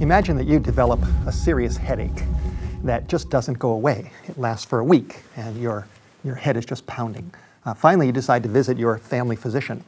Imagine 0.00 0.36
that 0.36 0.46
you 0.46 0.60
develop 0.60 1.00
a 1.26 1.32
serious 1.32 1.78
headache 1.78 2.22
that 2.84 3.08
just 3.08 3.30
doesn't 3.30 3.58
go 3.58 3.70
away. 3.70 4.12
It 4.28 4.36
lasts 4.36 4.66
for 4.66 4.80
a 4.80 4.84
week 4.84 5.22
and 5.36 5.58
your, 5.58 5.88
your 6.22 6.34
head 6.34 6.58
is 6.58 6.66
just 6.66 6.86
pounding. 6.86 7.32
Uh, 7.64 7.72
finally, 7.72 8.04
you 8.06 8.12
decide 8.12 8.42
to 8.42 8.48
visit 8.50 8.76
your 8.76 8.98
family 8.98 9.36
physician. 9.36 9.82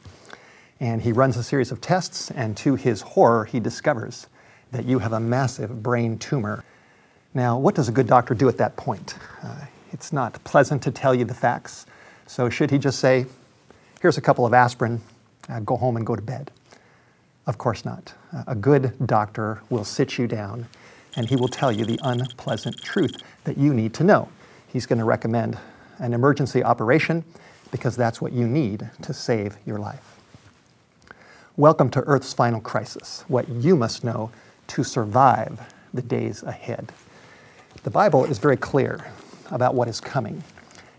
And 0.79 1.03
he 1.03 1.11
runs 1.11 1.37
a 1.37 1.43
series 1.43 1.71
of 1.71 1.79
tests, 1.79 2.31
and 2.31 2.57
to 2.57 2.73
his 2.75 3.01
horror, 3.01 3.45
he 3.45 3.59
discovers 3.59 4.25
that 4.71 4.85
you 4.85 4.97
have 4.97 5.13
a 5.13 5.19
massive 5.19 5.83
brain 5.83 6.17
tumor. 6.17 6.63
Now, 7.35 7.59
what 7.59 7.75
does 7.75 7.87
a 7.87 7.91
good 7.91 8.07
doctor 8.07 8.33
do 8.33 8.49
at 8.49 8.57
that 8.57 8.75
point? 8.77 9.13
Uh, 9.43 9.65
it's 9.91 10.11
not 10.11 10.43
pleasant 10.43 10.81
to 10.83 10.91
tell 10.91 11.13
you 11.13 11.25
the 11.25 11.35
facts. 11.35 11.85
So, 12.25 12.49
should 12.49 12.71
he 12.71 12.79
just 12.79 12.99
say, 12.99 13.27
Here's 14.01 14.17
a 14.17 14.21
couple 14.21 14.45
of 14.45 14.53
aspirin, 14.53 15.01
uh, 15.49 15.59
go 15.59 15.75
home 15.75 15.97
and 15.97 16.05
go 16.05 16.15
to 16.15 16.21
bed? 16.21 16.51
Of 17.47 17.57
course 17.57 17.85
not. 17.85 18.13
Uh, 18.33 18.43
a 18.47 18.55
good 18.55 18.93
doctor 19.07 19.61
will 19.69 19.83
sit 19.83 20.17
you 20.17 20.27
down 20.27 20.67
and 21.15 21.27
he 21.27 21.35
will 21.35 21.47
tell 21.47 21.71
you 21.71 21.85
the 21.85 21.99
unpleasant 22.03 22.81
truth 22.81 23.21
that 23.43 23.57
you 23.57 23.73
need 23.73 23.93
to 23.95 24.03
know. 24.03 24.29
He's 24.67 24.85
going 24.85 24.99
to 24.99 25.05
recommend 25.05 25.57
an 25.97 26.13
emergency 26.13 26.63
operation 26.63 27.23
because 27.71 27.95
that's 27.95 28.21
what 28.21 28.31
you 28.31 28.47
need 28.47 28.89
to 29.01 29.13
save 29.13 29.57
your 29.65 29.79
life. 29.79 30.19
Welcome 31.57 31.89
to 31.91 32.01
Earth's 32.01 32.33
final 32.33 32.61
crisis, 32.61 33.25
what 33.27 33.49
you 33.49 33.75
must 33.75 34.03
know 34.03 34.31
to 34.67 34.83
survive 34.83 35.59
the 35.93 36.01
days 36.01 36.43
ahead. 36.43 36.91
The 37.83 37.89
Bible 37.89 38.25
is 38.25 38.37
very 38.37 38.57
clear 38.57 39.05
about 39.51 39.75
what 39.75 39.87
is 39.87 39.99
coming. 39.99 40.43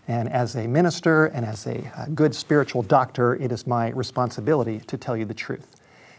And 0.07 0.29
as 0.29 0.55
a 0.55 0.67
minister 0.67 1.27
and 1.27 1.45
as 1.45 1.65
a, 1.65 1.91
a 1.97 2.09
good 2.09 2.35
spiritual 2.35 2.83
doctor, 2.83 3.35
it 3.35 3.51
is 3.51 3.65
my 3.65 3.89
responsibility 3.89 4.79
to 4.81 4.97
tell 4.97 5.15
you 5.15 5.25
the 5.25 5.33
truth. 5.33 5.77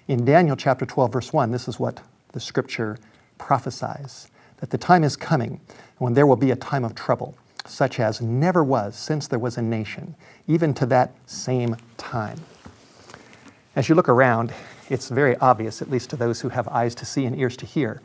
In 0.09 0.25
Daniel 0.25 0.57
chapter 0.57 0.85
12, 0.85 1.13
verse 1.13 1.33
1, 1.33 1.53
this 1.53 1.69
is 1.69 1.79
what 1.79 2.01
the 2.33 2.41
scripture 2.41 2.99
prophesies 3.39 4.29
that 4.57 4.71
the 4.71 4.79
time 4.79 5.05
is 5.05 5.15
coming 5.15 5.61
when 5.99 6.15
there 6.15 6.27
will 6.27 6.37
be 6.37 6.51
a 6.51 6.57
time 6.57 6.85
of 6.85 6.97
trouble, 6.97 7.37
such 7.67 8.01
as 8.01 8.21
never 8.21 8.65
was 8.65 8.97
since 8.97 9.29
there 9.29 9.39
was 9.39 9.57
a 9.57 9.63
nation, 9.63 10.17
even 10.49 10.75
to 10.75 10.87
that 10.87 11.13
same 11.27 11.77
time. 11.99 12.41
As 13.77 13.89
you 13.89 13.95
look 13.95 14.09
around, 14.09 14.53
it's 14.91 15.09
very 15.09 15.37
obvious, 15.37 15.81
at 15.81 15.89
least 15.89 16.11
to 16.11 16.17
those 16.17 16.41
who 16.41 16.49
have 16.49 16.67
eyes 16.69 16.97
to 16.97 17.05
see 17.05 17.25
and 17.25 17.39
ears 17.39 17.57
to 17.59 17.67
hear, 17.67 18.03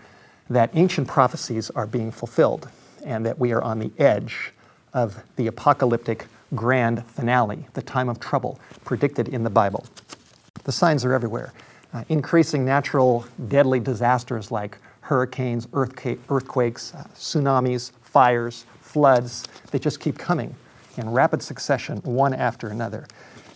that 0.52 0.70
ancient 0.76 1.08
prophecies 1.08 1.72
are 1.72 1.88
being 1.88 2.12
fulfilled 2.12 2.70
and 3.06 3.26
that 3.26 3.40
we 3.40 3.52
are 3.54 3.62
on 3.64 3.80
the 3.80 3.92
edge 3.98 4.52
of 4.94 5.24
the 5.36 5.48
apocalyptic 5.48 6.28
grand 6.54 7.04
finale, 7.08 7.68
the 7.74 7.82
time 7.82 8.08
of 8.08 8.20
trouble 8.20 8.60
predicted 8.86 9.28
in 9.28 9.44
the 9.44 9.50
Bible. 9.50 9.84
The 10.64 10.72
signs 10.72 11.04
are 11.04 11.14
everywhere. 11.14 11.54
Uh, 11.98 12.04
increasing 12.10 12.64
natural 12.64 13.26
deadly 13.48 13.80
disasters 13.80 14.52
like 14.52 14.78
hurricanes, 15.02 15.68
earthquakes, 15.74 16.94
uh, 16.94 17.04
tsunamis, 17.16 17.92
fires, 18.04 18.66
floods, 18.82 19.46
they 19.72 19.80
just 19.80 20.00
keep 20.00 20.16
coming 20.16 20.54
in 20.98 21.10
rapid 21.10 21.42
succession, 21.42 21.98
one 22.04 22.36
after 22.36 22.68
another. 22.68 23.08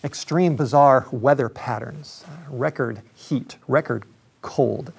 Extreme, 0.03 0.56
bizarre 0.56 1.06
weather 1.11 1.50
patterns, 1.50 2.25
uh, 2.28 2.31
record 2.50 3.03
heat, 3.14 3.58
record 3.67 4.06
cold. 4.42 4.92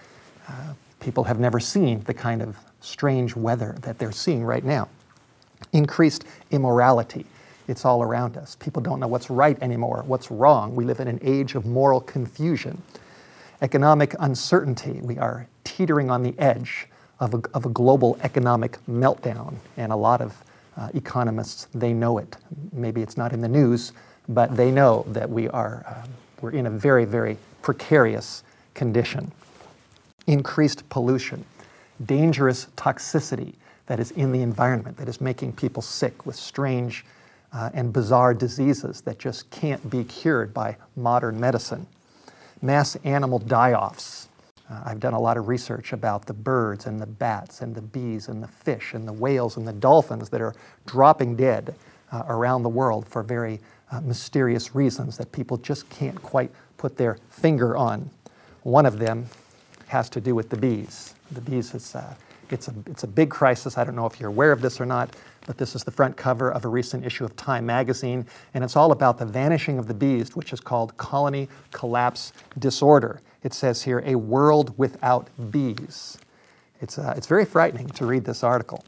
Uh, 0.49 0.75
people 1.01 1.25
have 1.25 1.41
never 1.41 1.59
seen 1.59 1.99
the 2.03 2.15
kind 2.15 2.43
of 2.43 2.57
strange 2.81 3.35
weather 3.35 3.75
that 3.81 3.99
they're 3.99 4.13
seeing 4.13 4.45
right 4.45 4.63
now. 4.63 4.89
Increased 5.73 6.27
immorality. 6.53 7.27
It's 7.67 7.85
all 7.85 8.05
around 8.05 8.37
us. 8.37 8.55
People 8.61 8.83
don't 8.83 9.01
know 9.01 9.09
what's 9.09 9.31
right 9.31 9.61
anymore, 9.61 10.05
what's 10.07 10.31
wrong. 10.31 10.77
We 10.77 10.85
live 10.85 11.01
in 11.01 11.09
an 11.09 11.19
age 11.23 11.57
of 11.57 11.67
moral 11.67 12.01
confusion. 12.01 12.81
Economic 13.63 14.15
uncertainty. 14.19 15.01
We 15.03 15.19
are 15.19 15.47
teetering 15.65 16.11
on 16.11 16.23
the 16.23 16.39
edge 16.39 16.89
of 17.21 17.35
a, 17.35 17.43
of 17.55 17.65
a 17.65 17.69
global 17.71 18.19
economic 18.23 18.77
meltdown. 18.87 19.55
And 19.77 19.93
a 19.93 19.97
lot 19.97 20.21
of 20.21 20.37
uh, 20.77 20.89
economists, 20.95 21.69
they 21.73 21.93
know 21.93 22.19
it. 22.19 22.37
Maybe 22.73 23.03
it's 23.03 23.17
not 23.17 23.33
in 23.33 23.41
the 23.41 23.49
news, 23.49 23.93
but 24.29 24.57
they 24.57 24.71
know 24.71 25.05
that 25.09 25.31
we 25.31 25.49
are 25.49 25.85
uh, 25.87 26.07
we're 26.43 26.51
in 26.51 26.67
a 26.67 26.71
very, 26.71 27.05
very 27.05 27.39
precarious 27.63 28.43
condition. 28.75 29.31
Increased 30.27 30.89
pollution, 30.89 31.45
dangerous 32.05 32.67
toxicity 32.77 33.55
that 33.87 34.01
is 34.01 34.11
in 34.11 34.33
the 34.33 34.43
environment 34.43 34.97
that 34.97 35.09
is 35.09 35.21
making 35.21 35.53
people 35.53 35.83
sick 35.83 36.27
with 36.27 36.35
strange 36.35 37.05
uh, 37.53 37.71
and 37.75 37.93
bizarre 37.93 38.35
diseases 38.35 39.03
that 39.03 39.19
just 39.19 39.49
can't 39.51 39.89
be 39.89 40.03
cured 40.05 40.53
by 40.53 40.77
modern 40.97 41.39
medicine. 41.39 41.87
Mass 42.63 42.97
animal 43.05 43.41
die 43.41 43.73
offs, 43.73 44.29
uh, 44.71 44.83
I've 44.87 45.01
done 45.01 45.15
a 45.15 45.21
lot 45.21 45.37
of 45.37 45.49
research 45.49 45.93
about 45.93 46.27
the 46.27 46.33
birds 46.33 46.87
and 46.87 47.01
the 47.01 47.07
bats 47.07 47.61
and 47.61 47.75
the 47.75 47.83
bees 47.83 48.29
and 48.29 48.41
the 48.41 48.47
fish 48.49 48.95
and 48.95 49.07
the 49.07 49.13
whales 49.13 49.57
and 49.57 49.67
the 49.67 49.73
dolphins 49.73 50.29
that 50.31 50.41
are 50.41 50.55
dropping 50.87 51.35
dead 51.35 51.75
uh, 52.13 52.23
around 52.29 52.63
the 52.63 52.69
world 52.69 53.07
for 53.09 53.23
very 53.25 53.61
uh, 53.91 54.01
mysterious 54.01 54.77
reasons 54.77 55.17
that 55.17 55.31
people 55.33 55.57
just 55.57 55.89
can't 55.91 56.21
quite 56.23 56.53
put 56.77 56.97
their 56.97 57.19
finger 57.31 57.77
on. 57.77 58.09
One 58.63 58.87
of 58.87 58.99
them 58.99 59.27
has 59.89 60.09
to 60.11 60.21
do 60.21 60.35
with 60.35 60.49
the 60.49 60.57
bees. 60.57 61.15
The 61.33 61.41
bees 61.41 61.75
is 61.75 61.97
uh, 61.97 62.15
it's 62.51 62.69
a, 62.69 62.75
it's 62.87 63.03
a 63.03 63.09
big 63.09 63.31
crisis. 63.31 63.77
I 63.77 63.85
don't 63.85 63.97
know 63.97 64.07
if 64.07 64.21
you're 64.21 64.29
aware 64.29 64.53
of 64.53 64.61
this 64.61 64.81
or 64.81 64.87
not, 64.87 65.17
but 65.47 65.59
this 65.59 65.75
is 65.75 65.85
the 65.85 65.91
front 65.91 66.17
cover 66.17 66.51
of 66.51 66.65
a 66.65 66.69
recent 66.69 67.05
issue 67.05 67.25
of 67.25 67.37
Time 67.37 67.67
magazine, 67.67 68.27
and 68.55 68.63
it's 68.63 68.77
all 68.77 68.93
about 68.93 69.19
the 69.19 69.27
vanishing 69.27 69.79
of 69.79 69.87
the 69.87 69.95
bees, 69.95 70.37
which 70.37 70.53
is 70.53 70.61
called 70.61 70.97
colony 70.97 71.49
collapse 71.73 72.33
disorder 72.59 73.21
it 73.43 73.53
says 73.53 73.83
here, 73.83 74.03
a 74.07 74.15
world 74.15 74.77
without 74.79 75.29
bees. 75.51 76.19
It's, 76.81 76.99
uh, 76.99 77.15
it's 77.17 77.27
very 77.27 77.45
frightening 77.45 77.89
to 77.91 78.07
read 78.07 78.25
this 78.25 78.43
article. 78.43 78.85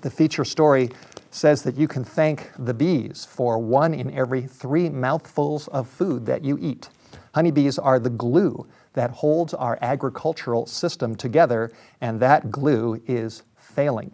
The 0.00 0.10
feature 0.10 0.44
story 0.44 0.90
says 1.30 1.62
that 1.62 1.76
you 1.76 1.86
can 1.86 2.02
thank 2.02 2.50
the 2.58 2.74
bees 2.74 3.24
for 3.24 3.58
one 3.58 3.94
in 3.94 4.12
every 4.12 4.42
three 4.42 4.88
mouthfuls 4.88 5.68
of 5.68 5.88
food 5.88 6.26
that 6.26 6.44
you 6.44 6.58
eat. 6.60 6.88
Honeybees 7.34 7.78
are 7.78 8.00
the 8.00 8.10
glue 8.10 8.66
that 8.94 9.10
holds 9.10 9.54
our 9.54 9.78
agricultural 9.80 10.66
system 10.66 11.14
together, 11.14 11.70
and 12.00 12.18
that 12.18 12.50
glue 12.50 13.00
is 13.06 13.44
failing. 13.56 14.10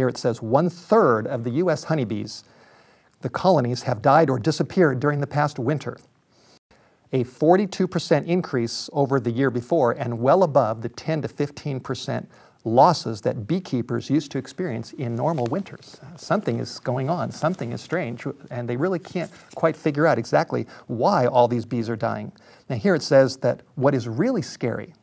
Here 0.00 0.08
it 0.08 0.16
says 0.16 0.40
one 0.40 0.70
third 0.70 1.26
of 1.26 1.44
the 1.44 1.50
U.S. 1.50 1.84
honeybees, 1.84 2.42
the 3.20 3.28
colonies, 3.28 3.82
have 3.82 4.00
died 4.00 4.30
or 4.30 4.38
disappeared 4.38 4.98
during 4.98 5.20
the 5.20 5.26
past 5.26 5.58
winter 5.58 5.98
a 7.12 7.22
42% 7.22 8.26
increase 8.26 8.88
over 8.94 9.20
the 9.20 9.30
year 9.30 9.50
before 9.50 9.92
and 9.92 10.20
well 10.20 10.42
above 10.42 10.80
the 10.80 10.88
10 10.88 11.20
to 11.20 11.28
15% 11.28 12.26
losses 12.64 13.20
that 13.20 13.46
beekeepers 13.46 14.08
used 14.08 14.32
to 14.32 14.38
experience 14.38 14.94
in 14.94 15.14
normal 15.14 15.44
winters. 15.50 16.00
Something 16.16 16.60
is 16.60 16.78
going 16.78 17.10
on, 17.10 17.30
something 17.30 17.70
is 17.72 17.82
strange, 17.82 18.24
and 18.50 18.66
they 18.66 18.78
really 18.78 18.98
can't 18.98 19.30
quite 19.54 19.76
figure 19.76 20.06
out 20.06 20.18
exactly 20.18 20.66
why 20.86 21.26
all 21.26 21.46
these 21.46 21.66
bees 21.66 21.90
are 21.90 21.96
dying. 21.96 22.32
Now, 22.70 22.76
here 22.76 22.94
it 22.94 23.02
says 23.02 23.36
that 23.38 23.60
what 23.74 23.94
is 23.94 24.08
really 24.08 24.40
scary 24.40 24.94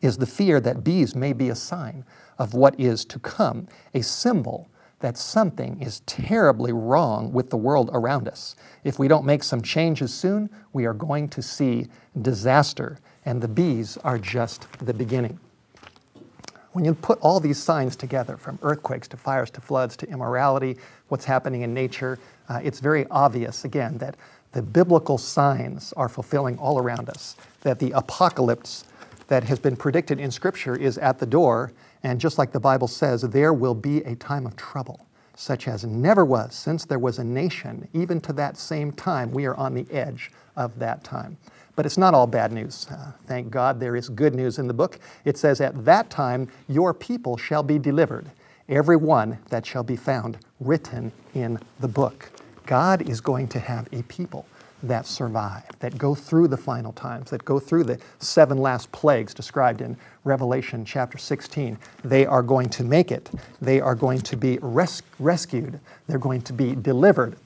is 0.00 0.16
the 0.16 0.26
fear 0.26 0.60
that 0.60 0.84
bees 0.84 1.14
may 1.14 1.32
be 1.32 1.48
a 1.48 1.54
sign 1.54 2.04
of 2.38 2.54
what 2.54 2.78
is 2.78 3.04
to 3.04 3.18
come, 3.18 3.68
a 3.94 4.02
symbol 4.02 4.68
that 5.00 5.16
something 5.16 5.80
is 5.80 6.00
terribly 6.00 6.72
wrong 6.72 7.32
with 7.32 7.50
the 7.50 7.56
world 7.56 7.90
around 7.92 8.28
us. 8.28 8.54
If 8.84 8.98
we 8.98 9.08
don't 9.08 9.24
make 9.24 9.42
some 9.42 9.62
changes 9.62 10.12
soon, 10.12 10.50
we 10.72 10.84
are 10.84 10.94
going 10.94 11.28
to 11.30 11.42
see 11.42 11.86
disaster, 12.20 12.98
and 13.24 13.40
the 13.40 13.48
bees 13.48 13.96
are 13.98 14.18
just 14.18 14.66
the 14.78 14.94
beginning. 14.94 15.38
When 16.72 16.84
you 16.84 16.94
put 16.94 17.18
all 17.20 17.40
these 17.40 17.60
signs 17.60 17.96
together, 17.96 18.36
from 18.36 18.58
earthquakes 18.62 19.08
to 19.08 19.16
fires 19.16 19.50
to 19.52 19.60
floods 19.60 19.96
to 19.98 20.08
immorality, 20.08 20.76
what's 21.08 21.24
happening 21.24 21.62
in 21.62 21.74
nature, 21.74 22.18
uh, 22.48 22.60
it's 22.62 22.78
very 22.78 23.06
obvious, 23.10 23.64
again, 23.64 23.98
that 23.98 24.16
the 24.52 24.62
biblical 24.62 25.18
signs 25.18 25.92
are 25.96 26.08
fulfilling 26.08 26.58
all 26.58 26.78
around 26.78 27.08
us, 27.08 27.36
that 27.62 27.78
the 27.78 27.90
apocalypse 27.92 28.84
that 29.30 29.44
has 29.44 29.60
been 29.60 29.76
predicted 29.76 30.18
in 30.18 30.28
Scripture 30.28 30.74
is 30.74 30.98
at 30.98 31.20
the 31.20 31.24
door, 31.24 31.72
and 32.02 32.20
just 32.20 32.36
like 32.36 32.50
the 32.50 32.58
Bible 32.58 32.88
says, 32.88 33.22
there 33.22 33.52
will 33.52 33.76
be 33.76 33.98
a 33.98 34.16
time 34.16 34.44
of 34.44 34.56
trouble, 34.56 35.06
such 35.36 35.68
as 35.68 35.84
never 35.84 36.24
was 36.24 36.52
since 36.52 36.84
there 36.84 36.98
was 36.98 37.20
a 37.20 37.24
nation. 37.24 37.86
Even 37.92 38.20
to 38.22 38.32
that 38.32 38.58
same 38.58 38.90
time, 38.90 39.30
we 39.30 39.46
are 39.46 39.54
on 39.54 39.72
the 39.72 39.86
edge 39.92 40.32
of 40.56 40.76
that 40.80 41.04
time. 41.04 41.36
But 41.76 41.86
it's 41.86 41.96
not 41.96 42.12
all 42.12 42.26
bad 42.26 42.50
news. 42.50 42.88
Uh, 42.90 43.12
thank 43.26 43.50
God 43.50 43.78
there 43.78 43.94
is 43.94 44.08
good 44.08 44.34
news 44.34 44.58
in 44.58 44.66
the 44.66 44.74
book. 44.74 44.98
It 45.24 45.38
says, 45.38 45.60
At 45.60 45.84
that 45.84 46.10
time, 46.10 46.48
your 46.68 46.92
people 46.92 47.36
shall 47.36 47.62
be 47.62 47.78
delivered, 47.78 48.26
every 48.68 48.96
one 48.96 49.38
that 49.50 49.64
shall 49.64 49.84
be 49.84 49.94
found 49.94 50.38
written 50.58 51.12
in 51.34 51.56
the 51.78 51.88
book. 51.88 52.30
God 52.66 53.08
is 53.08 53.20
going 53.20 53.46
to 53.48 53.60
have 53.60 53.88
a 53.92 54.02
people 54.02 54.44
that 54.82 55.06
survive, 55.06 55.64
that 55.80 55.96
go 55.98 56.14
through 56.14 56.48
the 56.48 56.56
final 56.56 56.92
times, 56.92 57.30
that 57.30 57.44
go 57.44 57.58
through 57.58 57.84
the 57.84 57.98
seven 58.18 58.58
last 58.58 58.90
plagues 58.92 59.34
described 59.34 59.80
in 59.80 59.96
Revelation 60.24 60.84
chapter 60.84 61.18
16. 61.18 61.78
They 62.04 62.26
are 62.26 62.42
going 62.42 62.68
to 62.70 62.84
make 62.84 63.10
it. 63.10 63.30
They 63.60 63.80
are 63.80 63.94
going 63.94 64.20
to 64.22 64.36
be 64.36 64.58
res- 64.62 65.02
rescued. 65.18 65.80
They're 66.06 66.18
going 66.18 66.42
to 66.42 66.52
be 66.52 66.74
delivered 66.74 67.36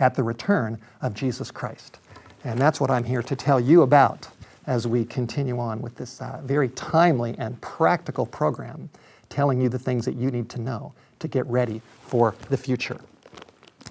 at 0.00 0.14
the 0.14 0.22
return 0.22 0.78
of 1.02 1.14
Jesus 1.14 1.50
Christ. 1.50 1.98
And 2.44 2.58
that's 2.58 2.80
what 2.80 2.90
I'm 2.90 3.04
here 3.04 3.22
to 3.22 3.36
tell 3.36 3.60
you 3.60 3.82
about 3.82 4.28
as 4.66 4.86
we 4.86 5.04
continue 5.04 5.58
on 5.58 5.80
with 5.80 5.96
this 5.96 6.20
uh, 6.20 6.40
very 6.44 6.68
timely 6.70 7.34
and 7.38 7.60
practical 7.60 8.26
program 8.26 8.90
telling 9.28 9.60
you 9.60 9.68
the 9.68 9.78
things 9.78 10.04
that 10.04 10.14
you 10.14 10.30
need 10.30 10.48
to 10.50 10.60
know 10.60 10.92
to 11.18 11.28
get 11.28 11.46
ready 11.46 11.80
for 12.02 12.34
the 12.48 12.56
future. 12.56 12.98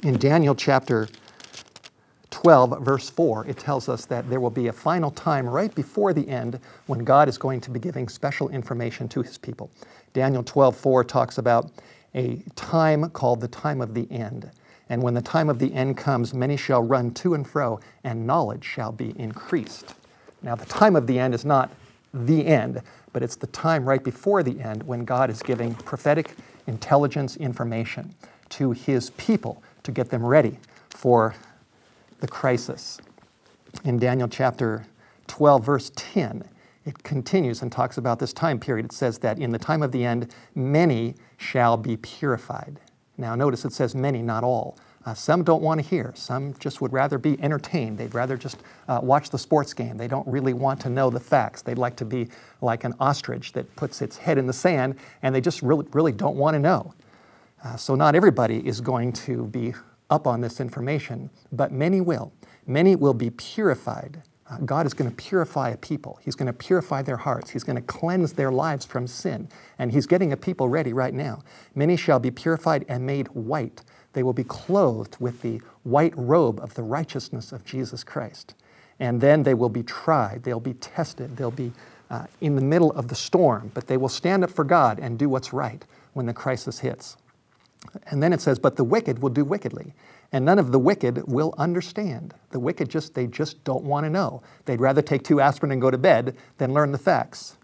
In 0.03 0.17
Daniel 0.17 0.55
chapter 0.55 1.07
12, 2.37 2.83
verse 2.83 3.09
4, 3.09 3.47
it 3.47 3.57
tells 3.57 3.89
us 3.89 4.05
that 4.05 4.29
there 4.29 4.39
will 4.39 4.51
be 4.51 4.67
a 4.67 4.71
final 4.71 5.09
time 5.09 5.49
right 5.49 5.73
before 5.73 6.13
the 6.13 6.29
end 6.29 6.59
when 6.85 7.03
God 7.03 7.27
is 7.27 7.35
going 7.35 7.59
to 7.61 7.71
be 7.71 7.79
giving 7.79 8.07
special 8.07 8.49
information 8.49 9.09
to 9.09 9.23
his 9.23 9.39
people. 9.39 9.71
Daniel 10.13 10.43
12, 10.43 10.77
4 10.77 11.03
talks 11.03 11.39
about 11.39 11.71
a 12.13 12.43
time 12.55 13.09
called 13.09 13.41
the 13.41 13.47
time 13.47 13.81
of 13.81 13.95
the 13.95 14.07
end. 14.11 14.51
And 14.89 15.01
when 15.01 15.15
the 15.15 15.21
time 15.21 15.49
of 15.49 15.57
the 15.57 15.73
end 15.73 15.97
comes, 15.97 16.31
many 16.35 16.57
shall 16.57 16.83
run 16.83 17.11
to 17.15 17.33
and 17.33 17.45
fro, 17.45 17.79
and 18.03 18.27
knowledge 18.27 18.63
shall 18.63 18.91
be 18.91 19.19
increased. 19.19 19.95
Now, 20.43 20.53
the 20.53 20.67
time 20.67 20.95
of 20.95 21.07
the 21.07 21.17
end 21.17 21.33
is 21.33 21.43
not 21.43 21.71
the 22.13 22.45
end, 22.45 22.83
but 23.13 23.23
it's 23.23 23.35
the 23.35 23.47
time 23.47 23.83
right 23.83 24.03
before 24.03 24.43
the 24.43 24.59
end 24.59 24.83
when 24.83 25.05
God 25.05 25.31
is 25.31 25.41
giving 25.41 25.73
prophetic 25.73 26.35
intelligence 26.67 27.35
information 27.37 28.13
to 28.49 28.73
his 28.73 29.09
people 29.11 29.63
to 29.81 29.91
get 29.91 30.11
them 30.11 30.23
ready 30.23 30.59
for 30.89 31.33
the 32.19 32.27
crisis. 32.27 32.99
In 33.83 33.97
Daniel 33.97 34.27
chapter 34.27 34.85
12, 35.27 35.65
verse 35.65 35.91
10, 35.95 36.43
it 36.85 37.03
continues 37.03 37.61
and 37.61 37.71
talks 37.71 37.97
about 37.97 38.17
this 38.17 38.33
time 38.33 38.59
period. 38.59 38.85
It 38.85 38.91
says 38.91 39.17
that 39.19 39.39
in 39.39 39.51
the 39.51 39.59
time 39.59 39.83
of 39.83 39.91
the 39.91 40.03
end, 40.03 40.33
many 40.55 41.15
shall 41.37 41.77
be 41.77 41.97
purified. 41.97 42.79
Now, 43.17 43.35
notice 43.35 43.65
it 43.65 43.73
says 43.73 43.93
many, 43.93 44.21
not 44.21 44.43
all. 44.43 44.77
Uh, 45.05 45.13
some 45.13 45.43
don't 45.43 45.61
want 45.61 45.81
to 45.81 45.87
hear. 45.87 46.11
Some 46.15 46.53
just 46.59 46.81
would 46.81 46.91
rather 46.91 47.17
be 47.17 47.41
entertained. 47.41 47.97
They'd 47.97 48.13
rather 48.13 48.35
just 48.35 48.57
uh, 48.87 48.99
watch 49.01 49.29
the 49.29 49.37
sports 49.37 49.73
game. 49.73 49.97
They 49.97 50.07
don't 50.07 50.27
really 50.27 50.53
want 50.53 50.81
to 50.81 50.89
know 50.89 51.09
the 51.09 51.19
facts. 51.19 51.61
They'd 51.61 51.77
like 51.77 51.95
to 51.97 52.05
be 52.05 52.27
like 52.61 52.83
an 52.83 52.93
ostrich 52.99 53.53
that 53.53 53.73
puts 53.77 54.01
its 54.01 54.17
head 54.17 54.37
in 54.37 54.47
the 54.47 54.53
sand 54.53 54.95
and 55.23 55.33
they 55.33 55.39
just 55.39 55.61
really, 55.61 55.85
really 55.93 56.11
don't 56.11 56.35
want 56.35 56.55
to 56.55 56.59
know. 56.59 56.93
Uh, 57.63 57.77
so, 57.77 57.95
not 57.95 58.15
everybody 58.15 58.65
is 58.67 58.81
going 58.81 59.13
to 59.13 59.45
be 59.45 59.73
up 60.09 60.27
on 60.27 60.41
this 60.41 60.59
information, 60.59 61.29
but 61.51 61.71
many 61.71 62.01
will. 62.01 62.31
Many 62.65 62.95
will 62.95 63.13
be 63.13 63.29
purified. 63.29 64.21
Uh, 64.49 64.57
God 64.59 64.85
is 64.85 64.93
going 64.93 65.09
to 65.09 65.15
purify 65.15 65.69
a 65.69 65.77
people. 65.77 66.19
He's 66.23 66.35
going 66.35 66.47
to 66.47 66.53
purify 66.53 67.01
their 67.01 67.17
hearts. 67.17 67.49
He's 67.49 67.63
going 67.63 67.75
to 67.75 67.81
cleanse 67.81 68.33
their 68.33 68.51
lives 68.51 68.85
from 68.85 69.07
sin. 69.07 69.49
And 69.79 69.91
He's 69.91 70.07
getting 70.07 70.31
a 70.31 70.37
people 70.37 70.69
ready 70.69 70.93
right 70.93 71.13
now. 71.13 71.43
Many 71.75 71.97
shall 71.97 72.19
be 72.19 72.31
purified 72.31 72.85
and 72.87 73.05
made 73.05 73.27
white. 73.29 73.81
They 74.13 74.23
will 74.23 74.33
be 74.33 74.45
clothed 74.45 75.17
with 75.19 75.41
the 75.41 75.61
white 75.83 76.13
robe 76.15 76.59
of 76.61 76.73
the 76.73 76.83
righteousness 76.83 77.51
of 77.51 77.65
Jesus 77.65 78.03
Christ. 78.03 78.55
And 78.99 79.21
then 79.21 79.43
they 79.43 79.53
will 79.53 79.69
be 79.69 79.83
tried, 79.83 80.43
they'll 80.43 80.59
be 80.59 80.73
tested, 80.73 81.37
they'll 81.37 81.51
be 81.51 81.71
uh, 82.09 82.25
in 82.41 82.55
the 82.55 82.61
middle 82.61 82.91
of 82.93 83.09
the 83.09 83.15
storm, 83.15 83.71
but 83.73 83.87
they 83.87 83.97
will 83.97 84.09
stand 84.09 84.43
up 84.43 84.49
for 84.49 84.63
God 84.63 84.99
and 84.99 85.19
do 85.19 85.29
what's 85.29 85.53
right 85.53 85.85
when 86.13 86.25
the 86.25 86.33
crisis 86.33 86.79
hits. 86.79 87.17
And 88.07 88.21
then 88.21 88.33
it 88.33 88.41
says, 88.41 88.59
but 88.59 88.75
the 88.75 88.83
wicked 88.83 89.19
will 89.19 89.29
do 89.29 89.45
wickedly, 89.45 89.93
and 90.31 90.43
none 90.43 90.59
of 90.59 90.71
the 90.71 90.79
wicked 90.79 91.27
will 91.27 91.53
understand. 91.57 92.33
The 92.51 92.59
wicked 92.59 92.89
just, 92.89 93.13
they 93.13 93.27
just 93.27 93.63
don't 93.63 93.83
want 93.83 94.05
to 94.05 94.09
know. 94.09 94.41
They'd 94.65 94.81
rather 94.81 95.01
take 95.01 95.23
two 95.23 95.39
aspirin 95.39 95.71
and 95.71 95.81
go 95.81 95.91
to 95.91 95.97
bed 95.97 96.35
than 96.57 96.73
learn 96.73 96.91
the 96.91 96.97
facts. 96.97 97.55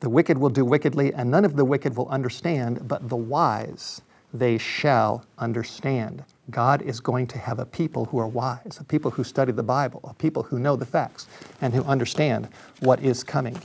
The 0.00 0.08
wicked 0.08 0.38
will 0.38 0.50
do 0.50 0.64
wickedly, 0.64 1.12
and 1.14 1.30
none 1.30 1.44
of 1.44 1.56
the 1.56 1.64
wicked 1.64 1.96
will 1.96 2.08
understand, 2.08 2.88
but 2.88 3.08
the 3.08 3.16
wise 3.16 4.00
they 4.32 4.58
shall 4.58 5.24
understand. 5.38 6.24
God 6.50 6.82
is 6.82 7.00
going 7.00 7.26
to 7.28 7.38
have 7.38 7.58
a 7.58 7.64
people 7.64 8.06
who 8.06 8.18
are 8.18 8.26
wise, 8.26 8.78
a 8.80 8.84
people 8.84 9.10
who 9.10 9.24
study 9.24 9.52
the 9.52 9.62
Bible, 9.62 10.00
a 10.04 10.14
people 10.14 10.42
who 10.42 10.58
know 10.58 10.76
the 10.76 10.84
facts, 10.84 11.26
and 11.60 11.72
who 11.72 11.82
understand 11.84 12.48
what 12.80 13.00
is 13.00 13.22
coming. 13.22 13.58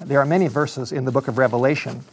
There 0.00 0.20
are 0.20 0.26
many 0.26 0.48
verses 0.48 0.92
in 0.92 1.04
the 1.04 1.12
book 1.12 1.28
of 1.28 1.38
Revelation 1.38 2.04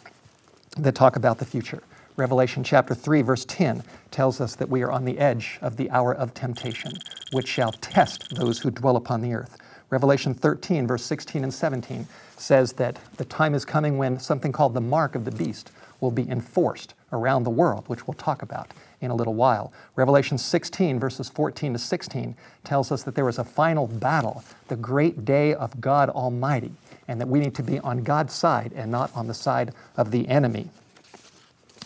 that 0.77 0.95
talk 0.95 1.15
about 1.15 1.37
the 1.37 1.45
future. 1.45 1.83
Revelation 2.19 2.65
chapter 2.65 2.93
3, 2.93 3.21
verse 3.21 3.45
10 3.45 3.81
tells 4.11 4.41
us 4.41 4.53
that 4.55 4.67
we 4.67 4.81
are 4.81 4.91
on 4.91 5.05
the 5.05 5.17
edge 5.19 5.57
of 5.61 5.77
the 5.77 5.89
hour 5.89 6.13
of 6.13 6.33
temptation, 6.33 6.91
which 7.31 7.47
shall 7.47 7.71
test 7.71 8.35
those 8.35 8.59
who 8.59 8.69
dwell 8.69 8.97
upon 8.97 9.21
the 9.21 9.33
earth. 9.33 9.57
Revelation 9.89 10.33
13, 10.33 10.85
verse 10.85 11.05
16 11.05 11.43
and 11.43 11.53
17 11.53 12.05
says 12.35 12.73
that 12.73 12.99
the 13.15 13.23
time 13.23 13.55
is 13.55 13.63
coming 13.63 13.97
when 13.97 14.19
something 14.19 14.51
called 14.51 14.73
the 14.73 14.81
mark 14.81 15.15
of 15.15 15.23
the 15.23 15.31
beast 15.31 15.71
will 16.01 16.11
be 16.11 16.29
enforced 16.29 16.93
around 17.13 17.45
the 17.45 17.49
world, 17.49 17.85
which 17.87 18.05
we'll 18.05 18.15
talk 18.15 18.41
about 18.41 18.73
in 18.99 19.11
a 19.11 19.15
little 19.15 19.33
while. 19.33 19.71
Revelation 19.95 20.37
16, 20.37 20.99
verses 20.99 21.29
14 21.29 21.71
to 21.71 21.79
16, 21.79 22.35
tells 22.65 22.91
us 22.91 23.03
that 23.03 23.15
there 23.15 23.29
is 23.29 23.39
a 23.39 23.45
final 23.45 23.87
battle, 23.87 24.43
the 24.67 24.75
great 24.75 25.23
day 25.23 25.53
of 25.53 25.79
God 25.79 26.09
Almighty, 26.09 26.73
and 27.07 27.21
that 27.21 27.29
we 27.29 27.39
need 27.39 27.55
to 27.55 27.63
be 27.63 27.79
on 27.79 28.03
God's 28.03 28.33
side 28.33 28.73
and 28.75 28.91
not 28.91 29.09
on 29.15 29.27
the 29.27 29.33
side 29.33 29.73
of 29.95 30.11
the 30.11 30.27
enemy. 30.27 30.69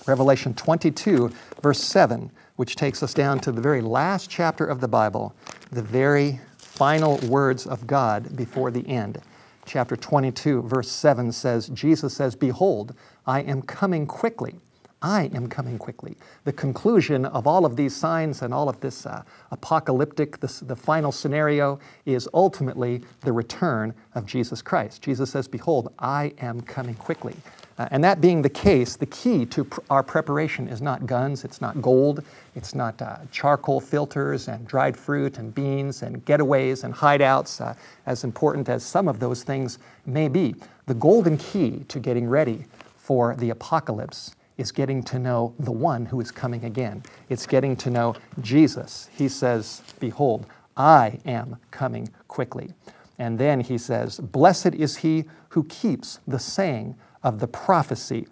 Revelation 0.05 0.53
22, 0.53 1.31
verse 1.61 1.79
7, 1.79 2.29
which 2.55 2.75
takes 2.75 3.01
us 3.01 3.13
down 3.13 3.39
to 3.39 3.51
the 3.51 3.61
very 3.61 3.81
last 3.81 4.29
chapter 4.29 4.65
of 4.65 4.81
the 4.81 4.87
Bible, 4.87 5.33
the 5.71 5.81
very 5.81 6.39
final 6.57 7.17
words 7.27 7.65
of 7.65 7.87
God 7.87 8.35
before 8.35 8.71
the 8.71 8.87
end. 8.87 9.19
Chapter 9.65 9.95
22, 9.95 10.63
verse 10.63 10.91
7 10.91 11.31
says, 11.31 11.69
Jesus 11.69 12.13
says, 12.13 12.35
Behold, 12.35 12.95
I 13.25 13.41
am 13.41 13.61
coming 13.61 14.05
quickly. 14.05 14.55
I 15.01 15.29
am 15.33 15.47
coming 15.47 15.77
quickly. 15.77 16.15
The 16.45 16.53
conclusion 16.53 17.25
of 17.25 17.45
all 17.45 17.65
of 17.65 17.75
these 17.75 17.93
signs 17.93 18.41
and 18.41 18.53
all 18.53 18.69
of 18.69 18.79
this 18.79 19.05
uh, 19.05 19.23
apocalyptic, 19.51 20.39
this, 20.39 20.61
the 20.61 20.75
final 20.75 21.11
scenario 21.11 21.79
is 22.05 22.27
ultimately 22.33 23.03
the 23.21 23.33
return 23.33 23.93
of 24.15 24.25
Jesus 24.25 24.61
Christ. 24.61 25.01
Jesus 25.01 25.29
says, 25.29 25.47
Behold, 25.47 25.93
I 25.99 26.33
am 26.39 26.61
coming 26.61 26.95
quickly. 26.95 27.35
Uh, 27.77 27.87
and 27.91 28.03
that 28.03 28.21
being 28.21 28.41
the 28.41 28.49
case, 28.49 28.95
the 28.95 29.05
key 29.05 29.45
to 29.47 29.63
pr- 29.63 29.79
our 29.89 30.03
preparation 30.03 30.67
is 30.67 30.81
not 30.81 31.05
guns, 31.05 31.43
it's 31.43 31.59
not 31.59 31.81
gold, 31.81 32.23
it's 32.55 32.75
not 32.75 33.01
uh, 33.01 33.17
charcoal 33.31 33.79
filters 33.79 34.47
and 34.47 34.67
dried 34.67 34.95
fruit 34.95 35.37
and 35.39 35.55
beans 35.55 36.03
and 36.03 36.23
getaways 36.25 36.83
and 36.83 36.93
hideouts, 36.93 37.61
uh, 37.61 37.73
as 38.05 38.23
important 38.23 38.69
as 38.69 38.83
some 38.83 39.07
of 39.07 39.19
those 39.19 39.43
things 39.43 39.79
may 40.05 40.27
be. 40.27 40.55
The 40.85 40.93
golden 40.93 41.37
key 41.37 41.83
to 41.87 41.99
getting 41.99 42.27
ready 42.27 42.65
for 42.95 43.35
the 43.35 43.49
apocalypse 43.49 44.35
is 44.57 44.71
getting 44.71 45.01
to 45.03 45.17
know 45.17 45.53
the 45.59 45.71
one 45.71 46.05
who 46.05 46.21
is 46.21 46.31
coming 46.31 46.65
again. 46.65 47.03
It's 47.29 47.47
getting 47.47 47.75
to 47.77 47.89
know 47.89 48.15
Jesus. 48.41 49.09
He 49.17 49.27
says, 49.27 49.81
Behold, 49.99 50.45
I 50.77 51.19
am 51.25 51.57
coming 51.71 52.09
quickly. 52.27 52.71
And 53.17 53.39
then 53.39 53.59
he 53.59 53.77
says, 53.77 54.19
Blessed 54.19 54.75
is 54.75 54.97
he 54.97 55.25
who 55.49 55.63
keeps 55.65 56.19
the 56.27 56.39
saying 56.39 56.95
of 57.23 57.39
the 57.39 57.47
prophecy 57.47 58.27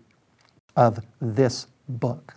of 0.75 0.99
this 1.19 1.67
book. 1.87 2.35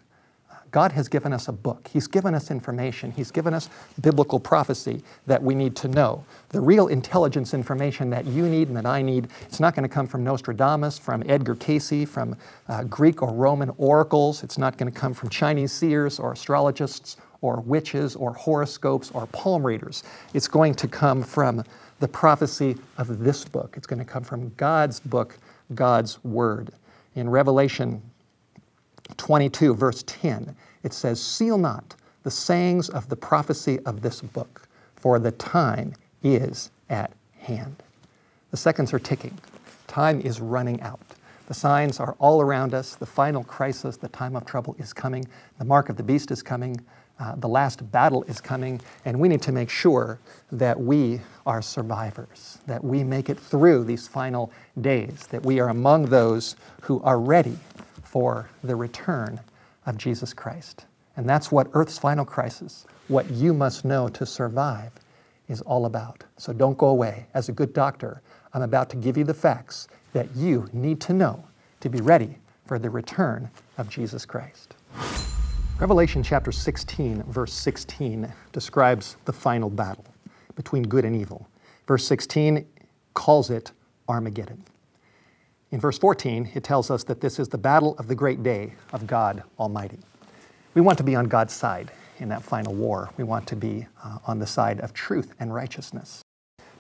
God 0.74 0.90
has 0.90 1.06
given 1.06 1.32
us 1.32 1.46
a 1.46 1.52
book. 1.52 1.88
He's 1.92 2.08
given 2.08 2.34
us 2.34 2.50
information. 2.50 3.12
He's 3.12 3.30
given 3.30 3.54
us 3.54 3.70
biblical 4.00 4.40
prophecy 4.40 5.04
that 5.26 5.40
we 5.40 5.54
need 5.54 5.76
to 5.76 5.86
know. 5.86 6.24
The 6.48 6.60
real 6.60 6.88
intelligence 6.88 7.54
information 7.54 8.10
that 8.10 8.26
you 8.26 8.48
need 8.48 8.66
and 8.66 8.76
that 8.76 8.84
I 8.84 9.00
need, 9.00 9.28
it's 9.42 9.60
not 9.60 9.76
going 9.76 9.88
to 9.88 9.94
come 9.94 10.08
from 10.08 10.24
Nostradamus, 10.24 10.98
from 10.98 11.22
Edgar 11.28 11.54
Cayce, 11.54 12.08
from 12.08 12.36
uh, 12.68 12.82
Greek 12.82 13.22
or 13.22 13.32
Roman 13.32 13.70
oracles. 13.78 14.42
It's 14.42 14.58
not 14.58 14.76
going 14.76 14.90
to 14.90 14.98
come 14.98 15.14
from 15.14 15.28
Chinese 15.28 15.70
seers 15.70 16.18
or 16.18 16.32
astrologists 16.32 17.18
or 17.40 17.60
witches 17.60 18.16
or 18.16 18.32
horoscopes 18.32 19.12
or 19.14 19.26
palm 19.28 19.64
readers. 19.64 20.02
It's 20.32 20.48
going 20.48 20.74
to 20.74 20.88
come 20.88 21.22
from 21.22 21.62
the 22.00 22.08
prophecy 22.08 22.76
of 22.98 23.20
this 23.20 23.44
book. 23.44 23.74
It's 23.76 23.86
going 23.86 24.00
to 24.00 24.04
come 24.04 24.24
from 24.24 24.52
God's 24.56 24.98
book 24.98 25.38
God's 25.74 26.22
Word. 26.24 26.70
In 27.14 27.28
Revelation 27.28 28.02
22, 29.16 29.74
verse 29.74 30.02
10, 30.06 30.56
it 30.82 30.92
says, 30.92 31.22
Seal 31.22 31.58
not 31.58 31.94
the 32.22 32.30
sayings 32.30 32.88
of 32.88 33.08
the 33.08 33.16
prophecy 33.16 33.78
of 33.80 34.00
this 34.00 34.20
book, 34.20 34.66
for 34.96 35.18
the 35.18 35.32
time 35.32 35.94
is 36.22 36.70
at 36.88 37.12
hand. 37.38 37.82
The 38.50 38.56
seconds 38.56 38.92
are 38.92 38.98
ticking. 38.98 39.38
Time 39.86 40.20
is 40.20 40.40
running 40.40 40.80
out. 40.80 41.00
The 41.46 41.54
signs 41.54 42.00
are 42.00 42.16
all 42.18 42.40
around 42.40 42.72
us. 42.72 42.94
The 42.94 43.04
final 43.04 43.44
crisis, 43.44 43.98
the 43.98 44.08
time 44.08 44.34
of 44.34 44.46
trouble 44.46 44.74
is 44.78 44.94
coming. 44.94 45.26
The 45.58 45.64
mark 45.64 45.90
of 45.90 45.96
the 45.96 46.02
beast 46.02 46.30
is 46.30 46.42
coming. 46.42 46.80
Uh, 47.20 47.36
the 47.36 47.48
last 47.48 47.90
battle 47.92 48.24
is 48.24 48.40
coming, 48.40 48.80
and 49.04 49.18
we 49.18 49.28
need 49.28 49.42
to 49.42 49.52
make 49.52 49.70
sure 49.70 50.18
that 50.50 50.78
we 50.78 51.20
are 51.46 51.62
survivors, 51.62 52.58
that 52.66 52.82
we 52.82 53.04
make 53.04 53.30
it 53.30 53.38
through 53.38 53.84
these 53.84 54.08
final 54.08 54.50
days, 54.80 55.26
that 55.28 55.44
we 55.44 55.60
are 55.60 55.68
among 55.68 56.06
those 56.06 56.56
who 56.82 57.00
are 57.02 57.20
ready 57.20 57.56
for 58.02 58.48
the 58.64 58.74
return 58.74 59.40
of 59.86 59.96
Jesus 59.96 60.34
Christ. 60.34 60.86
And 61.16 61.28
that's 61.28 61.52
what 61.52 61.68
Earth's 61.72 61.98
final 61.98 62.24
crisis, 62.24 62.86
what 63.08 63.30
you 63.30 63.54
must 63.54 63.84
know 63.84 64.08
to 64.08 64.26
survive, 64.26 64.90
is 65.48 65.60
all 65.60 65.86
about. 65.86 66.24
So 66.36 66.52
don't 66.52 66.76
go 66.78 66.88
away. 66.88 67.26
As 67.34 67.48
a 67.48 67.52
good 67.52 67.72
doctor, 67.72 68.22
I'm 68.54 68.62
about 68.62 68.90
to 68.90 68.96
give 68.96 69.16
you 69.16 69.24
the 69.24 69.34
facts 69.34 69.88
that 70.12 70.34
you 70.34 70.68
need 70.72 71.00
to 71.02 71.12
know 71.12 71.44
to 71.80 71.88
be 71.88 72.00
ready 72.00 72.38
for 72.66 72.78
the 72.78 72.90
return 72.90 73.50
of 73.78 73.88
Jesus 73.88 74.24
Christ. 74.24 74.74
Revelation 75.80 76.22
chapter 76.22 76.52
16, 76.52 77.24
verse 77.24 77.52
16, 77.52 78.32
describes 78.52 79.16
the 79.24 79.32
final 79.32 79.68
battle 79.68 80.04
between 80.54 80.84
good 80.84 81.04
and 81.04 81.16
evil. 81.16 81.48
Verse 81.88 82.06
16, 82.06 82.64
calls 83.12 83.50
it 83.50 83.72
Armageddon. 84.08 84.62
In 85.72 85.80
verse 85.80 85.98
14, 85.98 86.52
it 86.54 86.62
tells 86.62 86.92
us 86.92 87.02
that 87.04 87.20
this 87.20 87.40
is 87.40 87.48
the 87.48 87.58
battle 87.58 87.96
of 87.98 88.06
the 88.06 88.14
great 88.14 88.44
day 88.44 88.74
of 88.92 89.08
God 89.08 89.42
Almighty. 89.58 89.98
We 90.74 90.80
want 90.80 90.96
to 90.98 91.04
be 91.04 91.16
on 91.16 91.26
God's 91.26 91.52
side 91.52 91.90
in 92.18 92.28
that 92.28 92.44
final 92.44 92.72
war. 92.72 93.10
We 93.16 93.24
want 93.24 93.48
to 93.48 93.56
be 93.56 93.88
uh, 94.04 94.18
on 94.28 94.38
the 94.38 94.46
side 94.46 94.78
of 94.78 94.94
truth 94.94 95.34
and 95.40 95.52
righteousness. 95.52 96.22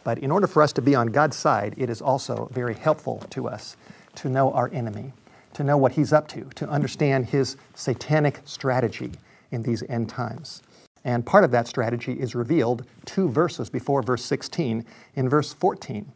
But 0.04 0.20
in 0.20 0.30
order 0.30 0.46
for 0.46 0.62
us 0.62 0.72
to 0.74 0.82
be 0.82 0.94
on 0.94 1.08
God's 1.08 1.36
side, 1.36 1.74
it 1.76 1.90
is 1.90 2.00
also 2.00 2.48
very 2.52 2.74
helpful 2.74 3.18
to 3.30 3.48
us 3.48 3.76
to 4.14 4.28
know 4.28 4.52
our 4.52 4.70
enemy, 4.72 5.12
to 5.54 5.64
know 5.64 5.76
what 5.76 5.92
he's 5.92 6.12
up 6.12 6.28
to, 6.28 6.44
to 6.56 6.68
understand 6.68 7.26
his 7.26 7.56
satanic 7.74 8.40
strategy 8.44 9.12
in 9.50 9.62
these 9.62 9.82
end 9.88 10.08
times. 10.08 10.62
And 11.04 11.24
part 11.24 11.44
of 11.44 11.50
that 11.50 11.68
strategy 11.68 12.14
is 12.14 12.34
revealed 12.34 12.86
two 13.04 13.28
verses 13.28 13.68
before 13.68 14.02
verse 14.02 14.24
16. 14.24 14.84
In 15.16 15.28
verse 15.28 15.52
14, 15.52 16.10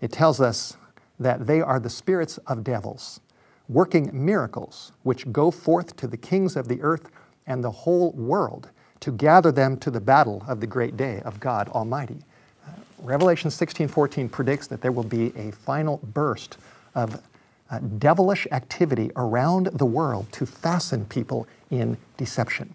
it 0.00 0.12
tells 0.12 0.40
us 0.40 0.76
that 1.18 1.46
they 1.46 1.60
are 1.60 1.80
the 1.80 1.90
spirits 1.90 2.38
of 2.46 2.62
devils, 2.62 3.20
working 3.68 4.10
miracles, 4.12 4.92
which 5.02 5.30
go 5.32 5.50
forth 5.50 5.96
to 5.96 6.06
the 6.06 6.16
kings 6.16 6.54
of 6.54 6.68
the 6.68 6.80
earth 6.82 7.10
and 7.46 7.64
the 7.64 7.70
whole 7.70 8.12
world 8.12 8.70
to 9.00 9.10
gather 9.10 9.52
them 9.52 9.76
to 9.78 9.90
the 9.90 10.00
battle 10.00 10.44
of 10.46 10.60
the 10.60 10.66
great 10.66 10.96
day 10.96 11.20
of 11.24 11.40
God 11.40 11.68
Almighty. 11.70 12.18
Uh, 12.66 12.72
Revelation 13.02 13.50
16:14 13.50 14.28
predicts 14.28 14.66
that 14.66 14.80
there 14.80 14.92
will 14.92 15.04
be 15.04 15.32
a 15.36 15.50
final 15.50 15.98
burst 16.12 16.58
of 16.94 17.22
uh, 17.70 17.78
devilish 17.78 18.46
activity 18.52 19.10
around 19.16 19.66
the 19.66 19.86
world 19.86 20.30
to 20.32 20.46
fasten 20.46 21.04
people 21.06 21.46
in 21.70 21.96
deception. 22.16 22.74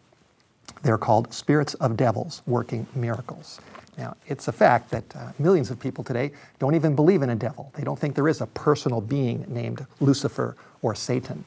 They're 0.84 0.98
called 0.98 1.34
spirits 1.34 1.74
of 1.76 1.96
devils 1.96 2.42
working 2.46 2.88
miracles. 2.96 3.60
Now, 3.98 4.16
it's 4.28 4.48
a 4.48 4.52
fact 4.52 4.90
that 4.92 5.16
uh, 5.16 5.32
millions 5.38 5.70
of 5.70 5.80
people 5.80 6.04
today 6.04 6.32
don't 6.60 6.76
even 6.76 6.96
believe 6.96 7.22
in 7.22 7.30
a 7.30 7.36
devil. 7.36 7.72
They 7.76 7.84
don't 7.84 8.00
think 8.00 8.16
there 8.16 8.28
is 8.28 8.42
a 8.42 8.48
personal 8.48 9.02
being 9.02 9.46
named 9.48 9.86
Lucifer 10.00 10.56
or 10.82 10.96
Satan. 10.96 11.44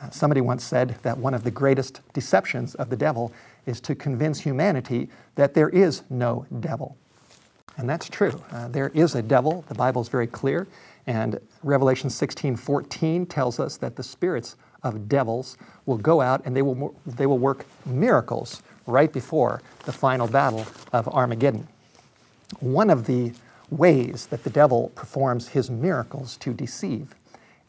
Uh, 0.00 0.10
somebody 0.10 0.40
once 0.40 0.62
said 0.62 0.96
that 1.02 1.18
one 1.18 1.34
of 1.34 1.42
the 1.42 1.50
greatest 1.50 2.00
deceptions 2.12 2.74
of 2.76 2.88
the 2.88 2.96
devil 2.96 3.32
is 3.66 3.80
to 3.80 3.94
convince 3.94 4.40
humanity 4.40 5.08
that 5.34 5.54
there 5.54 5.70
is 5.70 6.02
no 6.08 6.46
devil. 6.60 6.96
And 7.76 7.88
that's 7.88 8.08
true. 8.08 8.42
Uh, 8.50 8.68
there 8.68 8.90
is 8.94 9.14
a 9.14 9.22
devil. 9.22 9.64
The 9.68 9.74
Bible 9.74 10.02
is 10.02 10.08
very 10.08 10.26
clear. 10.26 10.66
And 11.08 11.40
Revelation 11.62 12.10
16 12.10 12.54
14 12.56 13.24
tells 13.24 13.58
us 13.58 13.78
that 13.78 13.96
the 13.96 14.02
spirits 14.02 14.56
of 14.82 15.08
devils 15.08 15.56
will 15.86 15.96
go 15.96 16.20
out 16.20 16.42
and 16.44 16.54
they 16.54 16.60
will, 16.60 16.94
they 17.06 17.24
will 17.24 17.38
work 17.38 17.64
miracles 17.86 18.62
right 18.86 19.10
before 19.10 19.62
the 19.86 19.92
final 19.92 20.28
battle 20.28 20.66
of 20.92 21.08
Armageddon. 21.08 21.66
One 22.60 22.90
of 22.90 23.06
the 23.06 23.32
ways 23.70 24.26
that 24.26 24.44
the 24.44 24.50
devil 24.50 24.92
performs 24.94 25.48
his 25.48 25.70
miracles 25.70 26.36
to 26.38 26.52
deceive 26.52 27.14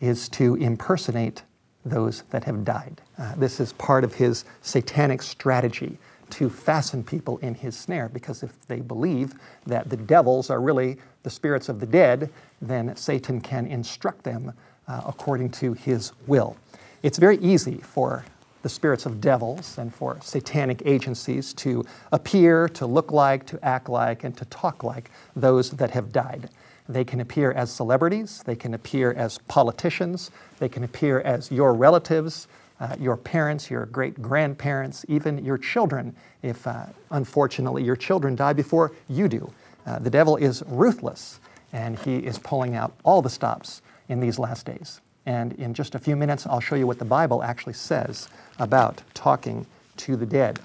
is 0.02 0.28
to 0.30 0.56
impersonate 0.56 1.44
those 1.86 2.24
that 2.32 2.44
have 2.44 2.66
died. 2.66 3.02
Uh, 3.18 3.36
this 3.36 3.62
is 3.62 3.72
part 3.74 4.04
of 4.04 4.16
his 4.16 4.44
satanic 4.62 5.22
strategy 5.22 5.98
to 6.32 6.50
fasten 6.50 7.04
people 7.04 7.38
in 7.40 7.56
his 7.56 7.78
snare 7.78 8.10
because 8.10 8.44
if 8.44 8.66
they 8.68 8.80
believe 8.80 9.34
that 9.66 9.90
the 9.90 9.98
devils 9.98 10.50
are 10.50 10.62
really 10.62 10.98
the 11.24 11.30
spirits 11.30 11.70
of 11.70 11.80
the 11.80 11.86
dead, 11.86 12.30
then 12.62 12.96
Satan 12.96 13.42
can 13.42 13.68
instruct 13.68 14.24
them 14.24 14.54
uh, 14.88 15.02
according 15.06 15.50
to 15.52 15.74
his 15.74 16.12
will. 16.28 16.58
It's 17.04 17.18
very 17.18 17.38
easy 17.38 17.78
for 17.78 18.26
the 18.62 18.70
spirits 18.70 19.06
of 19.06 19.22
devils 19.22 19.78
and 19.78 19.94
for 19.94 20.20
satanic 20.22 20.82
agencies 20.86 21.54
to 21.54 21.86
appear, 22.12 22.68
to 22.70 22.86
look 22.86 23.12
like, 23.12 23.46
to 23.46 23.64
act 23.64 23.88
like, 23.88 24.24
and 24.24 24.36
to 24.36 24.46
talk 24.46 24.84
like 24.84 25.12
those 25.36 25.72
that 25.72 25.92
have 25.92 26.12
died. 26.12 26.50
They 26.90 27.06
can 27.06 27.22
appear 27.22 27.52
as 27.52 27.72
celebrities, 27.72 28.44
they 28.46 28.56
can 28.56 28.74
appear 28.74 29.14
as 29.14 29.38
politicians, 29.48 30.32
they 30.58 30.68
can 30.68 30.84
appear 30.84 31.22
as 31.22 31.52
your 31.52 31.74
relatives, 31.74 32.48
uh, 32.80 32.96
your 33.00 33.18
parents, 33.18 33.70
your 33.70 33.86
great 33.88 34.22
grandparents, 34.22 35.06
even 35.08 35.44
your 35.44 35.58
children, 35.58 36.16
if 36.42 36.66
uh, 36.66 36.86
unfortunately 37.12 37.84
your 37.84 37.96
children 37.96 38.36
die 38.36 38.54
before 38.54 38.92
you 39.08 39.28
do. 39.28 39.52
Uh, 39.86 40.00
the 40.00 40.10
devil 40.10 40.38
is 40.38 40.64
ruthless, 40.68 41.40
and 41.74 41.98
he 42.00 42.18
is 42.18 42.38
pulling 42.40 42.76
out 42.76 42.94
all 43.04 43.22
the 43.22 43.30
stops 43.30 43.82
in 44.08 44.20
these 44.20 44.40
last 44.40 44.66
days. 44.66 45.02
And 45.26 45.54
in 45.54 45.74
just 45.74 45.96
a 45.96 46.00
few 46.00 46.16
minutes, 46.16 46.48
I'll 46.48 46.60
show 46.60 46.76
you 46.76 46.88
what 46.88 47.00
the 47.00 47.06
Bible 47.06 47.44
actually 47.44 47.74
says 47.74 48.30
about 48.58 49.02
talking 49.14 49.66
to 49.98 50.16
the 50.16 50.26
dead. 50.26 50.60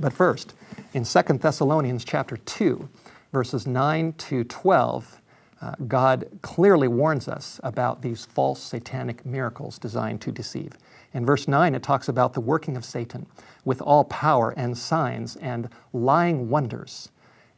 But 0.00 0.12
first, 0.12 0.54
in 0.94 1.04
2 1.04 1.22
Thessalonians 1.38 2.04
chapter 2.04 2.36
2, 2.38 2.88
verses 3.32 3.66
9 3.66 4.12
to 4.14 4.44
12, 4.44 5.20
uh, 5.64 5.74
God 5.88 6.28
clearly 6.42 6.88
warns 6.88 7.26
us 7.26 7.58
about 7.64 8.02
these 8.02 8.26
false 8.26 8.62
satanic 8.62 9.24
miracles 9.24 9.78
designed 9.78 10.20
to 10.20 10.30
deceive. 10.30 10.72
In 11.14 11.24
verse 11.24 11.48
9, 11.48 11.74
it 11.74 11.82
talks 11.82 12.08
about 12.08 12.34
the 12.34 12.40
working 12.40 12.76
of 12.76 12.84
Satan 12.84 13.24
with 13.64 13.80
all 13.80 14.04
power 14.04 14.52
and 14.58 14.76
signs 14.76 15.36
and 15.36 15.70
lying 15.94 16.50
wonders 16.50 17.08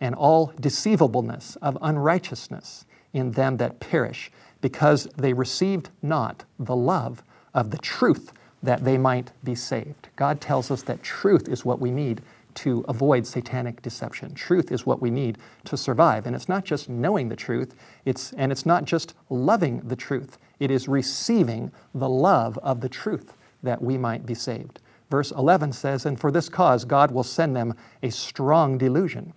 and 0.00 0.14
all 0.14 0.52
deceivableness 0.60 1.56
of 1.56 1.76
unrighteousness 1.82 2.84
in 3.12 3.32
them 3.32 3.56
that 3.56 3.80
perish, 3.80 4.30
because 4.60 5.08
they 5.16 5.32
received 5.32 5.90
not 6.00 6.44
the 6.60 6.76
love 6.76 7.24
of 7.54 7.70
the 7.72 7.78
truth 7.78 8.32
that 8.62 8.84
they 8.84 8.98
might 8.98 9.32
be 9.42 9.56
saved. 9.56 10.08
God 10.14 10.40
tells 10.40 10.70
us 10.70 10.82
that 10.82 11.02
truth 11.02 11.48
is 11.48 11.64
what 11.64 11.80
we 11.80 11.90
need 11.90 12.22
to 12.56 12.84
avoid 12.88 13.26
satanic 13.26 13.82
deception. 13.82 14.34
Truth 14.34 14.72
is 14.72 14.86
what 14.86 15.00
we 15.00 15.10
need 15.10 15.38
to 15.64 15.76
survive. 15.76 16.26
And 16.26 16.34
it's 16.34 16.48
not 16.48 16.64
just 16.64 16.88
knowing 16.88 17.28
the 17.28 17.36
truth, 17.36 17.74
it's, 18.04 18.32
and 18.32 18.50
it's 18.50 18.66
not 18.66 18.84
just 18.84 19.14
loving 19.30 19.80
the 19.80 19.96
truth, 19.96 20.38
it 20.58 20.70
is 20.70 20.88
receiving 20.88 21.70
the 21.94 22.08
love 22.08 22.58
of 22.58 22.80
the 22.80 22.88
truth 22.88 23.34
that 23.62 23.80
we 23.80 23.98
might 23.98 24.26
be 24.26 24.34
saved. 24.34 24.80
Verse 25.10 25.30
11 25.30 25.72
says, 25.72 26.06
And 26.06 26.18
for 26.18 26.32
this 26.32 26.48
cause 26.48 26.84
God 26.84 27.10
will 27.10 27.22
send 27.22 27.54
them 27.54 27.74
a 28.02 28.10
strong 28.10 28.78
delusion, 28.78 29.32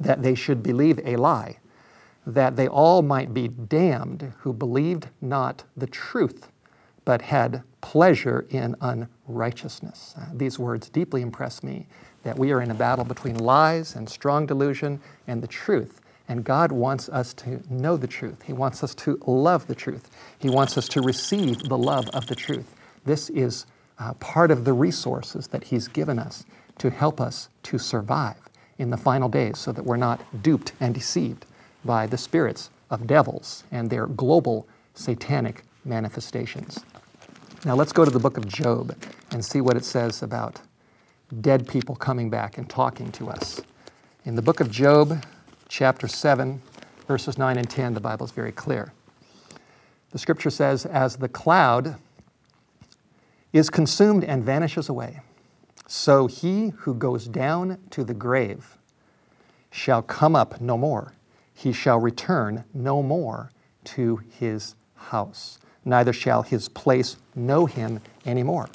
that 0.00 0.22
they 0.22 0.34
should 0.34 0.62
believe 0.62 1.00
a 1.04 1.16
lie, 1.16 1.58
that 2.26 2.56
they 2.56 2.68
all 2.68 3.02
might 3.02 3.34
be 3.34 3.48
damned 3.48 4.32
who 4.38 4.52
believed 4.52 5.08
not 5.20 5.64
the 5.76 5.86
truth, 5.86 6.50
but 7.04 7.22
had 7.22 7.62
pleasure 7.80 8.46
in 8.50 8.74
unrighteousness. 8.80 10.16
These 10.34 10.58
words 10.58 10.88
deeply 10.88 11.22
impress 11.22 11.62
me 11.62 11.86
that 12.26 12.36
we 12.36 12.50
are 12.50 12.60
in 12.60 12.72
a 12.72 12.74
battle 12.74 13.04
between 13.04 13.38
lies 13.38 13.94
and 13.94 14.10
strong 14.10 14.46
delusion 14.46 15.00
and 15.28 15.40
the 15.40 15.46
truth. 15.46 16.00
And 16.28 16.42
God 16.42 16.72
wants 16.72 17.08
us 17.08 17.32
to 17.34 17.62
know 17.70 17.96
the 17.96 18.08
truth. 18.08 18.42
He 18.42 18.52
wants 18.52 18.82
us 18.82 18.96
to 18.96 19.16
love 19.28 19.68
the 19.68 19.76
truth. 19.76 20.10
He 20.36 20.50
wants 20.50 20.76
us 20.76 20.88
to 20.88 21.02
receive 21.02 21.60
the 21.60 21.78
love 21.78 22.08
of 22.08 22.26
the 22.26 22.34
truth. 22.34 22.74
This 23.04 23.30
is 23.30 23.66
uh, 24.00 24.14
part 24.14 24.50
of 24.50 24.64
the 24.64 24.72
resources 24.72 25.46
that 25.48 25.62
He's 25.62 25.86
given 25.86 26.18
us 26.18 26.44
to 26.78 26.90
help 26.90 27.20
us 27.20 27.48
to 27.62 27.78
survive 27.78 28.50
in 28.76 28.90
the 28.90 28.96
final 28.96 29.28
days 29.28 29.56
so 29.58 29.70
that 29.70 29.84
we're 29.84 29.96
not 29.96 30.20
duped 30.42 30.72
and 30.80 30.92
deceived 30.92 31.46
by 31.84 32.08
the 32.08 32.18
spirits 32.18 32.70
of 32.90 33.06
devils 33.06 33.62
and 33.70 33.88
their 33.88 34.08
global 34.08 34.66
satanic 34.94 35.62
manifestations. 35.84 36.80
Now 37.64 37.76
let's 37.76 37.92
go 37.92 38.04
to 38.04 38.10
the 38.10 38.18
book 38.18 38.36
of 38.36 38.48
Job 38.48 38.96
and 39.30 39.44
see 39.44 39.60
what 39.60 39.76
it 39.76 39.84
says 39.84 40.24
about 40.24 40.60
dead 41.40 41.66
people 41.68 41.96
coming 41.96 42.30
back 42.30 42.58
and 42.58 42.68
talking 42.68 43.10
to 43.12 43.28
us. 43.28 43.60
In 44.24 44.34
the 44.36 44.42
book 44.42 44.60
of 44.60 44.70
Job, 44.70 45.24
chapter 45.68 46.08
7, 46.08 46.60
verses 47.08 47.38
9 47.38 47.58
and 47.58 47.68
10, 47.68 47.94
the 47.94 48.00
Bible 48.00 48.24
is 48.24 48.32
very 48.32 48.52
clear. 48.52 48.92
The 50.10 50.18
scripture 50.18 50.50
says, 50.50 50.86
As 50.86 51.16
the 51.16 51.28
cloud 51.28 51.96
is 53.52 53.70
consumed 53.70 54.24
and 54.24 54.44
vanishes 54.44 54.88
away, 54.88 55.20
so 55.86 56.26
he 56.26 56.70
who 56.78 56.94
goes 56.94 57.26
down 57.26 57.78
to 57.90 58.04
the 58.04 58.14
grave 58.14 58.76
shall 59.70 60.02
come 60.02 60.34
up 60.34 60.60
no 60.60 60.76
more. 60.76 61.12
He 61.54 61.72
shall 61.72 61.98
return 61.98 62.64
no 62.74 63.02
more 63.02 63.50
to 63.84 64.20
his 64.38 64.74
house, 64.94 65.58
neither 65.84 66.12
shall 66.12 66.42
his 66.42 66.68
place 66.68 67.16
know 67.34 67.66
him 67.66 68.00
anymore. 68.24 68.68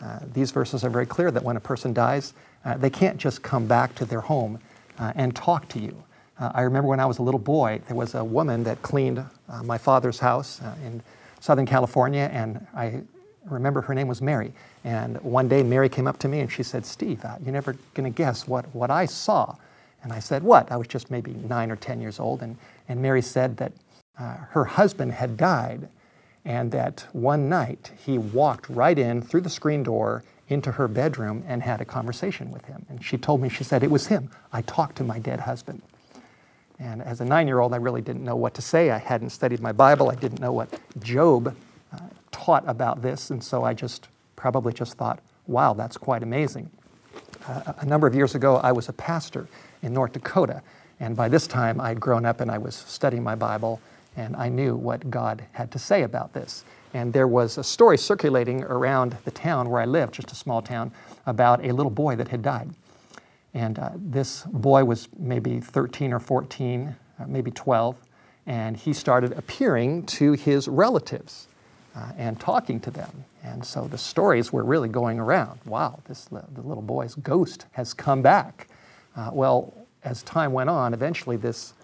Uh, 0.00 0.18
these 0.32 0.50
verses 0.50 0.84
are 0.84 0.90
very 0.90 1.06
clear 1.06 1.30
that 1.30 1.42
when 1.42 1.56
a 1.56 1.60
person 1.60 1.92
dies, 1.92 2.34
uh, 2.64 2.76
they 2.76 2.90
can't 2.90 3.16
just 3.16 3.42
come 3.42 3.66
back 3.66 3.94
to 3.94 4.04
their 4.04 4.20
home 4.20 4.58
uh, 4.98 5.12
and 5.14 5.34
talk 5.34 5.68
to 5.68 5.78
you. 5.78 6.02
Uh, 6.38 6.50
I 6.54 6.62
remember 6.62 6.88
when 6.88 7.00
I 7.00 7.06
was 7.06 7.18
a 7.18 7.22
little 7.22 7.40
boy, 7.40 7.80
there 7.86 7.96
was 7.96 8.14
a 8.14 8.24
woman 8.24 8.64
that 8.64 8.82
cleaned 8.82 9.18
uh, 9.18 9.62
my 9.62 9.78
father's 9.78 10.18
house 10.18 10.60
in 10.84 11.02
Southern 11.40 11.64
California, 11.64 12.28
and 12.32 12.66
I 12.74 13.02
remember 13.46 13.80
her 13.80 13.94
name 13.94 14.08
was 14.08 14.20
Mary. 14.20 14.52
And 14.84 15.20
one 15.22 15.48
day 15.48 15.62
Mary 15.62 15.88
came 15.88 16.06
up 16.06 16.18
to 16.18 16.28
me 16.28 16.40
and 16.40 16.52
she 16.52 16.62
said, 16.62 16.84
Steve, 16.84 17.24
you're 17.42 17.52
never 17.52 17.74
going 17.94 18.10
to 18.10 18.14
guess 18.14 18.46
what, 18.46 18.66
what 18.74 18.90
I 18.90 19.06
saw. 19.06 19.54
And 20.02 20.12
I 20.12 20.18
said, 20.18 20.42
What? 20.42 20.70
I 20.70 20.76
was 20.76 20.88
just 20.88 21.10
maybe 21.10 21.32
nine 21.32 21.70
or 21.70 21.76
10 21.76 22.00
years 22.00 22.20
old. 22.20 22.42
And, 22.42 22.56
and 22.88 23.00
Mary 23.00 23.22
said 23.22 23.56
that 23.56 23.72
her 24.16 24.64
husband 24.64 25.12
had 25.12 25.36
died 25.36 25.88
and 26.46 26.70
that 26.70 27.04
one 27.12 27.48
night 27.48 27.90
he 28.06 28.18
walked 28.18 28.70
right 28.70 28.98
in 28.98 29.20
through 29.20 29.40
the 29.40 29.50
screen 29.50 29.82
door 29.82 30.22
into 30.48 30.70
her 30.70 30.86
bedroom 30.86 31.42
and 31.48 31.60
had 31.60 31.80
a 31.80 31.84
conversation 31.84 32.52
with 32.52 32.64
him. 32.66 32.86
And 32.88 33.04
she 33.04 33.18
told 33.18 33.42
me, 33.42 33.48
she 33.48 33.64
said, 33.64 33.82
it 33.82 33.90
was 33.90 34.06
him. 34.06 34.30
I 34.52 34.62
talked 34.62 34.96
to 34.98 35.04
my 35.04 35.18
dead 35.18 35.40
husband. 35.40 35.82
And 36.78 37.02
as 37.02 37.20
a 37.20 37.24
nine 37.24 37.48
year 37.48 37.58
old, 37.58 37.74
I 37.74 37.78
really 37.78 38.00
didn't 38.00 38.24
know 38.24 38.36
what 38.36 38.54
to 38.54 38.62
say. 38.62 38.90
I 38.90 38.98
hadn't 38.98 39.30
studied 39.30 39.60
my 39.60 39.72
Bible, 39.72 40.08
I 40.08 40.14
didn't 40.14 40.40
know 40.40 40.52
what 40.52 40.78
Job 41.00 41.54
uh, 41.92 41.98
taught 42.30 42.62
about 42.68 43.02
this, 43.02 43.30
and 43.30 43.42
so 43.42 43.64
I 43.64 43.74
just 43.74 44.08
probably 44.36 44.72
just 44.72 44.96
thought, 44.96 45.18
wow, 45.48 45.74
that's 45.74 45.96
quite 45.96 46.22
amazing. 46.22 46.70
Uh, 47.48 47.72
a 47.78 47.86
number 47.86 48.06
of 48.06 48.14
years 48.14 48.34
ago, 48.34 48.56
I 48.58 48.70
was 48.70 48.88
a 48.88 48.92
pastor 48.92 49.48
in 49.82 49.92
North 49.92 50.12
Dakota, 50.12 50.62
and 51.00 51.16
by 51.16 51.28
this 51.28 51.46
time 51.46 51.80
I'd 51.80 51.98
grown 51.98 52.24
up 52.24 52.40
and 52.40 52.50
I 52.50 52.58
was 52.58 52.76
studying 52.76 53.24
my 53.24 53.34
Bible, 53.34 53.80
and 54.16 54.36
I 54.36 54.48
knew 54.48 54.74
what 54.74 55.10
God 55.10 55.44
had 55.52 55.70
to 55.72 55.78
say 55.78 56.02
about 56.02 56.32
this. 56.32 56.64
And 56.94 57.12
there 57.12 57.28
was 57.28 57.58
a 57.58 57.64
story 57.64 57.98
circulating 57.98 58.64
around 58.64 59.16
the 59.24 59.30
town 59.30 59.68
where 59.68 59.80
I 59.80 59.84
lived, 59.84 60.14
just 60.14 60.32
a 60.32 60.34
small 60.34 60.62
town, 60.62 60.92
about 61.26 61.64
a 61.64 61.72
little 61.72 61.90
boy 61.90 62.16
that 62.16 62.28
had 62.28 62.42
died. 62.42 62.70
And 63.52 63.78
uh, 63.78 63.90
this 63.94 64.42
boy 64.44 64.84
was 64.84 65.08
maybe 65.18 65.60
13 65.60 66.12
or 66.12 66.20
14, 66.20 66.94
uh, 67.18 67.24
maybe 67.26 67.50
12, 67.50 67.96
and 68.46 68.76
he 68.76 68.92
started 68.92 69.32
appearing 69.32 70.04
to 70.06 70.32
his 70.32 70.68
relatives 70.68 71.48
uh, 71.96 72.12
and 72.16 72.38
talking 72.38 72.80
to 72.80 72.90
them. 72.90 73.24
And 73.42 73.64
so 73.64 73.86
the 73.88 73.98
stories 73.98 74.52
were 74.52 74.64
really 74.64 74.88
going 74.88 75.18
around. 75.18 75.60
Wow, 75.64 76.00
this 76.06 76.24
the 76.26 76.42
little 76.62 76.82
boy's 76.82 77.14
ghost 77.16 77.66
has 77.72 77.94
come 77.94 78.22
back. 78.22 78.68
Uh, 79.16 79.30
well, 79.32 79.72
as 80.04 80.22
time 80.22 80.52
went 80.52 80.68
on, 80.68 80.92
eventually 80.92 81.36
this 81.36 81.74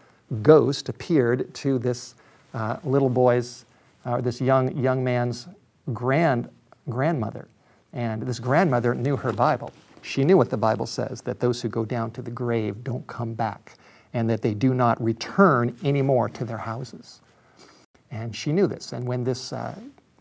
ghost 0.42 0.88
appeared 0.88 1.52
to 1.54 1.78
this 1.78 2.14
uh, 2.54 2.76
little 2.85 3.09
boy's, 3.09 3.64
or 4.04 4.18
uh, 4.18 4.21
this 4.21 4.40
young 4.40 4.76
young 4.76 5.02
man's 5.02 5.49
grand 5.92 6.49
grandmother, 6.88 7.49
and 7.92 8.23
this 8.23 8.38
grandmother 8.38 8.94
knew 8.94 9.16
her 9.16 9.32
Bible. 9.32 9.73
She 10.02 10.25
knew 10.25 10.37
what 10.37 10.50
the 10.50 10.56
Bible 10.56 10.87
says 10.87 11.23
that 11.23 11.40
those 11.40 11.62
who 11.62 11.68
go 11.68 11.85
down 11.85 12.11
to 12.12 12.23
the 12.23 12.30
grave 12.30 12.82
don't 12.82 13.06
come 13.06 13.35
back 13.35 13.78
and 14.12 14.28
that 14.28 14.42
they 14.42 14.52
do 14.52 14.75
not 14.75 15.02
return 15.02 15.76
anymore 15.85 16.28
to 16.30 16.44
their 16.44 16.59
houses. 16.59 17.21
And 18.11 18.35
she 18.35 18.52
knew 18.52 18.66
this. 18.66 18.92
And 18.92 19.06
when 19.06 19.25
this, 19.25 19.52
uh, 19.52 19.75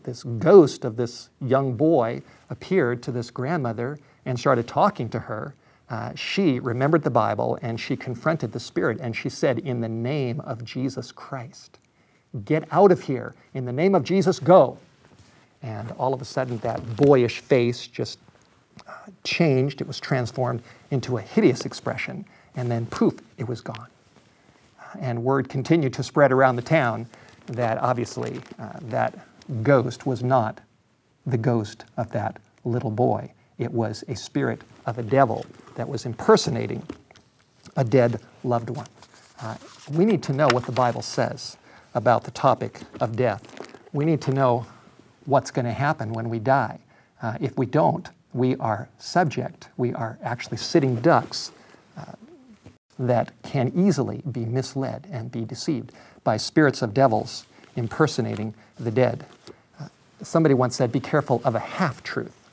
this 0.04 0.22
ghost 0.22 0.84
of 0.84 0.96
this 0.96 1.28
young 1.40 1.76
boy 1.76 2.22
appeared 2.48 3.02
to 3.02 3.12
this 3.12 3.30
grandmother 3.30 3.98
and 4.24 4.38
started 4.38 4.66
talking 4.66 5.08
to 5.10 5.18
her, 5.18 5.54
uh, 5.90 6.14
she 6.14 6.58
remembered 6.58 7.02
the 7.02 7.10
Bible 7.10 7.58
and 7.60 7.78
she 7.78 7.96
confronted 7.96 8.52
the 8.52 8.60
spirit 8.60 8.98
and 9.00 9.14
she 9.14 9.28
said, 9.28 9.58
In 9.58 9.80
the 9.80 9.88
name 9.88 10.40
of 10.40 10.64
Jesus 10.64 11.12
Christ, 11.12 11.78
get 12.44 12.64
out 12.70 12.92
of 12.92 13.02
here. 13.02 13.34
In 13.54 13.64
the 13.64 13.72
name 13.72 13.94
of 13.94 14.04
Jesus, 14.04 14.38
go. 14.38 14.78
And 15.62 15.90
all 15.92 16.12
of 16.12 16.20
a 16.20 16.24
sudden, 16.24 16.58
that 16.58 16.96
boyish 16.96 17.40
face 17.40 17.86
just 17.86 18.18
changed, 19.24 19.80
it 19.80 19.86
was 19.86 20.00
transformed 20.00 20.62
into 20.90 21.18
a 21.18 21.20
hideous 21.20 21.64
expression, 21.64 22.24
and 22.56 22.70
then 22.70 22.86
poof, 22.86 23.14
it 23.38 23.46
was 23.46 23.60
gone. 23.60 23.86
And 25.00 25.22
word 25.22 25.48
continued 25.48 25.92
to 25.94 26.02
spread 26.02 26.32
around 26.32 26.56
the 26.56 26.62
town 26.62 27.06
that 27.46 27.78
obviously 27.78 28.40
uh, 28.58 28.72
that 28.82 29.26
ghost 29.62 30.06
was 30.06 30.22
not 30.22 30.60
the 31.26 31.38
ghost 31.38 31.84
of 31.96 32.10
that 32.12 32.38
little 32.64 32.90
boy. 32.90 33.32
It 33.58 33.72
was 33.72 34.04
a 34.08 34.16
spirit 34.16 34.62
of 34.86 34.98
a 34.98 35.02
devil 35.02 35.46
that 35.76 35.88
was 35.88 36.04
impersonating 36.04 36.82
a 37.76 37.84
dead 37.84 38.20
loved 38.44 38.70
one. 38.70 38.86
Uh, 39.40 39.56
we 39.90 40.04
need 40.04 40.22
to 40.24 40.32
know 40.32 40.48
what 40.48 40.66
the 40.66 40.72
Bible 40.72 41.02
says 41.02 41.56
about 41.94 42.24
the 42.24 42.30
topic 42.30 42.80
of 43.00 43.16
death. 43.16 43.42
We 43.92 44.04
need 44.04 44.20
to 44.22 44.32
know 44.32 44.66
what's 45.26 45.50
going 45.50 45.66
to 45.66 45.72
happen 45.72 46.12
when 46.12 46.28
we 46.28 46.38
die. 46.38 46.78
Uh, 47.20 47.36
if 47.40 47.56
we 47.56 47.66
don't, 47.66 48.08
we 48.32 48.56
are 48.56 48.88
subject, 48.98 49.68
we 49.76 49.92
are 49.94 50.18
actually 50.22 50.56
sitting 50.56 50.96
ducks 50.96 51.52
uh, 51.96 52.12
that 52.98 53.32
can 53.42 53.70
easily 53.74 54.22
be 54.30 54.44
misled 54.44 55.06
and 55.10 55.30
be 55.30 55.44
deceived 55.44 55.92
by 56.24 56.36
spirits 56.36 56.82
of 56.82 56.94
devils 56.94 57.46
impersonating 57.76 58.54
the 58.78 58.90
dead. 58.90 59.24
Uh, 59.78 59.88
somebody 60.22 60.54
once 60.54 60.76
said, 60.76 60.90
Be 60.90 61.00
careful 61.00 61.40
of 61.44 61.54
a 61.54 61.60
half 61.60 62.02
truth 62.02 62.48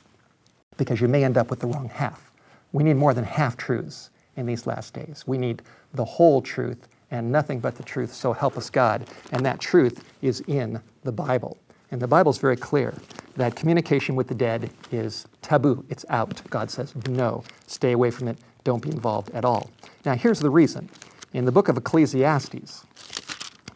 because 0.76 1.00
you 1.00 1.08
may 1.08 1.24
end 1.24 1.36
up 1.36 1.50
with 1.50 1.60
the 1.60 1.66
wrong 1.66 1.88
half. 1.88 2.30
We 2.72 2.84
need 2.84 2.96
more 2.96 3.14
than 3.14 3.24
half 3.24 3.56
truths 3.56 4.10
in 4.36 4.46
these 4.46 4.66
last 4.66 4.94
days. 4.94 5.24
We 5.26 5.38
need 5.38 5.62
the 5.92 6.04
whole 6.04 6.40
truth 6.40 6.88
and 7.10 7.30
nothing 7.30 7.60
but 7.60 7.76
the 7.76 7.82
truth, 7.82 8.14
so 8.14 8.32
help 8.32 8.56
us 8.56 8.70
God. 8.70 9.08
And 9.32 9.44
that 9.44 9.60
truth 9.60 10.04
is 10.22 10.40
in 10.46 10.80
the 11.02 11.12
Bible. 11.12 11.58
And 11.90 12.00
the 12.00 12.06
Bible 12.06 12.30
is 12.30 12.38
very 12.38 12.56
clear 12.56 12.94
that 13.36 13.56
communication 13.56 14.14
with 14.14 14.28
the 14.28 14.34
dead 14.34 14.70
is 14.92 15.26
taboo. 15.42 15.84
It's 15.88 16.04
out. 16.08 16.40
God 16.50 16.70
says, 16.70 16.94
no, 17.08 17.42
stay 17.66 17.92
away 17.92 18.10
from 18.10 18.28
it. 18.28 18.38
Don't 18.64 18.82
be 18.82 18.90
involved 18.90 19.30
at 19.30 19.44
all. 19.44 19.70
Now, 20.04 20.14
here's 20.14 20.40
the 20.40 20.50
reason. 20.50 20.88
In 21.32 21.44
the 21.44 21.52
book 21.52 21.68
of 21.68 21.76
Ecclesiastes, 21.76 22.84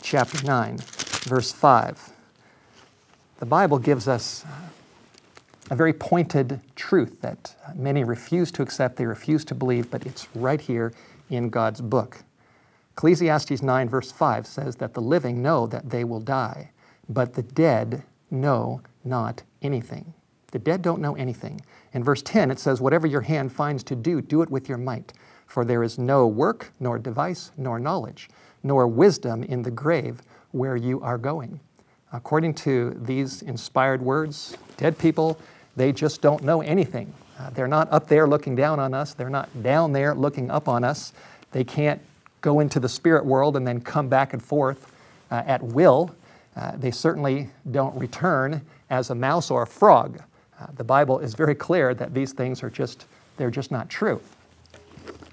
chapter 0.03 0.47
9, 0.47 0.79
verse 1.23 1.51
5, 1.53 2.11
the 3.39 3.47
Bible 3.47 3.79
gives 3.79 4.07
us 4.07 4.45
a 5.71 5.77
very 5.77 5.93
pointed 5.93 6.61
truth 6.77 7.21
that 7.23 7.55
many 7.75 8.05
refuse 8.05 8.53
to 8.53 8.63
accept, 8.63 8.97
they 8.97 9.07
refuse 9.07 9.45
to 9.47 9.55
believe, 9.55 9.91
but 9.91 10.05
it's 10.07 10.29
right 10.35 10.61
here 10.61 10.93
in 11.31 11.49
God's 11.49 11.81
book. 11.81 12.23
Ecclesiastes 12.97 13.61
9, 13.61 13.89
verse 13.89 14.13
5 14.13 14.47
says 14.47 14.77
that 14.77 14.95
the 14.95 15.01
living 15.01 15.43
know 15.43 15.67
that 15.67 15.91
they 15.91 16.05
will 16.05 16.21
die, 16.21 16.71
but 17.09 17.35
the 17.35 17.43
dead 17.43 18.05
know 18.31 18.81
not 19.05 19.43
anything. 19.63 20.15
The 20.53 20.61
dead 20.61 20.81
don't 20.81 21.01
know 21.01 21.17
anything. 21.17 21.61
In 21.93 22.05
verse 22.05 22.23
10, 22.23 22.53
it 22.53 22.61
says, 22.61 22.81
Whatever 22.81 23.09
your 23.09 23.21
hand 23.21 23.53
finds 23.53 23.83
to 23.85 23.97
do, 23.97 24.21
do 24.21 24.43
it 24.43 24.51
with 24.51 24.69
your 24.69 24.79
might. 24.79 25.13
For 25.49 25.65
there 25.65 25.83
is 25.83 25.99
no 25.99 26.29
work, 26.29 26.73
nor 26.79 27.01
device, 27.01 27.51
nor 27.57 27.81
knowledge, 27.81 28.31
nor 28.63 28.87
wisdom 28.87 29.43
in 29.43 29.63
the 29.63 29.73
grave 29.73 30.23
where 30.53 30.77
you 30.77 31.01
are 31.03 31.19
going. 31.19 31.59
According 32.13 32.55
to 32.55 32.91
these 33.03 33.43
inspired 33.43 34.01
words, 34.01 34.57
dead 34.77 34.97
people, 34.97 35.37
they 35.75 35.91
just 35.91 36.23
don't 36.23 36.45
know 36.45 36.61
anything. 36.63 37.13
Uh, 37.41 37.51
they're 37.51 37.67
not 37.67 37.91
up 37.91 38.07
there 38.07 38.29
looking 38.29 38.55
down 38.55 38.79
on 38.79 38.95
us, 38.95 39.15
they're 39.15 39.29
not 39.29 39.49
down 39.65 39.93
there 39.93 40.15
looking 40.15 40.49
up 40.49 40.69
on 40.69 40.85
us. 40.85 41.13
They 41.51 41.65
can't 41.65 42.01
go 42.45 42.61
into 42.61 42.79
the 42.79 42.89
spirit 42.89 43.25
world 43.25 43.57
and 43.57 43.67
then 43.67 43.81
come 43.81 44.07
back 44.07 44.35
and 44.35 44.43
forth 44.43 44.93
uh, 45.31 45.43
at 45.47 45.63
will. 45.63 46.15
Uh, 46.55 46.73
they 46.77 46.91
certainly 46.91 47.49
don't 47.71 47.99
return 47.99 48.61
as 48.91 49.09
a 49.09 49.15
mouse 49.15 49.51
or 49.51 49.63
a 49.63 49.67
frog. 49.67 50.23
Uh, 50.61 50.67
the 50.77 50.85
Bible 50.85 51.19
is 51.21 51.35
very 51.35 51.55
clear 51.55 51.95
that 51.95 52.13
these 52.13 52.35
things 52.35 52.63
are 52.63 52.69
just, 52.69 53.07
they're 53.39 53.51
just 53.51 53.71
not 53.71 53.89
true. 53.89 54.21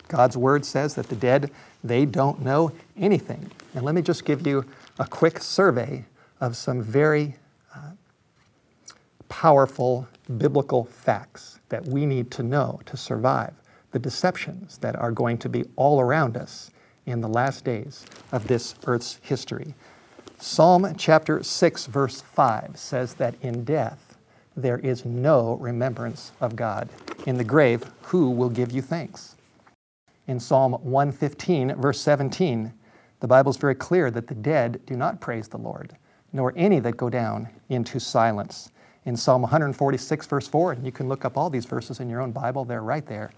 God's 0.08 0.38
word 0.38 0.66
says 0.66 0.96
that 0.96 1.10
the 1.10 1.16
dead, 1.18 1.52
they 1.84 2.06
don't 2.06 2.42
know 2.42 2.72
anything. 2.98 3.52
And 3.76 3.84
let 3.84 3.94
me 3.94 4.02
just 4.02 4.24
give 4.24 4.48
you 4.48 4.64
a 4.98 5.06
quick 5.06 5.40
survey 5.40 6.06
of 6.40 6.56
some 6.56 6.82
very 6.82 7.36
uh, 7.76 7.92
powerful 9.28 10.08
biblical 10.38 10.86
facts 10.86 11.60
that 11.68 11.86
we 11.86 12.06
need 12.06 12.32
to 12.32 12.44
know 12.44 12.80
to 12.86 12.96
survive 12.96 13.54
the 13.92 14.00
deceptions 14.00 14.78
that 14.78 14.96
are 14.96 15.12
going 15.12 15.38
to 15.40 15.50
be 15.50 15.66
all 15.76 16.00
around 16.00 16.38
us 16.38 16.72
in 17.12 17.22
the 17.22 17.28
last 17.28 17.64
days 17.64 18.06
of 18.32 18.48
this 18.48 18.76
earth's 18.86 19.20
history. 19.22 19.76
Psalm 20.40 20.96
chapter 20.98 21.44
6, 21.44 21.86
verse 21.86 22.22
5 22.22 22.72
says 22.76 23.14
that 23.16 23.36
in 23.42 23.64
death 23.64 24.18
there 24.58 24.80
is 24.80 25.06
no 25.06 25.56
remembrance 25.58 26.32
of 26.42 26.56
God. 26.56 26.90
In 27.26 27.38
the 27.38 27.44
grave, 27.44 27.84
who 28.04 28.32
will 28.32 28.50
give 28.50 28.72
you 28.72 28.82
thanks? 28.82 29.36
In 30.28 30.40
Psalm 30.40 30.74
115, 30.74 31.76
verse 31.76 32.02
17, 32.02 32.74
the 33.20 33.28
Bible 33.28 33.52
is 33.52 33.58
very 33.58 33.76
clear 33.76 34.10
that 34.10 34.28
the 34.28 34.36
dead 34.36 34.82
do 34.86 34.96
not 34.96 35.22
praise 35.22 35.48
the 35.48 35.58
Lord, 35.58 35.96
nor 36.34 36.54
any 36.56 36.80
that 36.80 36.98
go 36.98 37.10
down 37.10 37.50
into 37.70 38.00
silence. 38.00 38.72
In 39.06 39.16
Psalm 39.16 39.42
146, 39.42 40.26
verse 40.26 40.48
4, 40.48 40.74
and 40.74 40.86
you 40.86 40.92
can 40.92 41.08
look 41.08 41.26
up 41.26 41.38
all 41.38 41.50
these 41.50 41.66
verses 41.66 42.00
in 42.00 42.10
your 42.10 42.22
own 42.22 42.32
Bible, 42.32 42.66
they're 42.66 42.82
right 42.82 43.06
there. 43.06 43.32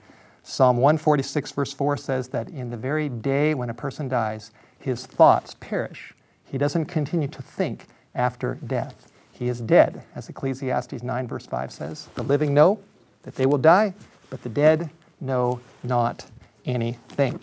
Psalm 0.43 0.77
146, 0.77 1.51
verse 1.53 1.73
4 1.73 1.97
says 1.97 2.27
that 2.29 2.49
in 2.49 2.69
the 2.69 2.77
very 2.77 3.09
day 3.09 3.53
when 3.53 3.69
a 3.69 3.73
person 3.73 4.07
dies, 4.07 4.51
his 4.79 5.05
thoughts 5.05 5.55
perish 5.59 6.13
he 6.53 6.59
doesn't 6.59 6.85
continue 6.85 7.27
to 7.29 7.41
think 7.41 7.87
after 8.13 8.59
death. 8.67 9.11
He 9.31 9.49
is 9.49 9.59
dead, 9.59 10.03
as 10.15 10.29
Ecclesiastes 10.29 11.01
9, 11.01 11.27
verse 11.27 11.47
5 11.47 11.71
says. 11.71 12.09
The 12.13 12.21
living 12.21 12.53
know 12.53 12.79
that 13.23 13.33
they 13.33 13.47
will 13.47 13.57
die, 13.57 13.95
but 14.29 14.43
the 14.43 14.49
dead 14.49 14.91
know 15.19 15.59
not 15.81 16.27
anything. 16.65 17.39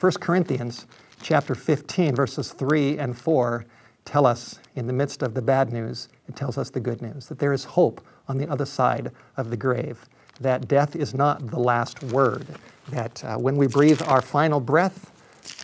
1 0.00 0.12
Corinthians 0.14 0.86
chapter 1.22 1.54
15, 1.54 2.16
verses 2.16 2.50
3 2.50 2.98
and 2.98 3.16
4 3.16 3.64
tell 4.04 4.26
us, 4.26 4.58
in 4.74 4.88
the 4.88 4.92
midst 4.92 5.22
of 5.22 5.34
the 5.34 5.42
bad 5.42 5.72
news, 5.72 6.08
it 6.28 6.34
tells 6.34 6.58
us 6.58 6.68
the 6.68 6.80
good 6.80 7.00
news, 7.00 7.28
that 7.28 7.38
there 7.38 7.52
is 7.52 7.62
hope 7.62 8.04
on 8.26 8.38
the 8.38 8.50
other 8.50 8.66
side 8.66 9.12
of 9.36 9.50
the 9.50 9.56
grave, 9.56 10.04
that 10.40 10.68
death 10.68 10.96
is 10.96 11.14
not 11.14 11.46
the 11.50 11.58
last 11.58 12.02
word, 12.04 12.46
that 12.90 13.24
uh, 13.24 13.36
when 13.36 13.56
we 13.56 13.66
breathe 13.66 14.02
our 14.02 14.20
final 14.20 14.60
breath, 14.60 15.12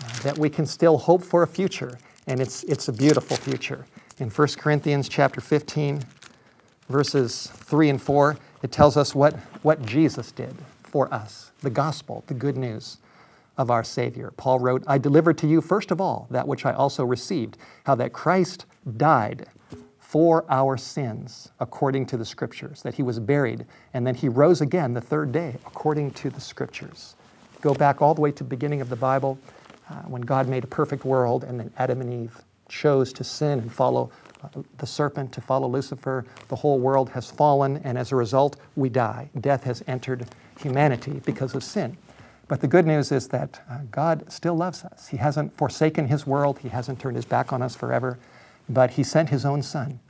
uh, 0.04 0.22
that 0.22 0.36
we 0.38 0.48
can 0.48 0.66
still 0.66 0.98
hope 0.98 1.22
for 1.22 1.42
a 1.42 1.46
future 1.46 1.98
and 2.26 2.40
it's, 2.40 2.62
it's 2.64 2.88
a 2.88 2.92
beautiful 2.92 3.36
future. 3.36 3.86
In 4.18 4.30
1 4.30 4.48
Corinthians 4.58 5.08
chapter 5.08 5.40
15, 5.40 6.02
verses 6.88 7.48
3 7.54 7.90
and 7.90 8.02
4, 8.02 8.36
it 8.62 8.70
tells 8.70 8.96
us 8.96 9.14
what, 9.14 9.34
what 9.62 9.84
Jesus 9.84 10.30
did 10.32 10.54
for 10.82 11.12
us 11.12 11.50
the 11.62 11.70
gospel, 11.70 12.24
the 12.26 12.34
good 12.34 12.56
news. 12.56 12.98
of 13.58 13.70
our 13.70 13.84
Savior. 13.84 14.32
Paul 14.38 14.58
wrote, 14.60 14.82
I 14.86 14.96
delivered 14.96 15.36
to 15.38 15.46
you 15.46 15.60
first 15.60 15.90
of 15.90 16.00
all 16.00 16.26
that 16.30 16.48
which 16.48 16.64
I 16.64 16.72
also 16.72 17.04
received, 17.04 17.58
how 17.84 17.94
that 17.96 18.12
Christ 18.12 18.64
died 18.96 19.46
for 20.12 20.44
our 20.50 20.76
sins 20.76 21.50
according 21.58 22.04
to 22.04 22.18
the 22.18 22.24
Scriptures, 22.26 22.82
that 22.82 22.94
he 22.94 23.02
was 23.02 23.18
buried, 23.18 23.64
and 23.94 24.06
then 24.06 24.14
he 24.14 24.28
rose 24.28 24.60
again 24.60 24.92
the 24.92 25.00
third 25.00 25.32
day 25.32 25.56
according 25.64 26.10
to 26.10 26.28
the 26.28 26.38
Scriptures. 26.38 27.16
Go 27.62 27.72
back 27.72 28.02
all 28.02 28.12
the 28.12 28.20
way 28.20 28.30
to 28.30 28.44
the 28.44 28.50
beginning 28.50 28.82
of 28.82 28.90
the 28.90 28.96
Bible 28.96 29.38
uh, 29.88 29.94
when 30.02 30.20
God 30.20 30.48
made 30.48 30.64
a 30.64 30.66
perfect 30.66 31.06
world 31.06 31.44
and 31.44 31.58
then 31.58 31.72
Adam 31.78 32.02
and 32.02 32.12
Eve 32.24 32.36
chose 32.68 33.10
to 33.14 33.24
sin 33.24 33.60
and 33.60 33.72
follow 33.72 34.10
uh, 34.44 34.48
the 34.76 34.86
serpent, 34.86 35.32
to 35.32 35.40
follow 35.40 35.66
Lucifer. 35.66 36.26
The 36.48 36.56
whole 36.56 36.78
world 36.78 37.08
has 37.08 37.30
fallen, 37.30 37.78
and 37.78 37.96
as 37.96 38.12
a 38.12 38.16
result, 38.16 38.56
we 38.76 38.90
die. 38.90 39.30
Death 39.40 39.64
has 39.64 39.82
entered 39.86 40.26
humanity 40.60 41.22
because 41.24 41.54
of 41.54 41.64
sin. 41.64 41.96
But 42.48 42.60
the 42.60 42.68
good 42.68 42.86
news 42.86 43.12
is 43.12 43.28
that 43.28 43.62
uh, 43.70 43.78
God 43.90 44.30
still 44.30 44.56
loves 44.56 44.84
us. 44.84 45.08
He 45.08 45.16
hasn't 45.16 45.56
forsaken 45.56 46.06
His 46.06 46.26
world, 46.26 46.58
He 46.58 46.68
hasn't 46.68 47.00
turned 47.00 47.16
His 47.16 47.24
back 47.24 47.50
on 47.50 47.62
us 47.62 47.74
forever, 47.74 48.18
but 48.68 48.90
He 48.90 49.02
sent 49.02 49.28
His 49.28 49.44
own 49.44 49.62
Son 49.62 50.00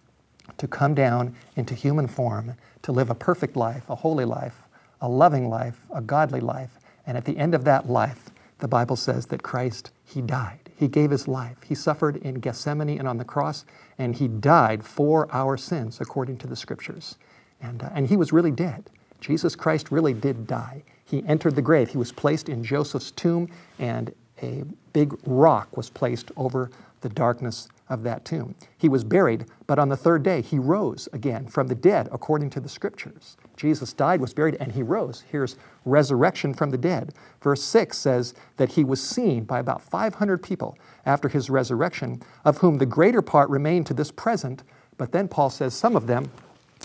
to 0.58 0.68
come 0.68 0.94
down 0.94 1.34
into 1.56 1.74
human 1.74 2.06
form, 2.06 2.54
to 2.82 2.92
live 2.92 3.10
a 3.10 3.14
perfect 3.14 3.56
life, 3.56 3.88
a 3.88 3.94
holy 3.94 4.24
life, 4.24 4.62
a 5.00 5.08
loving 5.08 5.48
life, 5.48 5.86
a 5.94 6.00
godly 6.00 6.40
life. 6.40 6.78
And 7.06 7.16
at 7.16 7.24
the 7.24 7.36
end 7.36 7.54
of 7.54 7.64
that 7.64 7.88
life, 7.88 8.30
the 8.58 8.68
Bible 8.68 8.96
says 8.96 9.26
that 9.26 9.42
Christ, 9.42 9.90
He 10.04 10.20
died. 10.20 10.70
He 10.76 10.88
gave 10.88 11.10
His 11.10 11.26
life. 11.28 11.56
He 11.64 11.74
suffered 11.74 12.16
in 12.18 12.36
Gethsemane 12.36 12.98
and 12.98 13.08
on 13.08 13.18
the 13.18 13.24
cross, 13.24 13.64
and 13.98 14.14
He 14.14 14.28
died 14.28 14.84
for 14.84 15.28
our 15.32 15.56
sins 15.56 16.00
according 16.00 16.38
to 16.38 16.46
the 16.46 16.56
Scriptures. 16.56 17.16
And, 17.60 17.82
uh, 17.82 17.90
and 17.94 18.08
He 18.08 18.16
was 18.16 18.32
really 18.32 18.50
dead. 18.50 18.90
Jesus 19.20 19.54
Christ 19.54 19.90
really 19.90 20.14
did 20.14 20.46
die. 20.46 20.82
He 21.04 21.24
entered 21.26 21.56
the 21.56 21.62
grave. 21.62 21.88
He 21.88 21.98
was 21.98 22.12
placed 22.12 22.48
in 22.48 22.64
Joseph's 22.64 23.10
tomb, 23.10 23.48
and 23.78 24.12
a 24.42 24.64
big 24.92 25.14
rock 25.26 25.76
was 25.76 25.90
placed 25.90 26.30
over 26.36 26.70
the 27.00 27.08
darkness 27.08 27.68
of 27.92 28.02
that 28.02 28.24
tomb. 28.24 28.54
He 28.78 28.88
was 28.88 29.04
buried, 29.04 29.46
but 29.66 29.78
on 29.78 29.88
the 29.88 29.96
third 29.96 30.22
day 30.22 30.40
he 30.40 30.58
rose 30.58 31.08
again 31.12 31.46
from 31.46 31.68
the 31.68 31.74
dead 31.74 32.08
according 32.10 32.50
to 32.50 32.60
the 32.60 32.68
scriptures. 32.68 33.36
Jesus 33.56 33.92
died, 33.92 34.20
was 34.20 34.32
buried, 34.32 34.56
and 34.58 34.72
he 34.72 34.82
rose. 34.82 35.24
Here's 35.30 35.56
resurrection 35.84 36.54
from 36.54 36.70
the 36.70 36.78
dead. 36.78 37.12
Verse 37.42 37.62
6 37.62 37.96
says 37.96 38.34
that 38.56 38.70
he 38.70 38.82
was 38.82 39.02
seen 39.02 39.44
by 39.44 39.60
about 39.60 39.82
500 39.82 40.42
people 40.42 40.76
after 41.04 41.28
his 41.28 41.50
resurrection, 41.50 42.22
of 42.44 42.58
whom 42.58 42.78
the 42.78 42.86
greater 42.86 43.22
part 43.22 43.50
remain 43.50 43.84
to 43.84 43.94
this 43.94 44.10
present. 44.10 44.62
But 44.96 45.12
then 45.12 45.28
Paul 45.28 45.50
says 45.50 45.74
some 45.74 45.94
of 45.94 46.06
them 46.06 46.30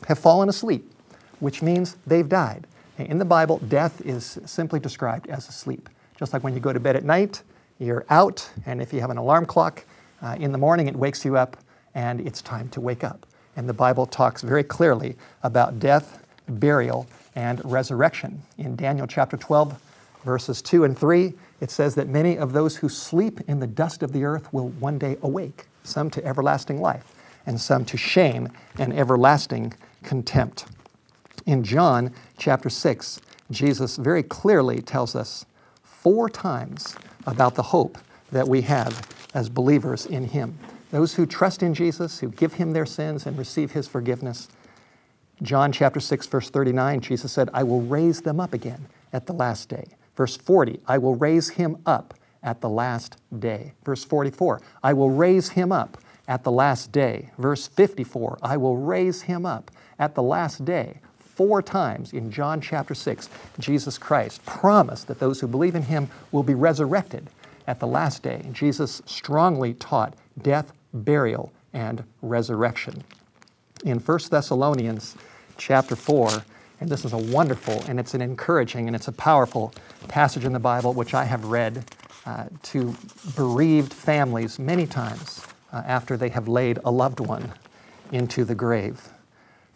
have 0.07 0.19
fallen 0.19 0.49
asleep, 0.49 0.91
which 1.39 1.61
means 1.61 1.95
they've 2.05 2.27
died. 2.27 2.67
In 2.97 3.17
the 3.17 3.25
Bible, 3.25 3.59
death 3.59 4.01
is 4.05 4.39
simply 4.45 4.79
described 4.79 5.27
as 5.27 5.47
a 5.47 5.51
sleep. 5.51 5.87
Just 6.17 6.33
like 6.33 6.43
when 6.43 6.53
you 6.53 6.59
go 6.59 6.73
to 6.73 6.79
bed 6.79 6.95
at 6.95 7.05
night, 7.05 7.43
you're 7.79 8.05
out, 8.09 8.49
and 8.65 8.81
if 8.81 8.91
you 8.91 9.01
have 9.01 9.11
an 9.11 9.17
alarm 9.17 9.45
clock, 9.45 9.85
uh, 10.21 10.35
in 10.39 10.51
the 10.51 10.57
morning, 10.57 10.87
it 10.87 10.95
wakes 10.95 11.23
you 11.23 11.37
up, 11.37 11.57
and 11.95 12.21
it's 12.21 12.41
time 12.41 12.69
to 12.69 12.81
wake 12.81 13.03
up. 13.03 13.25
And 13.55 13.67
the 13.67 13.73
Bible 13.73 14.05
talks 14.05 14.41
very 14.41 14.63
clearly 14.63 15.15
about 15.43 15.79
death, 15.79 16.23
burial, 16.47 17.07
and 17.35 17.61
resurrection. 17.65 18.41
In 18.57 18.75
Daniel 18.75 19.07
chapter 19.07 19.37
12, 19.37 19.79
verses 20.23 20.61
2 20.61 20.83
and 20.83 20.97
3, 20.97 21.33
it 21.61 21.71
says 21.71 21.95
that 21.95 22.07
many 22.07 22.37
of 22.37 22.53
those 22.53 22.75
who 22.75 22.89
sleep 22.89 23.39
in 23.47 23.59
the 23.59 23.67
dust 23.67 24.03
of 24.03 24.11
the 24.11 24.23
earth 24.23 24.51
will 24.53 24.69
one 24.69 24.97
day 24.97 25.17
awake, 25.21 25.65
some 25.83 26.09
to 26.11 26.25
everlasting 26.25 26.81
life, 26.81 27.15
and 27.45 27.59
some 27.59 27.85
to 27.85 27.97
shame 27.97 28.49
and 28.77 28.93
everlasting 28.93 29.73
contempt. 30.03 30.65
In 31.45 31.63
John 31.63 32.13
chapter 32.37 32.69
6, 32.69 33.21
Jesus 33.49 33.97
very 33.97 34.23
clearly 34.23 34.81
tells 34.81 35.15
us 35.15 35.45
four 35.83 36.29
times 36.29 36.95
about 37.25 37.55
the 37.55 37.63
hope 37.63 37.97
that 38.31 38.47
we 38.47 38.61
have 38.61 39.07
as 39.37 39.49
believers 39.49 40.07
in 40.07 40.23
Him. 40.23 40.57
Those 40.89 41.13
who 41.13 41.27
trust 41.27 41.61
in 41.61 41.75
Jesus, 41.75 42.19
who 42.19 42.29
give 42.29 42.53
Him 42.53 42.73
their 42.73 42.87
sins 42.87 43.27
and 43.27 43.37
receive 43.37 43.71
His 43.71 43.87
forgiveness. 43.87 44.47
John 45.43 45.71
chapter 45.71 45.99
6, 45.99 46.25
verse 46.25 46.49
39, 46.49 47.01
Jesus 47.01 47.31
said, 47.31 47.51
I 47.53 47.61
will 47.61 47.81
raise 47.81 48.21
them 48.21 48.39
up 48.39 48.53
again 48.53 48.87
at 49.13 49.27
the 49.27 49.33
last 49.33 49.69
day. 49.69 49.85
Verse 50.15 50.35
40, 50.35 50.79
I 50.87 50.97
will 50.97 51.13
raise 51.13 51.49
him 51.49 51.77
up 51.85 52.15
at 52.41 52.61
the 52.61 52.69
last 52.69 53.17
day. 53.39 53.73
Verse 53.85 54.03
44, 54.03 54.59
I 54.81 54.93
will 54.93 55.11
raise 55.11 55.49
him 55.49 55.71
up 55.71 55.99
at 56.27 56.43
the 56.43 56.51
last 56.51 56.91
day. 56.91 57.29
Verse 57.37 57.67
54, 57.67 58.39
I 58.41 58.57
will 58.57 58.77
raise 58.77 59.21
him 59.21 59.45
up 59.45 59.69
at 59.99 60.15
the 60.15 60.23
last 60.23 60.65
day. 60.65 60.99
Four 61.19 61.61
times 61.61 62.13
in 62.13 62.31
John 62.31 62.59
chapter 62.59 62.95
6, 62.95 63.29
Jesus 63.59 63.99
Christ 63.99 64.43
promised 64.47 65.05
that 65.07 65.19
those 65.19 65.39
who 65.39 65.47
believe 65.47 65.75
in 65.75 65.83
him 65.83 66.09
will 66.31 66.41
be 66.41 66.55
resurrected 66.55 67.29
at 67.67 67.79
the 67.79 67.87
last 67.87 68.23
day. 68.23 68.41
Jesus 68.53 69.01
strongly 69.05 69.73
taught 69.73 70.15
death, 70.41 70.71
burial, 70.93 71.51
and 71.73 72.03
resurrection. 72.21 73.03
In 73.83 73.99
1 73.99 74.19
Thessalonians 74.31 75.15
chapter 75.57 75.95
4, 75.95 76.43
and 76.79 76.89
this 76.89 77.05
is 77.05 77.13
a 77.13 77.17
wonderful 77.17 77.83
and 77.87 77.99
it's 77.99 78.13
an 78.13 78.21
encouraging 78.21 78.87
and 78.87 78.95
it's 78.95 79.07
a 79.07 79.11
powerful 79.11 79.73
passage 80.07 80.45
in 80.45 80.53
the 80.53 80.59
Bible 80.59 80.93
which 80.93 81.13
I 81.13 81.25
have 81.25 81.45
read 81.45 81.83
uh, 82.25 82.45
to 82.63 82.95
bereaved 83.35 83.93
families 83.93 84.59
many 84.59 84.85
times 84.85 85.45
uh, 85.73 85.83
after 85.85 86.17
they 86.17 86.29
have 86.29 86.47
laid 86.47 86.79
a 86.85 86.91
loved 86.91 87.19
one 87.19 87.51
into 88.11 88.45
the 88.45 88.55
grave. 88.55 89.09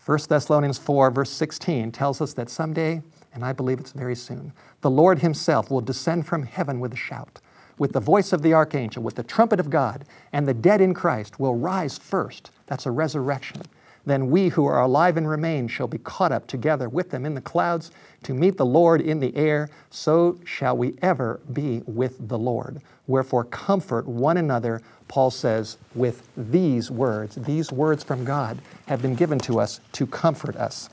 1 0.06 0.20
Thessalonians 0.28 0.78
4, 0.78 1.12
verse 1.12 1.30
16, 1.30 1.92
tells 1.92 2.22
us 2.22 2.34
that 2.34 2.50
someday, 2.50 3.02
and 3.34 3.46
I 3.46 3.54
believe 3.54 3.80
it's 3.80 3.92
very 3.92 4.16
soon, 4.16 4.52
the 4.82 4.90
Lord 4.90 5.20
Himself 5.20 5.70
will 5.70 5.82
descend 5.82 6.26
from 6.26 6.44
heaven 6.44 6.80
with 6.80 6.94
a 6.94 6.98
shout 6.98 7.40
with 7.82 7.94
the 7.94 8.00
voice 8.00 8.32
of 8.32 8.44
the 8.44 8.54
archangel, 8.54 9.02
with 9.02 9.16
the 9.16 9.24
trumpet 9.24 9.60
of 9.60 9.72
God, 9.72 10.06
and 10.32 10.48
the 10.48 10.54
dead 10.54 10.82
in 10.82 10.94
Christ 10.94 11.40
will 11.40 11.56
rise 11.56 11.98
first. 11.98 12.52
That's 12.68 12.86
a 12.86 12.92
resurrection. 12.92 13.64
Then 14.06 14.30
we 14.30 14.50
who 14.50 14.68
are 14.68 14.80
alive 14.80 15.18
and 15.18 15.28
remain 15.28 15.68
shall 15.68 15.88
be 15.88 15.98
caught 15.98 16.32
up 16.32 16.46
together 16.46 16.88
with 16.88 17.10
them 17.10 17.26
in 17.26 17.34
the 17.34 17.42
clouds 17.42 17.90
to 18.22 18.36
meet 18.36 18.58
the 18.58 18.68
Lord 18.68 19.02
in 19.02 19.20
the 19.20 19.36
air. 19.36 19.68
So 19.90 20.40
shall 20.46 20.78
we 20.78 20.94
ever 21.02 21.40
be 21.54 21.82
with 21.88 22.28
the 22.28 22.38
Lord. 22.38 22.84
Wherefore, 23.08 23.46
comfort 23.46 24.06
one 24.06 24.38
another, 24.38 24.84
Paul 25.08 25.32
says, 25.32 25.80
with 25.96 26.30
these 26.38 26.92
words. 26.92 27.36
These 27.36 27.72
words 27.72 28.04
from 28.04 28.24
God 28.24 28.60
have 28.86 29.02
been 29.02 29.16
given 29.16 29.40
to 29.40 29.60
us 29.60 29.80
to 29.94 30.06
comfort 30.06 30.56
us 30.56 30.88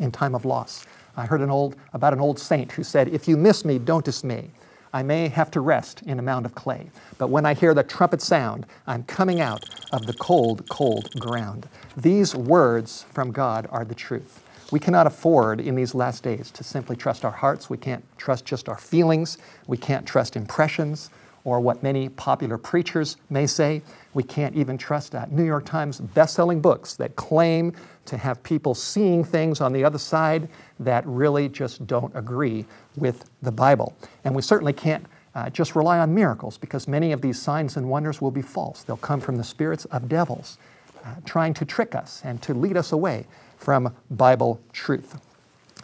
in 0.00 0.10
time 0.10 0.34
of 0.34 0.46
loss. 0.46 0.86
I 1.18 1.26
heard 1.26 1.42
an 1.42 1.50
old, 1.50 1.76
about 1.92 2.14
an 2.14 2.20
old 2.20 2.38
saint 2.38 2.72
who 2.72 2.82
said, 2.82 3.08
If 3.08 3.28
you 3.28 3.36
miss 3.36 3.62
me, 3.62 3.78
don't 3.78 4.06
dismay. 4.06 4.48
I 4.94 5.02
may 5.02 5.26
have 5.26 5.50
to 5.50 5.60
rest 5.60 6.02
in 6.02 6.20
a 6.20 6.22
mound 6.22 6.46
of 6.46 6.54
clay, 6.54 6.88
but 7.18 7.28
when 7.28 7.44
I 7.44 7.52
hear 7.52 7.74
the 7.74 7.82
trumpet 7.82 8.22
sound, 8.22 8.64
I'm 8.86 9.02
coming 9.02 9.40
out 9.40 9.68
of 9.92 10.06
the 10.06 10.12
cold, 10.12 10.68
cold 10.68 11.10
ground. 11.18 11.68
These 11.96 12.36
words 12.36 13.04
from 13.12 13.32
God 13.32 13.66
are 13.70 13.84
the 13.84 13.96
truth. 13.96 14.44
We 14.70 14.78
cannot 14.78 15.08
afford 15.08 15.60
in 15.60 15.74
these 15.74 15.96
last 15.96 16.22
days 16.22 16.52
to 16.52 16.62
simply 16.62 16.94
trust 16.94 17.24
our 17.24 17.32
hearts. 17.32 17.68
We 17.68 17.76
can't 17.76 18.04
trust 18.18 18.44
just 18.44 18.68
our 18.68 18.78
feelings. 18.78 19.36
We 19.66 19.76
can't 19.76 20.06
trust 20.06 20.36
impressions 20.36 21.10
or 21.42 21.58
what 21.58 21.82
many 21.82 22.08
popular 22.08 22.56
preachers 22.56 23.16
may 23.30 23.48
say. 23.48 23.82
We 24.14 24.22
can't 24.22 24.54
even 24.54 24.78
trust 24.78 25.12
New 25.28 25.44
York 25.44 25.64
Times 25.64 25.98
best-selling 25.98 26.60
books 26.60 26.94
that 26.96 27.16
claim 27.16 27.72
to 28.06 28.16
have 28.16 28.42
people 28.42 28.74
seeing 28.74 29.24
things 29.24 29.60
on 29.60 29.72
the 29.72 29.84
other 29.84 29.98
side 29.98 30.48
that 30.80 31.06
really 31.06 31.48
just 31.48 31.86
don't 31.86 32.14
agree 32.16 32.64
with 32.96 33.24
the 33.42 33.52
Bible. 33.52 33.96
And 34.24 34.34
we 34.34 34.42
certainly 34.42 34.72
can't 34.72 35.06
uh, 35.34 35.50
just 35.50 35.74
rely 35.74 35.98
on 35.98 36.14
miracles 36.14 36.58
because 36.58 36.86
many 36.86 37.12
of 37.12 37.20
these 37.20 37.40
signs 37.40 37.76
and 37.76 37.88
wonders 37.88 38.20
will 38.20 38.30
be 38.30 38.42
false. 38.42 38.82
They'll 38.82 38.96
come 38.96 39.20
from 39.20 39.36
the 39.36 39.44
spirits 39.44 39.84
of 39.86 40.08
devils 40.08 40.58
uh, 41.04 41.14
trying 41.24 41.54
to 41.54 41.64
trick 41.64 41.94
us 41.94 42.22
and 42.24 42.40
to 42.42 42.54
lead 42.54 42.76
us 42.76 42.92
away 42.92 43.26
from 43.58 43.94
Bible 44.12 44.60
truth. 44.72 45.20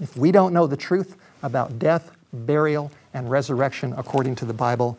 If 0.00 0.16
we 0.16 0.33
don't 0.33 0.54
know 0.54 0.66
the 0.66 0.76
truth 0.76 1.16
about 1.42 1.78
death, 1.78 2.12
burial, 2.33 2.90
and 3.12 3.30
resurrection 3.30 3.92
according 3.96 4.37
to 4.37 4.44
the 4.44 4.54
Bible, 4.54 4.98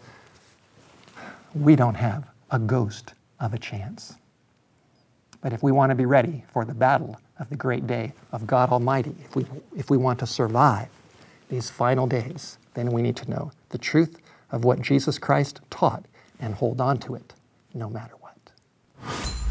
we 1.55 1.75
don't 1.75 1.95
have 1.95 2.27
a 2.51 2.59
ghost 2.59 3.13
of 3.39 3.53
a 3.53 3.57
chance. 3.57 4.15
But 5.41 5.53
if 5.53 5.63
we 5.63 5.71
want 5.71 5.89
to 5.89 5.95
be 5.95 6.05
ready 6.05 6.43
for 6.53 6.65
the 6.65 6.73
battle 6.73 7.19
of 7.39 7.49
the 7.49 7.55
great 7.55 7.87
day 7.87 8.13
of 8.31 8.45
God 8.45 8.69
Almighty, 8.69 9.15
if 9.25 9.35
we, 9.35 9.45
if 9.75 9.89
we 9.89 9.97
want 9.97 10.19
to 10.19 10.27
survive 10.27 10.89
these 11.49 11.69
final 11.69 12.07
days, 12.07 12.57
then 12.75 12.91
we 12.91 13.01
need 13.01 13.15
to 13.17 13.29
know 13.29 13.51
the 13.69 13.77
truth 13.77 14.21
of 14.51 14.63
what 14.63 14.81
Jesus 14.81 15.17
Christ 15.17 15.59
taught 15.69 16.05
and 16.39 16.53
hold 16.53 16.79
on 16.79 16.97
to 16.99 17.15
it 17.15 17.33
no 17.73 17.89
matter 17.89 18.13
what. 18.19 18.37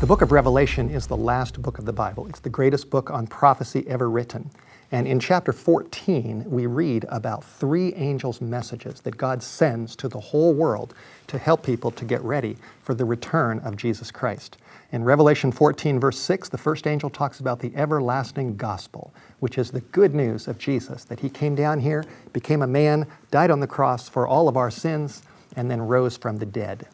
The 0.00 0.06
book 0.06 0.22
of 0.22 0.32
Revelation 0.32 0.88
is 0.88 1.06
the 1.06 1.16
last 1.16 1.60
book 1.60 1.78
of 1.78 1.84
the 1.84 1.92
Bible. 1.92 2.26
It's 2.28 2.40
the 2.40 2.48
greatest 2.48 2.88
book 2.88 3.10
on 3.10 3.26
prophecy 3.26 3.84
ever 3.88 4.08
written. 4.08 4.50
And 4.92 5.06
in 5.06 5.20
chapter 5.20 5.52
14, 5.52 6.44
we 6.46 6.66
read 6.66 7.04
about 7.10 7.44
three 7.44 7.94
angels' 7.94 8.40
messages 8.40 9.00
that 9.02 9.16
God 9.16 9.42
sends 9.42 9.94
to 9.96 10.08
the 10.08 10.18
whole 10.18 10.52
world 10.52 10.94
to 11.28 11.38
help 11.38 11.62
people 11.62 11.90
to 11.92 12.04
get 12.04 12.22
ready 12.22 12.56
for 12.82 12.94
the 12.94 13.04
return 13.04 13.60
of 13.60 13.76
Jesus 13.76 14.10
Christ. 14.10 14.56
In 14.92 15.04
Revelation 15.04 15.52
14, 15.52 16.00
verse 16.00 16.18
6, 16.18 16.48
the 16.48 16.58
first 16.58 16.86
angel 16.86 17.10
talks 17.10 17.38
about 17.38 17.60
the 17.60 17.72
everlasting 17.76 18.56
gospel, 18.56 19.14
which 19.38 19.56
is 19.56 19.70
the 19.70 19.82
good 19.82 20.16
news 20.16 20.48
of 20.48 20.58
Jesus, 20.58 21.04
that 21.04 21.20
he 21.20 21.30
came 21.30 21.54
down 21.54 21.78
here, 21.78 22.04
became 22.32 22.62
a 22.62 22.66
man, 22.66 23.06
died 23.30 23.52
on 23.52 23.60
the 23.60 23.68
cross 23.68 24.08
for 24.08 24.26
all 24.26 24.48
of 24.48 24.56
our 24.56 24.70
sins, 24.70 25.22
and 25.54 25.70
then 25.70 25.80
rose 25.80 26.16
from 26.16 26.38
the 26.38 26.46
dead. 26.46 26.88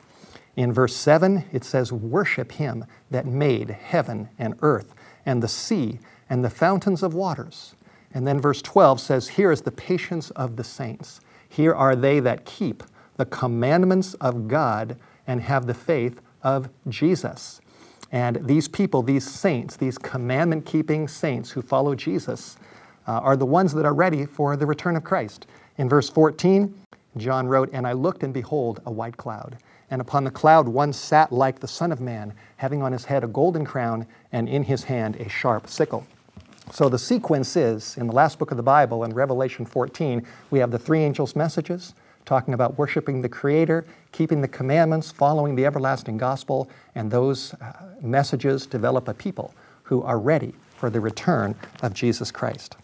In 0.56 0.74
verse 0.74 0.94
7, 0.94 1.44
it 1.52 1.64
says, 1.64 1.90
Worship 1.90 2.52
him 2.52 2.84
that 3.10 3.26
made 3.26 3.70
heaven 3.70 4.28
and 4.38 4.56
earth 4.60 4.94
and 5.24 5.42
the 5.42 5.48
sea 5.48 5.98
and 6.28 6.44
the 6.44 6.50
fountains 6.50 7.02
of 7.02 7.14
waters. 7.14 7.74
And 8.12 8.26
then 8.26 8.40
verse 8.40 8.60
12 8.60 9.00
says, 9.00 9.28
Here 9.28 9.50
is 9.50 9.62
the 9.62 9.70
patience 9.70 10.30
of 10.30 10.56
the 10.56 10.64
saints. 10.64 11.20
Here 11.48 11.74
are 11.74 11.96
they 11.96 12.20
that 12.20 12.44
keep 12.44 12.82
the 13.16 13.26
commandments 13.26 14.14
of 14.14 14.48
God 14.48 14.98
and 15.26 15.40
have 15.40 15.66
the 15.66 15.74
faith 15.74 16.20
of 16.42 16.68
Jesus. 16.88 17.60
And 18.12 18.36
these 18.46 18.68
people, 18.68 19.02
these 19.02 19.28
saints, 19.28 19.76
these 19.76 19.98
commandment 19.98 20.64
keeping 20.64 21.08
saints 21.08 21.50
who 21.50 21.62
follow 21.62 21.94
Jesus, 21.94 22.56
uh, 23.06 23.12
are 23.12 23.36
the 23.36 23.46
ones 23.46 23.72
that 23.74 23.84
are 23.84 23.94
ready 23.94 24.26
for 24.26 24.56
the 24.56 24.66
return 24.66 24.96
of 24.96 25.04
Christ. 25.04 25.46
In 25.78 25.88
verse 25.88 26.08
14, 26.08 26.74
John 27.16 27.46
wrote, 27.46 27.70
And 27.72 27.86
I 27.86 27.92
looked, 27.92 28.22
and 28.22 28.34
behold, 28.34 28.80
a 28.86 28.90
white 28.90 29.16
cloud 29.16 29.58
and 29.90 30.00
upon 30.00 30.24
the 30.24 30.30
cloud 30.30 30.68
one 30.68 30.92
sat 30.92 31.32
like 31.32 31.60
the 31.60 31.68
Son 31.68 31.92
of 31.92 32.00
Man, 32.00 32.32
having 32.56 32.82
on 32.82 32.92
his 32.92 33.04
head 33.04 33.24
a 33.24 33.28
golden 33.28 33.64
crown, 33.64 34.06
and 34.32 34.48
in 34.48 34.64
his 34.64 34.84
hand 34.84 35.16
a 35.16 35.28
sharp 35.28 35.68
sickle. 35.68 36.06
So 36.72 36.88
the 36.88 36.98
sequence 36.98 37.56
is 37.56 37.96
in 37.96 38.08
the 38.08 38.12
last 38.12 38.38
book 38.38 38.50
of 38.50 38.56
the 38.56 38.62
Bible, 38.62 39.04
in 39.04 39.14
Revelation 39.14 39.64
14, 39.64 40.26
we 40.50 40.58
have 40.58 40.72
the 40.72 40.78
three 40.78 41.00
angels' 41.00 41.36
messages 41.36 41.94
talking 42.26 42.52
about 42.52 42.76
worshiping 42.76 43.22
the 43.22 43.28
Creator, 43.28 43.86
keeping 44.12 44.42
the 44.42 44.48
commandments, 44.48 45.10
following 45.10 45.54
the 45.54 45.64
everlasting 45.64 46.18
gospel, 46.18 46.68
and 46.94 47.10
those 47.10 47.54
uh, 47.54 47.72
messages 48.02 48.66
develop 48.66 49.08
a 49.08 49.14
people 49.14 49.54
who 49.84 50.02
are 50.02 50.18
ready 50.18 50.52
for 50.76 50.90
the 50.90 51.00
return 51.00 51.54
of 51.82 51.94
Jesus 51.94 52.30
Christ. 52.30 52.76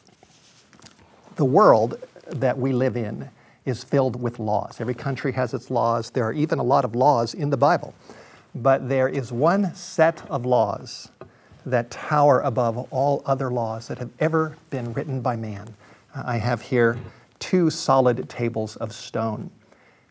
The 1.37 1.45
world 1.45 2.03
that 2.29 2.57
we 2.57 2.73
live 2.73 2.97
in 2.97 3.29
is 3.65 3.85
filled 3.85 4.21
with 4.21 4.39
laws. 4.39 4.81
Every 4.81 4.95
country 4.95 5.33
has 5.33 5.55
its 5.55 5.71
laws. 5.71 6.11
There 6.11 6.25
are 6.25 6.33
even 6.33 6.59
a 6.59 6.63
lot 6.63 6.85
of 6.85 6.95
laws 6.95 7.35
in 7.35 7.51
the 7.51 7.57
Bible. 7.57 7.95
But 8.55 8.89
there 8.89 9.09
is 9.09 9.33
one 9.33 9.75
set 9.75 10.29
of 10.31 10.45
laws 10.45 11.11
that 11.65 11.91
tower 11.91 12.41
above 12.41 12.77
all 12.91 13.23
other 13.25 13.51
laws 13.51 13.89
that 13.89 13.99
have 13.99 14.11
ever 14.19 14.57
been 14.71 14.93
written 14.93 15.21
by 15.21 15.37
man. 15.37 15.75
I 16.15 16.39
have 16.39 16.61
here 16.61 16.99
two 17.43 17.71
solid 17.71 18.29
tables 18.29 18.77
of 18.77 18.93
stone. 18.93 19.51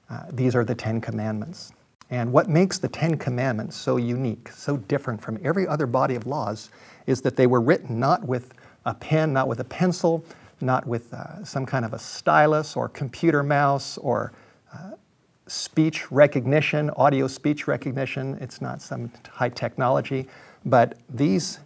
Uh, 0.09 0.23
these 0.33 0.53
are 0.53 0.65
the 0.65 0.75
Ten 0.75 0.99
Commandments. 0.99 1.71
And 2.09 2.33
what 2.33 2.49
makes 2.49 2.77
the 2.77 2.89
Ten 2.89 3.17
Commandments 3.17 3.77
so 3.77 3.95
unique, 3.95 4.49
so 4.49 4.75
different 4.75 5.21
from 5.21 5.39
every 5.41 5.65
other 5.65 5.87
body 5.87 6.15
of 6.15 6.27
laws, 6.27 6.69
is 7.07 7.21
that 7.21 7.37
they 7.37 7.47
were 7.47 7.61
written 7.61 7.97
not 7.97 8.25
with 8.25 8.53
a 8.85 8.93
pen, 8.93 9.31
not 9.31 9.47
with 9.47 9.61
a 9.61 9.63
pencil, 9.63 10.25
not 10.59 10.85
with 10.85 11.13
uh, 11.13 11.41
some 11.45 11.65
kind 11.65 11.85
of 11.85 11.93
a 11.93 11.99
stylus 11.99 12.75
or 12.75 12.89
computer 12.89 13.43
mouse 13.43 13.97
or 13.97 14.33
uh, 14.73 14.91
speech 15.47 16.11
recognition, 16.11 16.89
audio 16.97 17.27
speech 17.27 17.65
recognition. 17.65 18.37
It's 18.41 18.59
not 18.59 18.81
some 18.81 19.09
high 19.29 19.49
technology, 19.49 20.27
but 20.65 20.97
these 21.09 21.59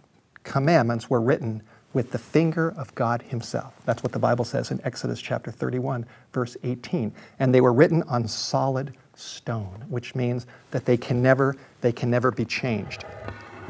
commandments 0.44 1.10
were 1.10 1.20
written 1.20 1.60
with 1.96 2.10
the 2.10 2.18
finger 2.18 2.74
of 2.76 2.94
God 2.94 3.22
Himself. 3.22 3.72
That's 3.86 4.02
what 4.02 4.12
the 4.12 4.18
Bible 4.18 4.44
says 4.44 4.70
in 4.70 4.78
Exodus 4.84 5.18
chapter 5.18 5.50
31, 5.50 6.04
verse 6.30 6.54
18. 6.62 7.10
And 7.38 7.54
they 7.54 7.62
were 7.62 7.72
written 7.72 8.02
on 8.02 8.28
solid 8.28 8.92
stone, 9.14 9.82
which 9.88 10.14
means 10.14 10.46
that 10.72 10.84
they 10.84 10.98
can 10.98 11.22
never, 11.22 11.56
they 11.80 11.92
can 11.92 12.10
never 12.10 12.30
be 12.30 12.44
changed. 12.44 13.06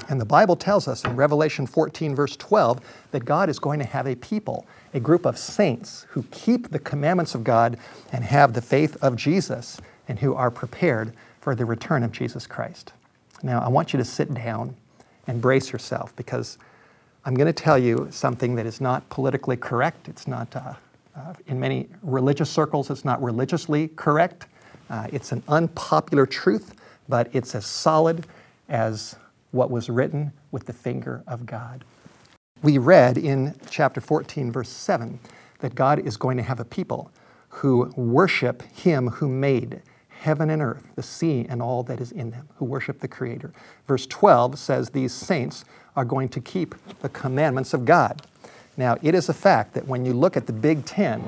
And 0.08 0.20
the 0.20 0.24
Bible 0.24 0.56
tells 0.56 0.88
us 0.88 1.04
in 1.04 1.14
Revelation 1.14 1.68
14, 1.68 2.16
verse 2.16 2.36
12, 2.36 2.80
that 3.12 3.24
God 3.24 3.48
is 3.48 3.60
going 3.60 3.78
to 3.78 3.86
have 3.86 4.08
a 4.08 4.16
people 4.16 4.66
a 4.92 4.98
group 4.98 5.24
of 5.24 5.38
saints 5.38 6.04
who 6.08 6.24
keep 6.32 6.70
the 6.70 6.80
commandments 6.80 7.36
of 7.36 7.44
God 7.44 7.78
and 8.10 8.24
have 8.24 8.54
the 8.54 8.60
faith 8.60 8.96
of 9.04 9.14
Jesus 9.14 9.80
and 10.08 10.18
who 10.18 10.34
are 10.34 10.50
prepared 10.50 11.12
for 11.40 11.54
the 11.54 11.64
return 11.64 12.02
of 12.02 12.10
Jesus 12.10 12.44
Christ. 12.44 12.92
Now, 13.44 13.60
I 13.60 13.68
want 13.68 13.92
you 13.92 13.98
to 13.98 14.04
sit 14.04 14.34
down 14.34 14.74
and 15.28 15.40
brace 15.40 15.70
yourself 15.70 16.16
because 16.16 16.58
I'm 17.26 17.34
going 17.34 17.48
to 17.48 17.52
tell 17.52 17.76
you 17.76 18.06
something 18.12 18.54
that 18.54 18.66
is 18.66 18.80
not 18.80 19.08
politically 19.10 19.56
correct. 19.56 20.06
It's 20.06 20.28
not, 20.28 20.54
uh, 20.54 20.74
uh, 21.16 21.34
in 21.48 21.58
many 21.58 21.88
religious 22.02 22.48
circles, 22.48 22.88
it's 22.88 23.04
not 23.04 23.20
religiously 23.20 23.88
correct. 23.88 24.46
Uh, 24.88 25.08
it's 25.12 25.32
an 25.32 25.42
unpopular 25.48 26.24
truth, 26.24 26.76
but 27.08 27.28
it's 27.32 27.56
as 27.56 27.66
solid 27.66 28.28
as 28.68 29.16
what 29.50 29.72
was 29.72 29.90
written 29.90 30.32
with 30.52 30.66
the 30.66 30.72
finger 30.72 31.24
of 31.26 31.46
God. 31.46 31.82
We 32.62 32.78
read 32.78 33.18
in 33.18 33.56
chapter 33.70 34.00
14, 34.00 34.52
verse 34.52 34.68
7, 34.68 35.18
that 35.58 35.74
God 35.74 35.98
is 35.98 36.16
going 36.16 36.36
to 36.36 36.44
have 36.44 36.60
a 36.60 36.64
people 36.64 37.10
who 37.48 37.92
worship 37.96 38.62
Him 38.72 39.08
who 39.08 39.28
made 39.28 39.82
heaven 40.20 40.50
and 40.50 40.62
earth, 40.62 40.84
the 40.96 41.02
sea, 41.02 41.46
and 41.48 41.62
all 41.62 41.82
that 41.84 42.00
is 42.00 42.12
in 42.12 42.30
them, 42.30 42.48
who 42.56 42.64
worship 42.64 43.00
the 43.00 43.08
Creator. 43.08 43.52
Verse 43.86 44.06
12 44.06 44.58
says 44.58 44.90
these 44.90 45.12
saints 45.12 45.64
are 45.94 46.04
going 46.04 46.28
to 46.28 46.40
keep 46.40 46.74
the 47.00 47.08
commandments 47.08 47.74
of 47.74 47.84
God. 47.84 48.22
Now, 48.76 48.96
it 49.02 49.14
is 49.14 49.28
a 49.28 49.34
fact 49.34 49.74
that 49.74 49.86
when 49.86 50.04
you 50.04 50.12
look 50.12 50.36
at 50.36 50.46
the 50.46 50.52
Big 50.52 50.84
Ten, 50.84 51.22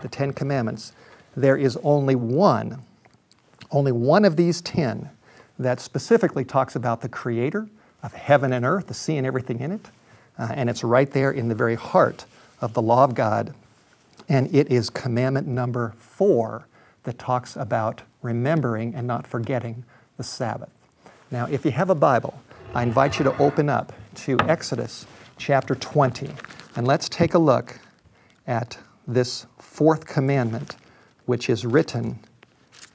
the 0.00 0.08
Ten 0.08 0.32
Commandments, 0.32 0.92
there 1.36 1.56
is 1.56 1.76
only 1.82 2.14
one, 2.14 2.82
only 3.70 3.92
one 3.92 4.24
of 4.24 4.36
these 4.36 4.60
ten 4.62 5.10
that 5.58 5.80
specifically 5.80 6.44
talks 6.44 6.76
about 6.76 7.00
the 7.00 7.08
Creator 7.08 7.68
of 8.02 8.12
heaven 8.12 8.52
and 8.52 8.64
earth, 8.64 8.86
the 8.86 8.94
sea 8.94 9.16
and 9.16 9.26
everything 9.26 9.60
in 9.60 9.72
it. 9.72 9.90
Uh, 10.38 10.52
and 10.54 10.68
it's 10.68 10.82
right 10.82 11.10
there 11.10 11.30
in 11.30 11.48
the 11.48 11.54
very 11.54 11.74
heart 11.74 12.24
of 12.60 12.72
the 12.72 12.82
law 12.82 13.04
of 13.04 13.14
God. 13.14 13.54
And 14.28 14.52
it 14.54 14.70
is 14.70 14.90
commandment 14.90 15.46
number 15.46 15.94
four 15.98 16.66
that 17.04 17.18
talks 17.18 17.56
about 17.56 18.02
remembering 18.22 18.94
and 18.94 19.06
not 19.06 19.26
forgetting 19.26 19.84
the 20.16 20.24
Sabbath. 20.24 20.70
Now, 21.30 21.46
if 21.46 21.64
you 21.64 21.70
have 21.70 21.90
a 21.90 21.94
Bible, 21.94 22.38
I 22.74 22.82
invite 22.82 23.18
you 23.18 23.24
to 23.24 23.36
open 23.38 23.68
up 23.68 23.92
to 24.16 24.36
Exodus 24.40 25.06
chapter 25.36 25.74
20. 25.74 26.30
And 26.76 26.86
let's 26.86 27.08
take 27.08 27.34
a 27.34 27.38
look 27.38 27.78
at 28.46 28.78
this 29.06 29.46
fourth 29.58 30.06
commandment, 30.06 30.76
which 31.26 31.48
is 31.48 31.64
written 31.64 32.18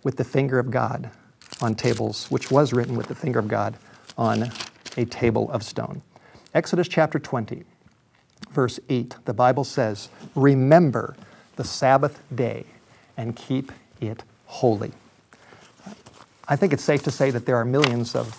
with 0.04 0.18
the 0.18 0.24
finger 0.24 0.60
of 0.60 0.72
God 0.72 1.12
on 1.62 1.76
tables, 1.76 2.28
which 2.32 2.52
was 2.52 2.74
written 2.74 2.96
with 2.96 3.08
the 3.08 3.16
finger 3.16 3.40
of 3.40 3.48
God 3.48 3.78
on 4.18 4.52
a 4.98 5.06
table 5.06 5.50
of 5.52 5.64
stone. 5.64 6.02
Exodus 6.54 6.88
chapter 6.88 7.20
20, 7.20 7.64
verse 8.52 8.80
8, 8.90 9.16
the 9.26 9.34
Bible 9.34 9.64
says, 9.64 10.10
Remember 10.36 11.16
the 11.58 11.64
Sabbath 11.64 12.22
day 12.34 12.66
and 13.18 13.36
keep 13.36 13.72
it 14.02 14.24
holy. 14.46 14.92
I 16.48 16.56
think 16.56 16.74
it's 16.74 16.84
safe 16.84 17.04
to 17.04 17.12
say 17.12 17.32
that 17.32 17.46
there 17.46 17.58
are 17.58 17.66
millions 17.66 18.16
of 18.16 18.36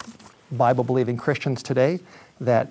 Bible 0.53 0.83
believing 0.83 1.17
Christians 1.17 1.63
today 1.63 2.01
that 2.41 2.69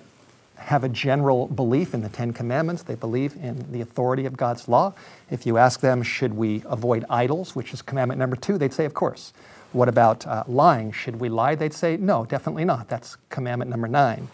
have 0.56 0.84
a 0.84 0.88
general 0.88 1.46
belief 1.46 1.94
in 1.94 2.02
the 2.02 2.10
Ten 2.10 2.32
Commandments. 2.32 2.82
They 2.82 2.94
believe 2.94 3.34
in 3.36 3.72
the 3.72 3.80
authority 3.80 4.26
of 4.26 4.36
God's 4.36 4.68
law. 4.68 4.92
If 5.30 5.46
you 5.46 5.56
ask 5.56 5.80
them, 5.80 6.02
should 6.02 6.34
we 6.34 6.62
avoid 6.66 7.06
idols, 7.08 7.56
which 7.56 7.72
is 7.72 7.80
commandment 7.80 8.18
number 8.18 8.36
two, 8.36 8.58
they'd 8.58 8.74
say, 8.74 8.84
of 8.84 8.92
course. 8.92 9.32
What 9.72 9.88
about 9.88 10.26
uh, 10.26 10.44
lying? 10.46 10.92
Should 10.92 11.20
we 11.20 11.28
lie? 11.28 11.54
They'd 11.54 11.72
say, 11.72 11.96
no, 11.96 12.26
definitely 12.26 12.64
not. 12.64 12.88
That's 12.88 13.16
commandment 13.30 13.70
number 13.70 13.88
nine. 13.88 14.28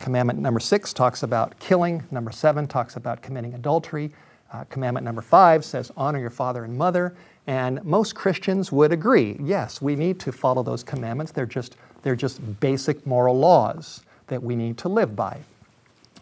Commandment 0.00 0.40
number 0.40 0.60
six 0.60 0.92
talks 0.92 1.22
about 1.22 1.58
killing. 1.60 2.02
Number 2.10 2.32
seven 2.32 2.66
talks 2.66 2.96
about 2.96 3.22
committing 3.22 3.54
adultery. 3.54 4.12
Uh, 4.52 4.64
commandment 4.64 5.04
number 5.04 5.22
five 5.22 5.64
says, 5.64 5.90
honor 5.96 6.18
your 6.18 6.30
father 6.30 6.64
and 6.64 6.76
mother. 6.76 7.14
And 7.46 7.82
most 7.84 8.14
Christians 8.14 8.72
would 8.72 8.92
agree 8.92 9.36
yes, 9.40 9.80
we 9.80 9.96
need 9.96 10.18
to 10.20 10.32
follow 10.32 10.62
those 10.62 10.82
commandments. 10.82 11.32
They're 11.32 11.46
just, 11.46 11.76
they're 12.02 12.16
just 12.16 12.60
basic 12.60 13.06
moral 13.06 13.38
laws 13.38 14.02
that 14.26 14.42
we 14.42 14.56
need 14.56 14.78
to 14.78 14.88
live 14.88 15.14
by. 15.14 15.40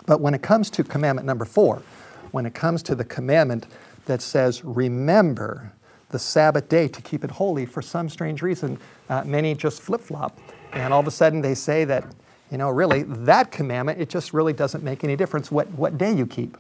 But 0.07 0.21
when 0.21 0.35
it 0.35 0.43
comes 0.43 0.69
to 0.71 0.85
commandment 0.85 1.27
number 1.27 1.47
four, 1.47 1.83
when 2.33 2.45
it 2.45 2.55
comes 2.55 2.83
to 2.85 2.95
the 2.95 3.05
commandment 3.05 3.67
that 4.05 4.21
says, 4.21 4.65
remember 4.65 5.73
the 6.11 6.19
Sabbath 6.19 6.69
day 6.69 6.89
to 6.89 7.01
keep 7.01 7.25
it 7.25 7.31
holy, 7.31 7.65
for 7.65 7.81
some 7.81 8.09
strange 8.09 8.43
reason, 8.43 8.79
uh, 9.09 9.25
many 9.25 9.55
just 9.55 9.81
flip 9.81 10.03
flop. 10.03 10.39
And 10.73 10.93
all 10.93 11.01
of 11.01 11.07
a 11.07 11.11
sudden 11.11 11.41
they 11.41 11.55
say 11.55 11.85
that 11.87 12.05
you 12.51 12.59
know, 12.59 12.71
really, 12.71 13.03
that 13.03 13.51
commandment, 13.51 14.01
it 14.01 14.09
just 14.09 14.33
really 14.33 14.53
doesn't 14.53 14.85
make 14.85 15.03
any 15.03 15.17
difference 15.17 15.51
what, 15.51 15.69
what 15.73 15.99
day 15.99 16.13
you 16.13 16.27
keep. 16.27 16.57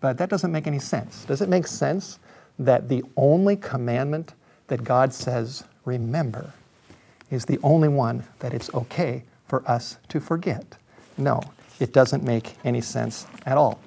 But 0.00 0.18
that 0.18 0.28
doesn't 0.28 0.50
make 0.50 0.66
any 0.66 0.78
sense. 0.78 1.24
Does 1.24 1.40
it 1.40 1.48
make 1.48 1.66
sense 1.66 2.18
that 2.60 2.88
the 2.88 3.02
only 3.16 3.56
commandment 3.56 4.34
that 4.68 4.84
God 4.84 5.12
says, 5.12 5.64
remember, 5.84 6.52
is 7.30 7.46
the 7.46 7.58
only 7.62 7.88
one 7.88 8.22
that 8.40 8.52
it's 8.52 8.72
okay 8.74 9.24
for 9.48 9.68
us 9.68 9.96
to 10.08 10.20
forget? 10.20 10.76
No, 11.16 11.40
it 11.80 11.92
doesn't 11.92 12.22
make 12.22 12.56
any 12.64 12.82
sense 12.82 13.26
at 13.46 13.56
all. 13.56 13.80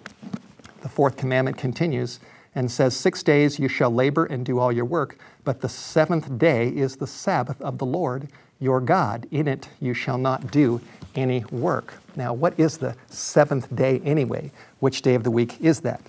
The 0.81 0.89
fourth 0.89 1.15
commandment 1.15 1.57
continues 1.57 2.19
and 2.55 2.69
says, 2.69 2.95
Six 2.95 3.23
days 3.23 3.59
you 3.59 3.67
shall 3.67 3.91
labor 3.91 4.25
and 4.25 4.45
do 4.45 4.59
all 4.59 4.71
your 4.71 4.85
work, 4.85 5.17
but 5.43 5.61
the 5.61 5.69
seventh 5.69 6.37
day 6.37 6.69
is 6.69 6.95
the 6.95 7.07
Sabbath 7.07 7.61
of 7.61 7.77
the 7.77 7.85
Lord 7.85 8.27
your 8.59 8.81
God. 8.81 9.27
In 9.31 9.47
it 9.47 9.69
you 9.79 9.93
shall 9.93 10.17
not 10.17 10.51
do 10.51 10.81
any 11.15 11.45
work. 11.51 11.93
Now, 12.15 12.33
what 12.33 12.59
is 12.59 12.77
the 12.77 12.95
seventh 13.09 13.73
day 13.75 14.01
anyway? 14.03 14.51
Which 14.79 15.01
day 15.01 15.15
of 15.15 15.23
the 15.23 15.31
week 15.31 15.61
is 15.61 15.81
that? 15.81 16.01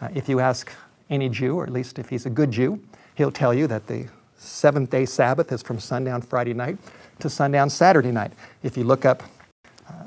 Uh, 0.00 0.08
if 0.14 0.28
you 0.28 0.40
ask 0.40 0.72
any 1.10 1.28
Jew, 1.28 1.56
or 1.56 1.64
at 1.64 1.72
least 1.72 1.98
if 1.98 2.08
he's 2.08 2.26
a 2.26 2.30
good 2.30 2.50
Jew, 2.50 2.80
he'll 3.14 3.32
tell 3.32 3.54
you 3.54 3.66
that 3.66 3.86
the 3.86 4.06
seventh 4.36 4.90
day 4.90 5.04
Sabbath 5.04 5.52
is 5.52 5.62
from 5.62 5.78
sundown 5.78 6.22
Friday 6.22 6.54
night 6.54 6.78
to 7.18 7.28
sundown 7.28 7.70
Saturday 7.70 8.12
night. 8.12 8.32
If 8.62 8.76
you 8.76 8.84
look 8.84 9.04
up 9.04 9.22
uh, 9.88 10.04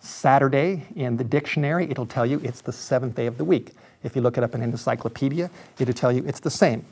Saturday 0.00 0.86
in 0.96 1.16
the 1.16 1.24
dictionary, 1.24 1.90
it'll 1.90 2.06
tell 2.06 2.26
you 2.26 2.40
it's 2.42 2.60
the 2.60 2.72
seventh 2.72 3.14
day 3.14 3.26
of 3.26 3.36
the 3.38 3.44
week. 3.44 3.72
If 4.02 4.16
you 4.16 4.22
look 4.22 4.38
it 4.38 4.44
up 4.44 4.54
in 4.54 4.62
an 4.62 4.70
encyclopedia, 4.70 5.50
it'll 5.78 5.94
tell 5.94 6.12
you 6.12 6.24
it's 6.26 6.40
the 6.40 6.50
same. 6.50 6.84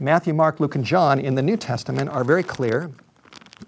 Matthew, 0.00 0.34
Mark, 0.34 0.58
Luke, 0.58 0.74
and 0.74 0.84
John 0.84 1.20
in 1.20 1.34
the 1.34 1.42
New 1.42 1.56
Testament 1.56 2.10
are 2.10 2.24
very 2.24 2.42
clear 2.42 2.90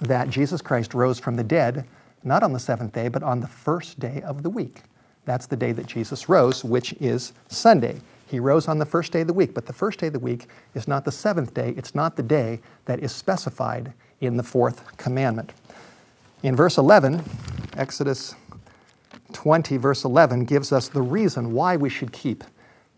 that 0.01 0.29
Jesus 0.29 0.61
Christ 0.61 0.95
rose 0.95 1.21
from 1.21 1.37
the 1.37 1.45
dead 1.45 1.85
not 2.25 2.43
on 2.43 2.53
the 2.53 2.59
seventh 2.59 2.93
day, 2.93 3.09
but 3.09 3.23
on 3.23 3.41
the 3.41 3.47
first 3.47 4.01
day 4.01 4.23
of 4.23 4.43
the 4.43 4.51
week. 4.51 4.83
That's 5.27 5.47
the 5.47 5.57
day 5.57 5.73
that 5.73 5.87
Jesus 5.87 6.29
rose, 6.29 6.65
which 6.65 6.95
is 6.95 7.33
Sunday. 7.49 8.01
He 8.35 8.41
rose 8.41 8.67
on 8.67 8.81
the 8.81 8.85
first 8.85 9.13
day 9.13 9.21
of 9.21 9.29
the 9.29 9.33
week, 9.33 9.55
but 9.55 9.67
the 9.67 9.73
first 9.73 10.01
day 10.01 10.09
of 10.09 10.13
the 10.13 10.19
week 10.19 10.49
is 10.75 10.89
not 10.89 11.05
the 11.05 11.13
seventh 11.13 11.55
day. 11.55 11.73
It's 11.77 11.95
not 11.95 12.17
the 12.17 12.23
day 12.25 12.59
that 12.87 12.99
is 12.99 13.13
specified 13.13 13.93
in 14.21 14.37
the 14.37 14.43
fourth 14.43 14.97
commandment. 14.97 15.53
In 16.43 16.57
verse 16.57 16.77
11, 16.77 17.23
Exodus 17.77 18.35
20, 19.35 19.77
verse 19.77 20.03
11, 20.03 20.47
gives 20.47 20.73
us 20.73 20.89
the 20.89 21.01
reason 21.01 21.53
why 21.53 21.77
we 21.77 21.89
should 21.89 22.13
keep 22.13 22.43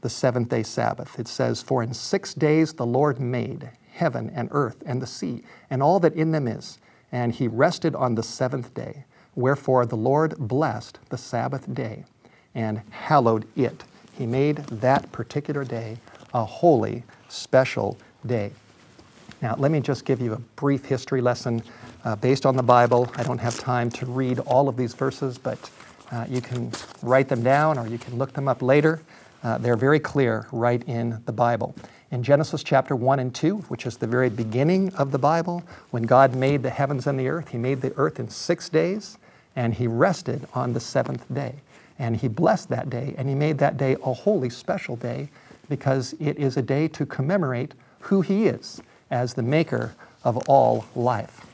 the 0.01 0.09
seventh 0.09 0.49
day 0.49 0.63
Sabbath. 0.63 1.19
It 1.19 1.29
says, 1.29 1.61
For 1.61 1.83
in 1.83 1.93
six 1.93 2.33
days 2.33 2.73
the 2.73 2.87
Lord 2.87 3.21
made 3.21 3.69
heaven 3.93 4.33
and 4.35 4.49
earth 4.53 4.83
and 4.87 5.03
the 5.03 5.07
sea 5.07 5.43
and 5.69 5.83
all 5.83 6.01
that 6.01 6.15
in 6.15 6.31
them 6.31 6.49
is, 6.49 6.79
and 7.13 7.35
he 7.35 7.47
rested 7.47 7.95
on 7.95 8.15
the 8.15 8.23
seventh 8.23 8.73
day. 8.73 9.05
Wherefore 9.35 9.85
the 9.85 9.97
Lord 9.97 10.39
blessed 10.39 10.99
the 11.11 11.19
Sabbath 11.19 11.75
day 11.75 12.07
and 12.55 12.81
hallowed 12.89 13.47
it. 13.55 13.85
He 14.17 14.27
made 14.27 14.57
that 14.57 15.11
particular 15.13 15.65
day 15.65 15.99
a 16.33 16.45
holy, 16.45 17.03
special 17.29 17.99
day. 18.25 18.53
Now, 19.43 19.55
let 19.59 19.71
me 19.71 19.81
just 19.81 20.05
give 20.05 20.21
you 20.21 20.33
a 20.33 20.39
brief 20.57 20.85
history 20.85 21.21
lesson 21.21 21.63
uh, 22.05 22.17
based 22.17 22.47
on 22.47 22.57
the 22.57 22.63
Bible. 22.63 23.11
I 23.17 23.23
don't 23.23 23.39
have 23.39 23.59
time 23.59 23.91
to 23.93 24.07
read 24.07 24.39
all 24.41 24.69
of 24.69 24.77
these 24.77 24.95
verses, 24.95 25.37
but 25.37 25.71
uh, 26.11 26.25
you 26.29 26.41
can 26.41 26.71
write 27.03 27.29
them 27.29 27.43
down 27.43 27.79
or 27.79 27.87
you 27.87 27.99
can 27.99 28.17
look 28.17 28.33
them 28.33 28.49
up 28.49 28.63
later. 28.63 29.03
Uh, 29.43 29.59
they're 29.59 29.77
very 29.77 30.01
clear 30.01 30.47
right 30.53 30.83
in 30.89 31.21
the 31.27 31.33
Bible. 31.33 31.75
In 32.11 32.23
Genesis 32.23 32.63
chapter 32.63 32.97
1 32.97 33.19
and 33.19 33.35
2, 33.35 33.57
which 33.69 33.85
is 33.85 33.97
the 33.97 34.07
very 34.07 34.31
beginning 34.31 34.95
of 34.95 35.11
the 35.11 35.19
Bible, 35.19 35.63
when 35.91 36.05
God 36.05 36.35
made 36.35 36.63
the 36.63 36.71
heavens 36.71 37.07
and 37.07 37.19
the 37.19 37.29
earth, 37.29 37.49
He 37.49 37.59
made 37.59 37.83
the 37.83 37.93
earth 37.97 38.19
in 38.19 38.31
six 38.31 38.69
days 38.69 39.19
and 39.55 39.75
He 39.75 39.87
rested 39.87 40.47
on 40.55 40.73
the 40.73 40.81
seventh 40.81 41.25
day. 41.33 41.57
And 41.99 42.17
He 42.17 42.29
blessed 42.29 42.69
that 42.71 42.91
day 42.91 43.15
and 43.17 43.29
He 43.29 43.35
made 43.35 43.59
that 43.59 43.77
day 43.77 43.97
a 44.05 44.13
holy, 44.13 44.51
special 44.51 44.97
day 44.97 45.29
because 45.69 46.15
it 46.21 46.39
is 46.39 46.57
a 46.57 46.63
day 46.63 46.89
to 46.89 47.07
commemorate 47.07 47.75
who 48.01 48.21
He 48.21 48.47
is 48.47 48.81
as 49.11 49.35
the 49.35 49.43
maker 49.43 49.95
of 50.25 50.37
all 50.49 50.85
life. 50.95 51.47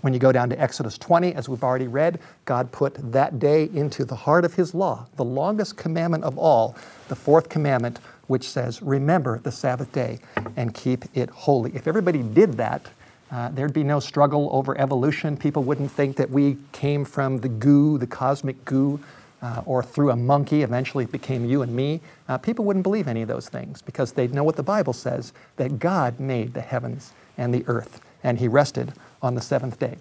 When 0.00 0.12
you 0.12 0.18
go 0.18 0.32
down 0.32 0.50
to 0.50 0.60
Exodus 0.60 0.98
20, 0.98 1.32
as 1.34 1.48
we've 1.48 1.64
already 1.64 1.86
read, 1.86 2.20
God 2.44 2.70
put 2.72 2.94
that 3.12 3.38
day 3.38 3.70
into 3.72 4.04
the 4.04 4.14
heart 4.14 4.44
of 4.44 4.52
His 4.52 4.74
law, 4.74 5.06
the 5.16 5.24
longest 5.24 5.78
commandment 5.78 6.24
of 6.24 6.36
all, 6.36 6.76
the 7.08 7.16
fourth 7.16 7.48
commandment, 7.48 8.00
which 8.26 8.46
says, 8.46 8.82
Remember 8.82 9.38
the 9.38 9.50
Sabbath 9.50 9.90
day 9.92 10.18
and 10.56 10.74
keep 10.74 11.04
it 11.14 11.30
holy. 11.30 11.74
If 11.74 11.86
everybody 11.86 12.22
did 12.22 12.54
that, 12.54 12.86
uh, 13.30 13.48
there'd 13.50 13.72
be 13.72 13.82
no 13.82 13.98
struggle 13.98 14.50
over 14.52 14.78
evolution. 14.78 15.36
People 15.36 15.62
wouldn't 15.62 15.90
think 15.90 16.16
that 16.16 16.30
we 16.30 16.58
came 16.72 17.04
from 17.04 17.38
the 17.38 17.48
goo, 17.48 17.96
the 17.96 18.06
cosmic 18.06 18.62
goo, 18.64 19.00
uh, 19.44 19.62
or 19.66 19.82
through 19.82 20.10
a 20.10 20.16
monkey, 20.16 20.62
eventually 20.62 21.04
it 21.04 21.12
became 21.12 21.44
you 21.44 21.60
and 21.60 21.76
me. 21.76 22.00
Uh, 22.28 22.38
people 22.38 22.64
wouldn't 22.64 22.82
believe 22.82 23.06
any 23.06 23.20
of 23.20 23.28
those 23.28 23.46
things 23.46 23.82
because 23.82 24.12
they'd 24.12 24.32
know 24.32 24.42
what 24.42 24.56
the 24.56 24.62
Bible 24.62 24.94
says 24.94 25.34
that 25.56 25.78
God 25.78 26.18
made 26.18 26.54
the 26.54 26.62
heavens 26.62 27.12
and 27.36 27.52
the 27.52 27.62
earth, 27.66 28.00
and 28.22 28.38
He 28.38 28.48
rested 28.48 28.94
on 29.20 29.34
the 29.34 29.42
seventh 29.42 29.78
day. 29.78 29.98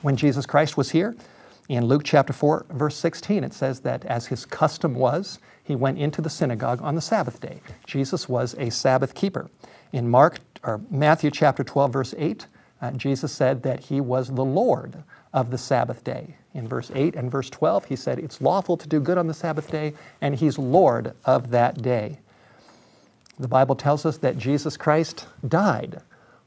When 0.00 0.16
Jesus 0.16 0.46
Christ 0.46 0.78
was 0.78 0.90
here, 0.90 1.14
in 1.68 1.84
Luke 1.84 2.02
chapter 2.02 2.32
4, 2.32 2.66
verse 2.70 2.96
16, 2.96 3.44
it 3.44 3.52
says 3.52 3.80
that 3.80 4.04
as 4.06 4.26
his 4.26 4.44
custom 4.46 4.94
was, 4.94 5.38
he 5.62 5.76
went 5.76 5.98
into 5.98 6.20
the 6.20 6.30
synagogue 6.30 6.80
on 6.82 6.94
the 6.96 7.00
Sabbath 7.00 7.40
day. 7.40 7.60
Jesus 7.86 8.28
was 8.28 8.54
a 8.58 8.70
Sabbath 8.70 9.14
keeper. 9.14 9.48
In 9.92 10.08
Mark 10.08 10.40
or 10.64 10.80
Matthew 10.90 11.30
chapter 11.30 11.62
12, 11.62 11.92
verse 11.92 12.14
8, 12.18 12.46
uh, 12.82 12.90
Jesus 12.90 13.32
said 13.32 13.62
that 13.62 13.80
he 13.80 14.00
was 14.00 14.28
the 14.28 14.44
Lord 14.44 15.02
of 15.32 15.50
the 15.50 15.58
Sabbath 15.58 16.02
day. 16.04 16.36
In 16.52 16.68
verse 16.68 16.90
8 16.94 17.14
and 17.14 17.30
verse 17.30 17.48
12, 17.48 17.86
he 17.86 17.96
said 17.96 18.18
it's 18.18 18.42
lawful 18.42 18.76
to 18.76 18.88
do 18.88 19.00
good 19.00 19.16
on 19.16 19.28
the 19.28 19.34
Sabbath 19.34 19.70
day, 19.70 19.94
and 20.20 20.34
he's 20.34 20.58
Lord 20.58 21.14
of 21.24 21.50
that 21.50 21.80
day. 21.80 22.18
The 23.38 23.48
Bible 23.48 23.76
tells 23.76 24.04
us 24.04 24.18
that 24.18 24.36
Jesus 24.36 24.76
Christ 24.76 25.26
died 25.48 26.02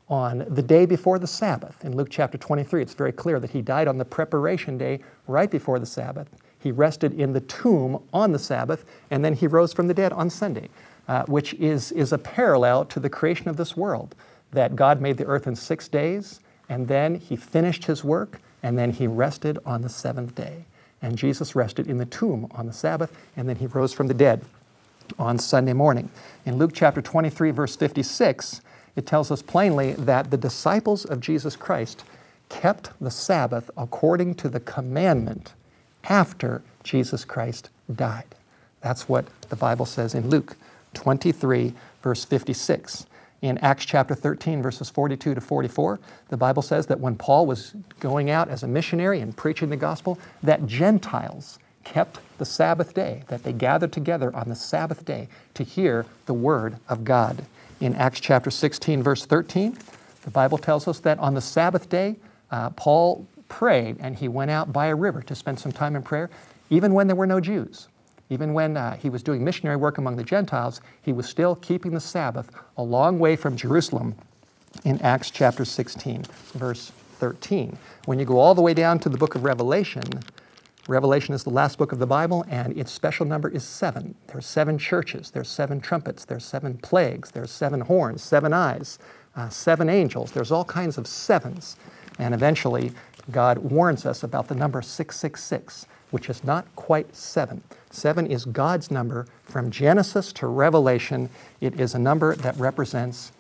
on 0.08 0.46
the 0.50 0.62
day 0.62 0.86
before 0.86 1.18
the 1.18 1.26
Sabbath. 1.26 1.84
In 1.84 1.96
Luke 1.96 2.10
chapter 2.12 2.38
23, 2.38 2.82
it's 2.82 2.94
very 2.94 3.12
clear 3.12 3.40
that 3.40 3.50
he 3.50 3.62
died 3.62 3.88
on 3.88 3.98
the 3.98 4.06
preparation 4.06 4.78
day 4.78 5.00
right 5.28 5.50
before 5.50 5.80
the 5.80 5.86
Sabbath. 5.86 6.30
He 6.60 6.72
rested 6.72 7.20
in 7.20 7.34
the 7.34 7.42
tomb 7.42 8.04
on 8.14 8.32
the 8.32 8.40
Sabbath, 8.40 8.86
and 9.10 9.24
then 9.24 9.34
he 9.34 9.48
rose 9.48 9.74
from 9.74 9.88
the 9.88 9.94
dead 9.94 10.14
on 10.14 10.30
Sunday, 10.30 10.70
uh, 11.08 11.24
which 11.26 11.54
is, 11.56 11.92
is 11.94 12.14
a 12.14 12.18
parallel 12.18 12.86
to 12.86 13.00
the 13.00 13.10
creation 13.10 13.48
of 13.48 13.58
this 13.58 13.76
world. 13.76 14.16
That 14.56 14.76
God 14.76 15.02
made 15.02 15.18
the 15.18 15.26
earth 15.26 15.48
in 15.48 15.56
six 15.56 15.90
days, 15.90 16.40
and 16.70 16.88
then 16.88 17.16
he 17.16 17.36
finished 17.36 17.84
his 17.84 18.04
work, 18.04 18.40
and 18.64 18.78
then 18.78 18.92
he 18.92 19.06
rested 19.06 19.60
on 19.66 19.82
the 19.82 19.90
seventh 19.90 20.34
day. 20.34 20.66
And 21.02 21.18
Jesus 21.18 21.56
rested 21.56 21.88
in 21.88 21.98
the 21.98 22.06
tomb 22.06 22.48
on 22.52 22.66
the 22.66 22.74
Sabbath, 22.74 23.12
and 23.36 23.50
then 23.50 23.58
he 23.58 23.68
rose 23.68 23.94
from 23.94 24.08
the 24.08 24.14
dead 24.14 24.46
on 25.20 25.38
Sunday 25.38 25.74
morning. 25.74 26.10
In 26.46 26.58
Luke 26.58 26.72
chapter 26.74 27.02
23, 27.02 27.52
verse 27.52 27.76
56, 27.76 28.62
it 28.96 29.06
tells 29.06 29.30
us 29.30 29.42
plainly 29.42 29.92
that 29.94 30.32
the 30.32 30.38
disciples 30.38 31.04
of 31.04 31.20
Jesus 31.20 31.58
Christ 31.58 32.06
kept 32.48 32.92
the 33.02 33.12
Sabbath 33.12 33.70
according 33.76 34.36
to 34.36 34.48
the 34.48 34.62
commandment 34.62 35.54
after 36.06 36.62
Jesus 36.84 37.26
Christ 37.26 37.70
died. 37.94 38.36
That's 38.80 39.10
what 39.10 39.26
the 39.50 39.56
Bible 39.58 39.86
says 39.86 40.16
in 40.16 40.30
Luke 40.30 40.56
23, 40.94 41.74
verse 42.02 42.24
56. 42.24 43.06
In 43.42 43.58
Acts 43.60 43.86
chapter 43.86 44.16
13, 44.16 44.62
verses 44.62 44.90
42 44.90 45.36
to 45.36 45.42
44, 45.42 46.00
the 46.30 46.38
Bible 46.38 46.62
says 46.62 46.88
that 46.88 47.00
when 47.00 47.16
Paul 47.16 47.46
was 47.46 47.76
going 48.00 48.30
out 48.30 48.50
as 48.50 48.64
a 48.64 48.68
missionary 48.68 49.20
and 49.20 49.36
preaching 49.36 49.70
the 49.70 49.78
gospel, 49.78 50.18
that 50.42 50.66
Gentiles 50.66 51.60
kept 51.84 52.20
the 52.38 52.46
Sabbath 52.46 52.94
day, 52.94 53.24
that 53.28 53.44
they 53.44 53.54
gathered 53.54 53.92
together 53.92 54.36
on 54.36 54.50
the 54.50 54.56
Sabbath 54.56 55.06
day 55.06 55.28
to 55.54 55.64
hear 55.64 56.06
the 56.26 56.34
word 56.34 56.78
of 56.90 57.04
God 57.04 57.46
in 57.80 57.94
Acts 57.96 58.20
chapter 58.20 58.50
16, 58.50 59.04
verse 59.04 59.26
13. 59.26 59.78
The 60.24 60.32
Bible 60.32 60.58
tells 60.58 60.88
us 60.88 61.00
that 61.02 61.20
on 61.20 61.34
the 61.36 61.42
Sabbath 61.42 61.90
day, 61.90 62.16
uh, 62.52 62.72
Paul 62.72 63.28
prayed 63.48 63.98
and 64.00 64.16
he 64.16 64.28
went 64.28 64.52
out 64.52 64.74
by 64.74 64.88
a 64.88 64.96
river 64.96 65.22
to 65.22 65.36
spend 65.36 65.60
some 65.60 65.72
time 65.72 65.96
in 65.96 66.02
prayer, 66.02 66.30
even 66.70 66.94
when 66.94 67.08
there 67.08 67.16
were 67.16 67.28
no 67.28 67.40
Jews. 67.40 67.88
Even 68.30 68.54
when 68.54 68.76
uh, 68.76 68.96
he 68.98 69.10
was 69.10 69.22
doing 69.22 69.44
missionary 69.44 69.76
work 69.78 69.98
among 69.98 70.16
the 70.16 70.24
Gentiles, 70.24 70.82
he 71.02 71.14
was 71.14 71.28
still 71.28 71.56
keeping 71.56 71.94
the 71.94 72.00
Sabbath 72.00 72.50
a 72.78 72.84
long 72.84 73.20
way 73.20 73.36
from 73.36 73.56
Jerusalem 73.56 74.16
in 74.84 75.00
Acts 75.02 75.30
chapter 75.30 75.64
16, 75.64 76.24
verse 76.54 76.92
13. 77.20 77.78
When 78.06 78.20
you 78.20 78.26
go 78.26 78.40
all 78.40 78.56
the 78.56 78.62
way 78.62 78.74
down 78.74 79.00
to 79.00 79.10
the 79.10 79.18
book 79.18 79.36
of 79.36 79.44
Revelation, 79.44 80.04
Revelation 80.88 81.34
is 81.34 81.44
the 81.44 81.50
last 81.50 81.80
book 81.80 81.92
of 81.92 81.98
the 82.00 82.06
Bible, 82.06 82.46
and 82.48 82.78
its 82.78 82.92
special 82.92 83.26
number 83.26 83.50
is 83.50 83.64
seven. 83.64 84.14
There 84.28 84.38
are 84.38 84.42
seven 84.42 84.78
churches, 84.78 85.32
there's 85.32 85.50
seven 85.50 85.82
trumpets, 85.82 86.26
there's 86.26 86.46
seven 86.46 86.78
plagues, 86.78 87.32
there's 87.32 87.50
seven 87.50 87.82
horns, 87.82 88.22
seven 88.22 88.54
eyes, 88.54 89.00
uh, 89.36 89.50
seven 89.50 89.90
angels. 89.90 90.32
There's 90.32 90.52
all 90.52 90.66
kinds 90.66 91.00
of 91.00 91.08
sevens. 91.08 91.76
And 92.20 92.34
eventually, 92.36 92.92
God 93.32 93.58
warns 93.58 94.06
us 94.06 94.22
about 94.22 94.48
the 94.48 94.56
number 94.56 94.82
666, 94.82 95.88
which 96.12 96.30
is 96.30 96.44
not 96.44 96.66
quite 96.76 97.16
seven. 97.16 97.62
Seven 97.90 98.28
is 98.28 98.46
God's 98.46 98.92
number 98.92 99.26
from 99.44 99.72
Genesis 99.72 100.32
to 100.34 100.48
Revelation. 100.48 101.30
It 101.62 101.80
is 101.80 101.96
a 101.96 102.00
number 102.00 102.36
that 102.38 102.58
represents 102.58 103.32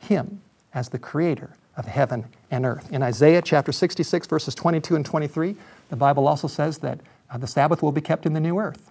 Him 0.00 0.40
as 0.74 0.88
the 0.88 0.98
creator 0.98 1.50
of 1.76 1.86
heaven 1.86 2.24
and 2.50 2.64
earth. 2.64 2.90
In 2.92 3.02
Isaiah 3.02 3.42
chapter 3.42 3.72
66, 3.72 4.26
verses 4.26 4.54
22 4.54 4.96
and 4.96 5.04
23, 5.04 5.56
the 5.88 5.96
Bible 5.96 6.26
also 6.26 6.48
says 6.48 6.78
that 6.78 7.00
uh, 7.30 7.38
the 7.38 7.46
Sabbath 7.46 7.82
will 7.82 7.92
be 7.92 8.00
kept 8.00 8.26
in 8.26 8.32
the 8.32 8.40
new 8.40 8.58
earth. 8.58 8.90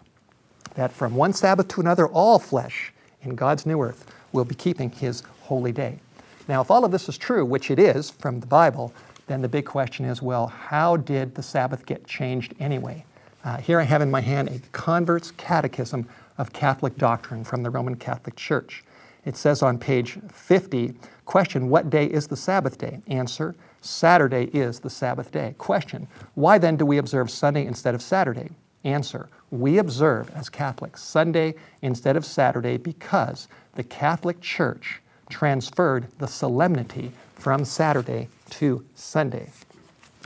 That 0.76 0.92
from 0.92 1.16
one 1.16 1.34
Sabbath 1.34 1.68
to 1.70 1.82
another, 1.82 2.08
all 2.08 2.38
flesh 2.38 2.94
in 3.24 3.36
God's 3.36 3.66
new 3.66 3.82
earth 3.82 4.14
will 4.34 4.46
be 4.46 4.56
keeping 4.56 4.92
his 4.92 5.24
holy 5.42 5.72
day. 5.72 6.00
Now, 6.48 6.62
if 6.62 6.70
all 6.70 6.86
of 6.86 6.92
this 6.92 7.10
is 7.10 7.18
true, 7.18 7.46
which 7.46 7.72
it 7.72 7.80
is 7.80 8.12
from 8.12 8.40
the 8.40 8.46
Bible, 8.46 8.94
then 9.28 9.42
the 9.42 9.48
big 9.50 9.66
question 9.66 10.06
is 10.06 10.22
well, 10.22 10.48
how 10.48 10.98
did 10.98 11.36
the 11.36 11.44
Sabbath 11.44 11.86
get 11.86 12.06
changed 12.06 12.54
anyway? 12.60 13.06
Uh, 13.44 13.58
here 13.58 13.80
I 13.80 13.84
have 13.84 14.02
in 14.02 14.10
my 14.10 14.22
hand 14.22 14.50
a 14.50 14.60
convert's 14.72 15.32
catechism 15.32 16.08
of 16.38 16.52
Catholic 16.52 16.98
doctrine 16.98 17.44
from 17.44 17.64
the 17.64 17.70
Roman 17.70 17.96
Catholic 17.96 18.36
Church. 18.36 18.84
It 19.24 19.36
says 19.36 19.62
on 19.64 19.78
page 19.78 20.18
50, 20.32 20.94
question, 21.26 21.70
what 21.70 21.90
day 21.90 22.06
is 22.06 22.28
the 22.28 22.36
Sabbath 22.36 22.78
day? 22.78 23.02
Answer, 23.08 23.56
Saturday 23.82 24.46
is 24.46 24.80
the 24.80 24.90
Sabbath 24.90 25.32
day. 25.32 25.56
Question, 25.58 26.08
why 26.36 26.58
then 26.58 26.76
do 26.76 26.86
we 26.86 26.98
observe 26.98 27.30
Sunday 27.30 27.66
instead 27.66 27.96
of 27.96 28.02
Saturday? 28.02 28.50
Answer, 28.84 29.30
we 29.50 29.80
observe 29.80 30.30
as 30.36 30.50
Catholics 30.50 31.02
Sunday 31.02 31.56
instead 31.82 32.16
of 32.16 32.26
Saturday 32.26 32.78
because 32.78 33.48
the 33.74 33.84
Catholic 33.84 34.42
Church 34.42 35.02
transferred 35.30 36.08
the 36.20 36.28
solemnity 36.28 37.12
from 37.36 37.66
Saturday 37.66 38.28
to 38.52 38.86
Sunday. 38.96 39.52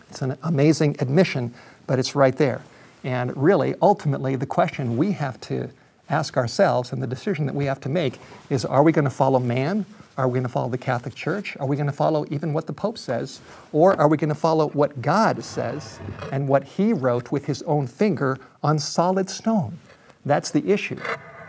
It's 0.09 0.21
an 0.21 0.37
amazing 0.43 0.95
admission, 0.99 1.53
but 1.87 1.99
it's 1.99 2.15
right 2.15 2.35
there. 2.35 2.61
And 3.03 3.35
really, 3.37 3.75
ultimately, 3.81 4.35
the 4.35 4.45
question 4.45 4.97
we 4.97 5.11
have 5.13 5.39
to 5.41 5.69
ask 6.09 6.37
ourselves 6.37 6.91
and 6.91 7.01
the 7.01 7.07
decision 7.07 7.45
that 7.45 7.55
we 7.55 7.65
have 7.65 7.79
to 7.81 7.89
make 7.89 8.19
is 8.49 8.65
are 8.65 8.83
we 8.83 8.91
going 8.91 9.05
to 9.05 9.11
follow 9.11 9.39
man? 9.39 9.85
Are 10.17 10.27
we 10.27 10.33
going 10.33 10.43
to 10.43 10.49
follow 10.49 10.69
the 10.69 10.77
Catholic 10.77 11.15
Church? 11.15 11.55
Are 11.59 11.67
we 11.67 11.77
going 11.77 11.87
to 11.87 11.93
follow 11.93 12.25
even 12.29 12.51
what 12.51 12.67
the 12.67 12.73
Pope 12.73 12.97
says? 12.97 13.39
Or 13.71 13.95
are 13.95 14.07
we 14.07 14.17
going 14.17 14.29
to 14.29 14.35
follow 14.35 14.67
what 14.69 15.01
God 15.01 15.43
says 15.43 15.99
and 16.31 16.47
what 16.47 16.63
He 16.63 16.91
wrote 16.91 17.31
with 17.31 17.45
His 17.45 17.61
own 17.63 17.87
finger 17.87 18.37
on 18.61 18.79
solid 18.79 19.29
stone? 19.29 19.79
That's 20.25 20.51
the 20.51 20.69
issue 20.69 20.99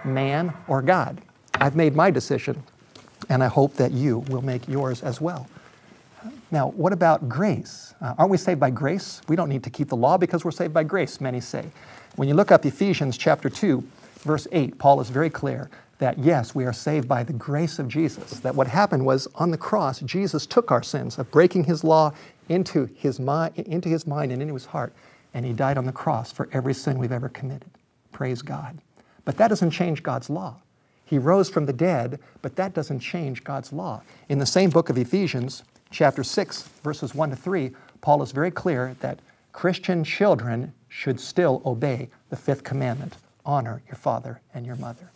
man 0.04 0.52
or 0.68 0.82
God. 0.82 1.20
I've 1.54 1.76
made 1.76 1.94
my 1.94 2.10
decision, 2.10 2.62
and 3.28 3.42
I 3.42 3.48
hope 3.48 3.74
that 3.74 3.92
you 3.92 4.20
will 4.28 4.42
make 4.42 4.66
yours 4.68 5.02
as 5.02 5.20
well. 5.20 5.48
Now, 6.50 6.68
what 6.70 6.92
about 6.92 7.28
grace? 7.28 7.94
Uh, 8.00 8.14
aren't 8.18 8.30
we 8.30 8.36
saved 8.36 8.60
by 8.60 8.70
grace? 8.70 9.20
We 9.28 9.36
don't 9.36 9.48
need 9.48 9.62
to 9.64 9.70
keep 9.70 9.88
the 9.88 9.96
law 9.96 10.18
because 10.18 10.44
we're 10.44 10.50
saved 10.50 10.74
by 10.74 10.84
grace, 10.84 11.20
many 11.20 11.40
say. 11.40 11.66
When 12.16 12.28
you 12.28 12.34
look 12.34 12.50
up 12.50 12.66
Ephesians 12.66 13.16
chapter 13.16 13.48
2, 13.48 13.82
verse 14.20 14.46
8, 14.50 14.78
Paul 14.78 15.00
is 15.00 15.10
very 15.10 15.30
clear 15.30 15.70
that 15.98 16.18
yes, 16.18 16.54
we 16.54 16.64
are 16.64 16.72
saved 16.72 17.06
by 17.06 17.22
the 17.22 17.32
grace 17.32 17.78
of 17.78 17.86
Jesus. 17.86 18.40
That 18.40 18.54
what 18.54 18.66
happened 18.66 19.04
was 19.04 19.28
on 19.36 19.50
the 19.50 19.58
cross, 19.58 20.00
Jesus 20.00 20.46
took 20.46 20.70
our 20.70 20.82
sins 20.82 21.18
of 21.18 21.30
breaking 21.30 21.64
his 21.64 21.84
law 21.84 22.12
into 22.48 22.86
his, 22.96 23.20
mind, 23.20 23.56
into 23.56 23.88
his 23.88 24.06
mind 24.06 24.32
and 24.32 24.42
into 24.42 24.54
his 24.54 24.66
heart, 24.66 24.92
and 25.34 25.44
he 25.44 25.52
died 25.52 25.78
on 25.78 25.84
the 25.84 25.92
cross 25.92 26.32
for 26.32 26.48
every 26.52 26.74
sin 26.74 26.98
we've 26.98 27.12
ever 27.12 27.28
committed. 27.28 27.70
Praise 28.12 28.42
God. 28.42 28.78
But 29.24 29.36
that 29.36 29.48
doesn't 29.48 29.70
change 29.70 30.02
God's 30.02 30.28
law. 30.28 30.56
He 31.10 31.18
rose 31.18 31.50
from 31.50 31.66
the 31.66 31.72
dead, 31.72 32.20
but 32.40 32.54
that 32.54 32.72
doesn't 32.72 33.00
change 33.00 33.42
God's 33.42 33.72
law. 33.72 34.00
In 34.28 34.38
the 34.38 34.46
same 34.46 34.70
book 34.70 34.90
of 34.90 34.96
Ephesians, 34.96 35.64
chapter 35.90 36.22
6, 36.22 36.62
verses 36.84 37.16
1 37.16 37.30
to 37.30 37.36
3, 37.36 37.72
Paul 38.00 38.22
is 38.22 38.30
very 38.30 38.52
clear 38.52 38.94
that 39.00 39.18
Christian 39.52 40.04
children 40.04 40.72
should 40.88 41.18
still 41.18 41.62
obey 41.66 42.10
the 42.28 42.36
fifth 42.36 42.62
commandment 42.62 43.16
honor 43.44 43.82
your 43.88 43.96
father 43.96 44.40
and 44.54 44.64
your 44.64 44.76
mother. 44.76 45.10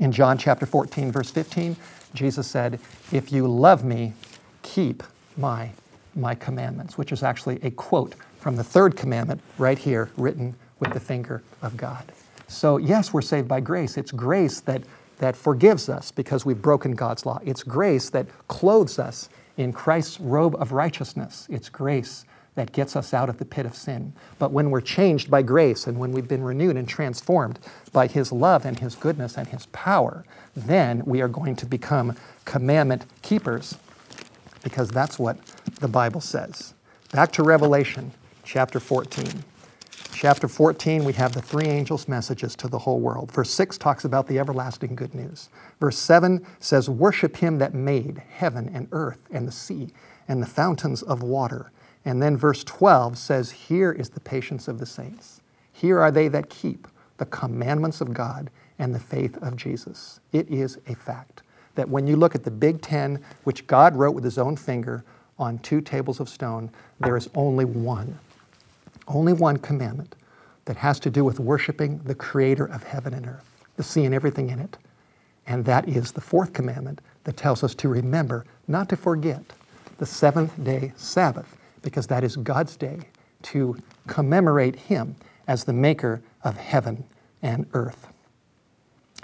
In 0.00 0.10
John 0.10 0.38
chapter 0.38 0.66
14, 0.66 1.12
verse 1.12 1.30
15, 1.30 1.76
Jesus 2.14 2.48
said, 2.48 2.80
If 3.12 3.30
you 3.30 3.46
love 3.46 3.84
me, 3.84 4.14
keep 4.62 5.04
my, 5.36 5.70
my 6.16 6.34
commandments, 6.34 6.98
which 6.98 7.12
is 7.12 7.22
actually 7.22 7.60
a 7.62 7.70
quote 7.70 8.16
from 8.40 8.56
the 8.56 8.64
third 8.64 8.96
commandment 8.96 9.40
right 9.56 9.78
here, 9.78 10.10
written 10.16 10.56
with 10.80 10.92
the 10.92 10.98
finger 10.98 11.44
of 11.62 11.76
God. 11.76 12.10
So, 12.48 12.76
yes, 12.78 13.12
we're 13.12 13.22
saved 13.22 13.46
by 13.46 13.60
grace. 13.60 13.96
It's 13.96 14.10
grace 14.10 14.58
that, 14.62 14.82
that 15.22 15.36
forgives 15.36 15.88
us 15.88 16.10
because 16.10 16.44
we've 16.44 16.60
broken 16.60 16.96
God's 16.96 17.24
law. 17.24 17.38
It's 17.44 17.62
grace 17.62 18.10
that 18.10 18.26
clothes 18.48 18.98
us 18.98 19.28
in 19.56 19.72
Christ's 19.72 20.18
robe 20.18 20.56
of 20.58 20.72
righteousness. 20.72 21.46
It's 21.48 21.68
grace 21.68 22.24
that 22.56 22.72
gets 22.72 22.96
us 22.96 23.14
out 23.14 23.28
of 23.28 23.38
the 23.38 23.44
pit 23.44 23.64
of 23.64 23.76
sin. 23.76 24.12
But 24.40 24.50
when 24.50 24.70
we're 24.70 24.80
changed 24.80 25.30
by 25.30 25.42
grace 25.42 25.86
and 25.86 25.96
when 25.96 26.10
we've 26.10 26.26
been 26.26 26.42
renewed 26.42 26.76
and 26.76 26.88
transformed 26.88 27.60
by 27.92 28.08
His 28.08 28.32
love 28.32 28.66
and 28.66 28.80
His 28.80 28.96
goodness 28.96 29.38
and 29.38 29.46
His 29.46 29.66
power, 29.66 30.24
then 30.56 31.04
we 31.06 31.20
are 31.20 31.28
going 31.28 31.54
to 31.54 31.66
become 31.66 32.16
commandment 32.44 33.06
keepers 33.22 33.76
because 34.64 34.90
that's 34.90 35.20
what 35.20 35.38
the 35.78 35.86
Bible 35.86 36.20
says. 36.20 36.74
Back 37.12 37.30
to 37.34 37.44
Revelation 37.44 38.10
chapter 38.42 38.80
14. 38.80 39.44
Chapter 40.22 40.46
14, 40.46 41.02
we 41.02 41.14
have 41.14 41.32
the 41.32 41.42
three 41.42 41.66
angels' 41.66 42.06
messages 42.06 42.54
to 42.54 42.68
the 42.68 42.78
whole 42.78 43.00
world. 43.00 43.32
Verse 43.32 43.50
6 43.50 43.76
talks 43.76 44.04
about 44.04 44.28
the 44.28 44.38
everlasting 44.38 44.94
good 44.94 45.12
news. 45.16 45.48
Verse 45.80 45.98
7 45.98 46.46
says, 46.60 46.88
Worship 46.88 47.36
him 47.36 47.58
that 47.58 47.74
made 47.74 48.22
heaven 48.30 48.70
and 48.72 48.86
earth 48.92 49.18
and 49.32 49.48
the 49.48 49.50
sea 49.50 49.88
and 50.28 50.40
the 50.40 50.46
fountains 50.46 51.02
of 51.02 51.24
water. 51.24 51.72
And 52.04 52.22
then 52.22 52.36
verse 52.36 52.62
12 52.62 53.18
says, 53.18 53.50
Here 53.50 53.90
is 53.90 54.10
the 54.10 54.20
patience 54.20 54.68
of 54.68 54.78
the 54.78 54.86
saints. 54.86 55.40
Here 55.72 55.98
are 55.98 56.12
they 56.12 56.28
that 56.28 56.48
keep 56.48 56.86
the 57.16 57.26
commandments 57.26 58.00
of 58.00 58.14
God 58.14 58.48
and 58.78 58.94
the 58.94 59.00
faith 59.00 59.36
of 59.38 59.56
Jesus. 59.56 60.20
It 60.30 60.48
is 60.48 60.78
a 60.86 60.94
fact 60.94 61.42
that 61.74 61.88
when 61.88 62.06
you 62.06 62.14
look 62.14 62.36
at 62.36 62.44
the 62.44 62.50
Big 62.52 62.80
Ten, 62.80 63.20
which 63.42 63.66
God 63.66 63.96
wrote 63.96 64.14
with 64.14 64.22
his 64.22 64.38
own 64.38 64.54
finger 64.54 65.02
on 65.40 65.58
two 65.58 65.80
tables 65.80 66.20
of 66.20 66.28
stone, 66.28 66.70
there 67.00 67.16
is 67.16 67.28
only 67.34 67.64
one 67.64 68.16
only 69.08 69.32
one 69.32 69.56
commandment 69.56 70.14
that 70.64 70.76
has 70.76 71.00
to 71.00 71.10
do 71.10 71.24
with 71.24 71.40
worshiping 71.40 71.98
the 72.04 72.14
creator 72.14 72.66
of 72.66 72.82
heaven 72.82 73.14
and 73.14 73.26
earth, 73.26 73.64
the 73.76 73.82
sea 73.82 74.04
and 74.04 74.14
everything 74.14 74.50
in 74.50 74.58
it. 74.58 74.78
And 75.46 75.64
that 75.64 75.88
is 75.88 76.12
the 76.12 76.20
fourth 76.20 76.52
commandment 76.52 77.00
that 77.24 77.36
tells 77.36 77.64
us 77.64 77.74
to 77.76 77.88
remember, 77.88 78.44
not 78.68 78.88
to 78.90 78.96
forget, 78.96 79.42
the 79.98 80.06
seventh 80.06 80.62
day 80.62 80.92
Sabbath, 80.96 81.56
because 81.82 82.06
that 82.06 82.24
is 82.24 82.36
God's 82.36 82.76
day 82.76 83.00
to 83.42 83.76
commemorate 84.06 84.76
Him 84.76 85.16
as 85.48 85.64
the 85.64 85.72
maker 85.72 86.22
of 86.44 86.56
heaven 86.56 87.04
and 87.42 87.66
earth. 87.72 88.06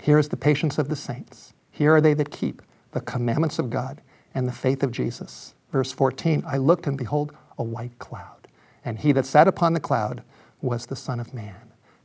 Here 0.03 0.19
is 0.19 0.29
the 0.29 0.37
patience 0.37 0.79
of 0.79 0.89
the 0.89 0.97
saints. 0.97 1.53
Here 1.71 1.95
are 1.95 2.01
they 2.01 2.15
that 2.15 2.31
keep 2.31 2.63
the 2.93 3.01
commandments 3.01 3.59
of 3.59 3.71
God 3.71 4.01
and 4.35 4.47
the 4.47 4.53
faith 4.53 4.83
of 4.83 4.91
Jesus. 4.91 5.55
Verse 5.71 5.93
14 5.93 6.43
I 6.47 6.57
looked 6.57 6.87
and 6.87 6.99
behold 6.99 7.33
a 7.59 7.63
white 7.63 7.97
cloud 7.99 8.38
and 8.85 8.99
he 8.99 9.13
that 9.13 9.27
sat 9.27 9.49
upon 9.49 9.73
the 9.73 9.81
cloud 9.81 10.23
was 10.61 10.87
the 10.87 10.97
Son 10.97 11.21
of 11.21 11.35
Man. 11.35 11.55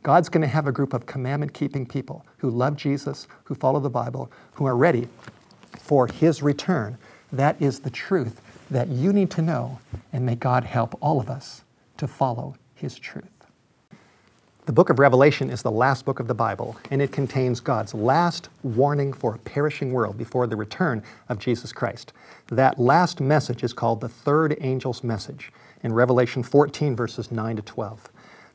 God's 0.03 0.27
going 0.27 0.41
to 0.41 0.47
have 0.47 0.67
a 0.67 0.71
group 0.71 0.93
of 0.93 1.05
commandment 1.05 1.53
keeping 1.53 1.85
people 1.85 2.25
who 2.37 2.49
love 2.49 2.75
Jesus, 2.75 3.27
who 3.45 3.55
follow 3.55 3.79
the 3.79 3.89
Bible, 3.89 4.31
who 4.53 4.65
are 4.65 4.75
ready 4.75 5.07
for 5.79 6.07
his 6.07 6.43
return. 6.43 6.97
That 7.31 7.61
is 7.61 7.79
the 7.79 7.89
truth 7.89 8.41
that 8.69 8.89
you 8.89 9.13
need 9.13 9.31
to 9.31 9.41
know, 9.41 9.79
and 10.11 10.25
may 10.25 10.35
God 10.35 10.65
help 10.65 10.97
all 11.01 11.19
of 11.21 11.29
us 11.29 11.63
to 11.97 12.07
follow 12.07 12.55
his 12.75 12.99
truth. 12.99 13.25
The 14.65 14.73
book 14.73 14.89
of 14.89 14.99
Revelation 14.99 15.49
is 15.49 15.61
the 15.61 15.71
last 15.71 16.05
book 16.05 16.19
of 16.19 16.27
the 16.27 16.33
Bible, 16.33 16.77
and 16.89 17.01
it 17.01 17.11
contains 17.11 17.59
God's 17.59 17.93
last 17.93 18.47
warning 18.63 19.11
for 19.11 19.35
a 19.35 19.39
perishing 19.39 19.91
world 19.91 20.17
before 20.17 20.47
the 20.47 20.55
return 20.55 21.03
of 21.27 21.37
Jesus 21.37 21.73
Christ. 21.73 22.13
That 22.47 22.79
last 22.79 23.19
message 23.19 23.63
is 23.63 23.73
called 23.73 23.99
the 23.99 24.07
third 24.07 24.53
angel's 24.59 25.03
message 25.03 25.51
in 25.83 25.93
Revelation 25.93 26.41
14, 26.41 26.95
verses 26.95 27.31
9 27.31 27.57
to 27.57 27.61
12. 27.61 28.09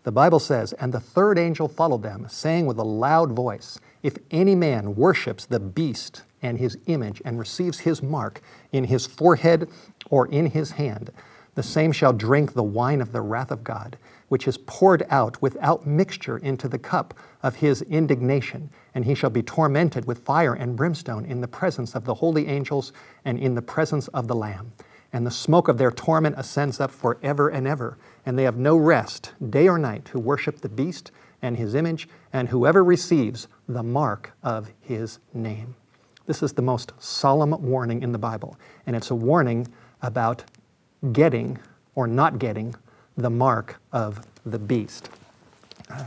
The 0.05 0.13
Bible 0.13 0.39
says, 0.39 0.73
And 0.75 0.93
the 0.93 1.01
third 1.01 1.39
angel 1.39 1.69
followed 1.69 2.03
them, 2.03 2.27
saying 2.29 2.67
with 2.67 2.79
a 2.79 2.85
loud 2.85 3.33
voice, 3.33 3.79
If 4.03 4.17
any 4.31 4.55
man 4.55 4.97
worships 4.97 5.45
the 5.45 5.61
beast 5.61 6.23
and 6.41 6.59
his 6.59 6.79
image, 6.87 7.21
and 7.25 7.39
receives 7.39 7.81
his 7.81 8.03
mark 8.03 8.41
in 8.73 8.85
his 8.85 9.07
forehead 9.07 9.69
or 10.09 10.27
in 10.29 10.47
his 10.47 10.73
hand, 10.73 11.11
the 11.57 11.63
same 11.63 11.91
shall 11.91 12.13
drink 12.13 12.53
the 12.53 12.63
wine 12.63 13.01
of 13.01 13.11
the 13.13 13.21
wrath 13.21 13.51
of 13.51 13.65
God, 13.65 13.99
which 14.29 14.47
is 14.47 14.57
poured 14.59 15.05
out 15.11 15.43
without 15.43 15.87
mixture 15.87 16.39
into 16.39 16.69
the 16.69 16.79
cup 16.79 17.15
of 17.43 17.57
his 17.57 17.83
indignation, 17.83 18.71
and 18.95 19.05
he 19.05 19.15
shall 19.15 19.31
be 19.31 19.43
tormented 19.43 20.05
with 20.05 20.25
fire 20.25 20.55
and 20.55 20.77
brimstone 20.77 21.25
in 21.25 21.41
the 21.41 21.49
presence 21.49 21.97
of 21.97 22.05
the 22.05 22.15
holy 22.15 22.47
angels 22.47 22.93
and 23.25 23.39
in 23.39 23.57
the 23.57 23.63
presence 23.63 24.07
of 24.09 24.29
the 24.29 24.37
Lamb 24.37 24.73
and 25.13 25.27
the 25.27 25.31
smoke 25.31 25.69
of 25.69 25.79
their 25.79 25.91
torment 25.91 26.37
ascends 26.39 26.81
up 26.81 26.91
forever 26.91 27.49
and 27.49 27.67
ever. 27.67 27.97
And 28.27 28.39
they 28.39 28.43
have 28.43 28.57
no 28.57 28.77
rest, 28.77 29.33
day 29.49 29.69
or 29.69 29.79
night, 29.79 30.09
who 30.09 30.21
worship 30.21 30.61
the 30.61 30.69
beast 30.69 31.11
and 31.41 31.57
his 31.57 31.75
image, 31.75 32.09
and 32.33 32.49
whoever 32.49 32.85
receives 32.85 33.49
the 33.69 33.83
mark 33.83 34.33
of 34.43 34.71
his 34.81 35.19
name. 35.33 35.77
This 36.27 36.43
is 36.43 36.53
the 36.53 36.63
most 36.63 36.93
solemn 36.99 37.63
warning 37.63 38.03
in 38.03 38.13
the 38.13 38.19
Bible, 38.19 38.59
and 38.87 38.95
it's 38.95 39.11
a 39.11 39.15
warning 39.15 39.67
about 40.03 40.45
getting 41.13 41.59
or 41.95 42.07
not 42.07 42.39
getting 42.39 42.75
the 43.17 43.31
mark 43.31 43.81
of 43.93 44.27
the 44.45 44.59
beast. 44.59 45.09
Uh, 45.91 46.05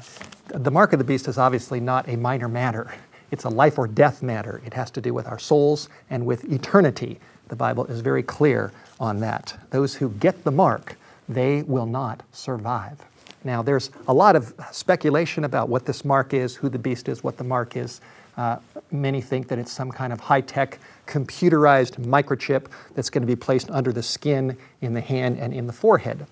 the 0.53 0.69
mark 0.69 0.93
of 0.93 0.99
the 0.99 1.05
beast 1.05 1.27
is 1.27 1.37
obviously 1.37 1.79
not 1.79 2.07
a 2.07 2.15
minor 2.15 2.47
matter. 2.47 2.93
It's 3.31 3.45
a 3.45 3.49
life 3.49 3.79
or 3.79 3.87
death 3.87 4.21
matter. 4.21 4.61
It 4.65 4.73
has 4.73 4.91
to 4.91 5.01
do 5.01 5.13
with 5.13 5.25
our 5.25 5.39
souls 5.39 5.89
and 6.09 6.25
with 6.25 6.51
eternity. 6.51 7.19
The 7.47 7.55
Bible 7.55 7.85
is 7.85 8.01
very 8.01 8.23
clear 8.23 8.71
on 9.01 9.19
that. 9.19 9.57
Those 9.71 9.95
who 9.95 10.09
get 10.09 10.43
the 10.45 10.51
mark, 10.51 10.95
they 11.27 11.63
will 11.63 11.87
not 11.87 12.21
survive. 12.31 12.99
Now, 13.43 13.63
there's 13.63 13.89
a 14.07 14.13
lot 14.13 14.35
of 14.35 14.53
speculation 14.71 15.43
about 15.43 15.67
what 15.67 15.85
this 15.85 16.05
mark 16.05 16.33
is, 16.33 16.55
who 16.55 16.69
the 16.69 16.77
beast 16.77 17.09
is, 17.09 17.23
what 17.23 17.37
the 17.37 17.43
mark 17.43 17.75
is. 17.75 17.99
Uh, 18.37 18.57
many 18.91 19.19
think 19.19 19.47
that 19.47 19.57
it's 19.57 19.71
some 19.71 19.91
kind 19.91 20.13
of 20.13 20.19
high 20.19 20.41
tech 20.41 20.77
computerized 21.07 21.95
microchip 22.05 22.67
that's 22.93 23.09
going 23.09 23.23
to 23.23 23.27
be 23.27 23.35
placed 23.35 23.69
under 23.71 23.91
the 23.91 24.03
skin, 24.03 24.55
in 24.81 24.93
the 24.93 25.01
hand, 25.01 25.39
and 25.39 25.53
in 25.53 25.65
the 25.65 25.73
forehead. 25.73 26.27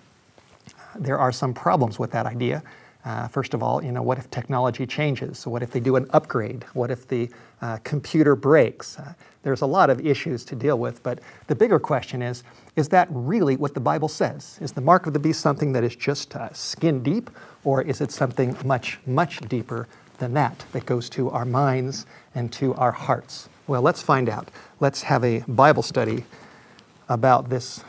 There 0.96 1.18
are 1.18 1.32
some 1.32 1.54
problems 1.54 1.98
with 1.98 2.12
that 2.12 2.28
idea. 2.28 2.62
Uh, 3.10 3.28
first 3.28 3.56
of 3.56 3.64
all, 3.64 3.84
you 3.84 3.92
know, 3.92 4.04
what 4.04 4.20
if 4.20 4.30
technology 4.30 4.86
changes? 4.86 5.48
What 5.48 5.64
if 5.64 5.72
they 5.72 5.80
do 5.80 5.96
an 5.96 6.06
upgrade? 6.12 6.64
What 6.74 6.92
if 6.92 7.08
the 7.08 7.28
uh, 7.60 7.78
computer 7.84 8.36
breaks? 8.36 9.00
Uh, 9.00 9.16
there's 9.42 9.62
a 9.62 9.66
lot 9.66 9.90
of 9.90 10.06
issues 10.06 10.46
to 10.46 10.56
deal 10.56 10.78
with, 10.78 11.02
but 11.02 11.18
the 11.48 11.56
bigger 11.56 11.80
question 11.80 12.22
is, 12.22 12.44
is 12.76 12.88
that 12.90 13.08
really 13.10 13.56
what 13.56 13.74
the 13.74 13.80
Bible 13.80 14.10
says? 14.10 14.60
Is 14.62 14.74
the 14.74 14.82
mark 14.82 15.08
of 15.08 15.14
the 15.14 15.20
beast 15.20 15.42
something 15.42 15.74
that 15.74 15.84
is 15.84 15.96
just 15.96 16.36
uh, 16.36 16.54
skin 16.54 17.02
deep, 17.02 17.32
or 17.64 17.82
is 17.82 18.00
it 18.00 18.12
something 18.12 18.56
much, 18.64 19.00
much 19.08 19.40
deeper 19.50 19.88
than 20.20 20.36
that, 20.36 20.64
that 20.74 20.86
goes 20.86 21.10
to 21.10 21.32
our 21.32 21.46
minds 21.46 22.06
and 22.36 22.54
to 22.54 22.76
our 22.76 22.92
hearts? 22.92 23.50
Well, 23.66 23.82
let's 23.82 24.04
find 24.04 24.30
out. 24.30 24.52
Let's 24.80 25.02
have 25.02 25.24
a 25.24 25.40
Bible 25.48 25.82
study 25.82 26.26
about 27.08 27.50
this 27.50 27.84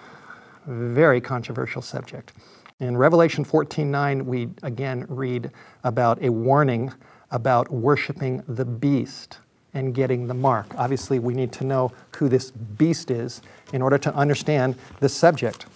very 0.66 1.20
controversial 1.20 1.82
subject. 1.82 2.32
In 2.80 2.96
Revelation 2.96 3.44
14:9, 3.44 4.24
we 4.24 4.48
again 4.62 5.04
read 5.08 5.50
about 5.84 6.22
a 6.22 6.30
warning 6.30 6.90
about 7.30 7.70
worshiping 7.70 8.42
the 8.48 8.64
beast 8.64 9.38
and 9.74 9.94
getting 9.94 10.26
the 10.26 10.34
mark. 10.34 10.66
Obviously, 10.76 11.18
we 11.18 11.34
need 11.34 11.52
to 11.52 11.64
know 11.64 11.92
who 12.16 12.28
this 12.28 12.50
beast 12.50 13.10
is 13.10 13.42
in 13.74 13.82
order 13.82 13.98
to 13.98 14.14
understand 14.14 14.76
this 14.98 15.14
subject. 15.14 15.66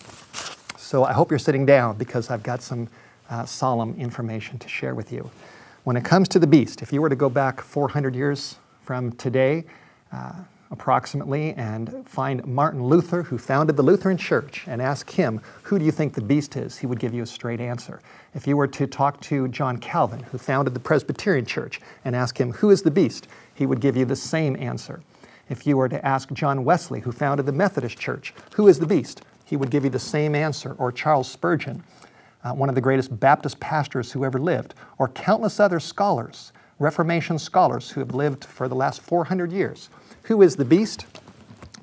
So 0.79 1.05
I 1.05 1.13
hope 1.13 1.31
you're 1.31 1.39
sitting 1.39 1.67
down 1.67 1.97
because 1.99 2.31
I've 2.31 2.43
got 2.43 2.63
some 2.63 2.89
uh, 3.29 3.45
solemn 3.45 3.95
information 3.99 4.59
to 4.59 4.69
share 4.69 4.95
with 4.95 5.13
you. 5.13 5.31
When 5.85 5.97
it 5.97 6.05
comes 6.05 6.29
to 6.29 6.39
the 6.39 6.47
beast, 6.47 6.81
if 6.81 6.91
you 6.91 7.03
were 7.03 7.11
to 7.11 7.17
go 7.17 7.29
back 7.29 7.61
400 7.61 8.15
years 8.15 8.57
from 8.83 9.13
today, 9.13 9.65
uh, 10.11 10.33
approximately 10.71 11.53
and 11.55 12.07
find 12.09 12.45
Martin 12.47 12.83
Luther, 12.85 13.23
who 13.23 13.39
founded 13.39 13.77
the 13.77 13.83
Lutheran 13.83 14.17
Church, 14.17 14.65
and 14.67 14.81
ask 14.83 15.11
him, 15.11 15.41
Who 15.65 15.79
do 15.79 15.85
you 15.85 15.91
think 15.93 16.15
the 16.15 16.21
beast 16.21 16.57
is? 16.57 16.79
He 16.79 16.87
would 16.87 16.99
give 16.99 17.15
you 17.15 17.23
a 17.23 17.27
straight 17.27 17.61
answer. 17.61 18.01
If 18.35 18.47
you 18.47 18.57
were 18.57 18.67
to 18.69 18.87
talk 18.87 19.21
to 19.23 19.49
John 19.49 19.79
Calvin, 19.79 20.23
who 20.25 20.39
founded 20.39 20.75
the 20.75 20.81
Presbyterian 20.81 21.47
Church, 21.47 21.81
and 22.05 22.17
ask 22.17 22.39
him, 22.41 22.53
Who 22.53 22.71
is 22.71 22.83
the 22.83 22.91
beast? 22.91 23.29
he 23.55 23.67
would 23.67 23.81
give 23.81 23.97
you 23.97 24.05
the 24.05 24.17
same 24.17 24.57
answer. 24.57 25.01
If 25.49 25.67
you 25.67 25.77
were 25.77 25.89
to 25.89 26.05
ask 26.05 26.33
John 26.33 26.65
Wesley, 26.65 27.01
who 27.01 27.13
founded 27.13 27.47
the 27.47 27.53
Methodist 27.53 27.99
Church, 27.99 28.35
Who 28.55 28.67
is 28.69 28.79
the 28.79 28.87
beast? 28.87 29.23
he 29.45 29.57
would 29.57 29.71
give 29.71 29.85
you 29.85 29.91
the 29.91 29.99
same 29.99 30.35
answer. 30.35 30.75
Or 30.79 30.91
Charles 30.91 31.31
Spurgeon, 31.31 31.85
uh, 32.43 32.53
one 32.53 32.69
of 32.69 32.75
the 32.75 32.81
greatest 32.81 33.21
Baptist 33.21 33.61
pastors 33.61 34.13
who 34.13 34.25
ever 34.25 34.39
lived, 34.39 34.75
or 34.99 35.09
countless 35.09 35.61
other 35.61 35.79
scholars, 35.79 36.53
Reformation 36.81 37.39
scholars 37.39 37.91
who 37.91 38.01
have 38.01 38.15
lived 38.15 38.45
for 38.45 38.67
the 38.69 38.75
last 38.75 39.01
400 39.01 39.53
years 39.53 39.91
who 40.25 40.43
is 40.43 40.57
the 40.57 40.65
beast? 40.65 41.07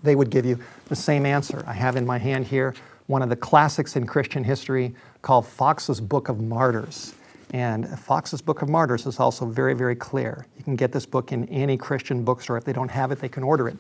They 0.04 0.16
would 0.16 0.30
give 0.30 0.46
you 0.46 0.60
the 0.88 0.96
same 0.96 1.26
answer. 1.26 1.64
I 1.68 1.74
have 1.74 1.96
in 1.96 2.06
my 2.06 2.18
hand 2.18 2.46
here 2.46 2.74
one 3.08 3.22
of 3.22 3.30
the 3.30 3.36
classics 3.36 3.96
in 3.96 4.06
Christian 4.06 4.44
history 4.44 4.96
called 5.22 5.46
Foxe's 5.46 6.02
Book 6.02 6.30
of 6.30 6.42
Martyrs. 6.42 7.14
And 7.54 7.88
Foxe's 8.00 8.42
Book 8.42 8.62
of 8.62 8.70
Martyrs 8.70 9.06
is 9.06 9.20
also 9.20 9.46
very, 9.46 9.74
very 9.74 9.96
clear. 9.96 10.48
You 10.58 10.64
can 10.64 10.76
get 10.76 10.92
this 10.92 11.06
book 11.06 11.32
in 11.32 11.48
any 11.50 11.78
Christian 11.78 12.24
bookstore. 12.24 12.58
If 12.58 12.64
they 12.64 12.74
don't 12.74 12.90
have 12.90 13.12
it, 13.12 13.20
they 13.20 13.30
can 13.30 13.44
order 13.44 13.68
it. 13.68 13.78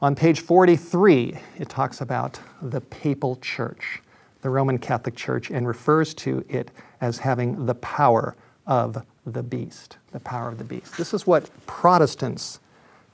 On 0.00 0.14
page 0.14 0.40
43, 0.40 1.38
it 1.58 1.68
talks 1.68 2.00
about 2.00 2.40
the 2.62 2.80
papal 2.80 3.36
church, 3.36 4.00
the 4.40 4.48
Roman 4.48 4.78
Catholic 4.78 5.14
Church, 5.14 5.50
and 5.50 5.68
refers 5.68 6.14
to 6.14 6.42
it 6.48 6.70
as 7.02 7.18
having 7.18 7.66
the 7.66 7.74
power 7.76 8.34
of 8.66 9.04
the 9.26 9.42
beast. 9.42 9.98
The 10.12 10.20
power 10.20 10.48
of 10.48 10.56
the 10.56 10.64
beast. 10.64 10.96
This 10.96 11.12
is 11.12 11.26
what 11.26 11.50
Protestants 11.66 12.60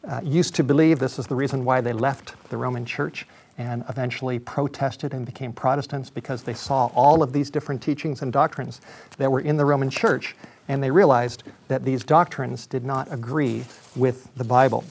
uh, 0.08 0.20
used 0.22 0.54
to 0.54 0.64
believe 0.64 0.98
this 0.98 1.18
is 1.18 1.26
the 1.26 1.34
reason 1.34 1.64
why 1.64 1.80
they 1.80 1.92
left 1.92 2.34
the 2.50 2.56
Roman 2.56 2.84
Church 2.84 3.26
and 3.58 3.84
eventually 3.88 4.38
protested 4.38 5.14
and 5.14 5.24
became 5.24 5.52
Protestants 5.52 6.10
because 6.10 6.42
they 6.42 6.54
saw 6.54 6.86
all 6.94 7.22
of 7.22 7.32
these 7.32 7.50
different 7.50 7.82
teachings 7.82 8.22
and 8.22 8.32
doctrines 8.32 8.80
that 9.16 9.30
were 9.30 9.40
in 9.40 9.56
the 9.56 9.64
Roman 9.64 9.90
Church 9.90 10.36
and 10.68 10.82
they 10.82 10.90
realized 10.90 11.44
that 11.68 11.84
these 11.84 12.04
doctrines 12.04 12.66
did 12.66 12.84
not 12.84 13.12
agree 13.12 13.64
with 13.94 14.28
the 14.36 14.44
Bible. 14.44 14.84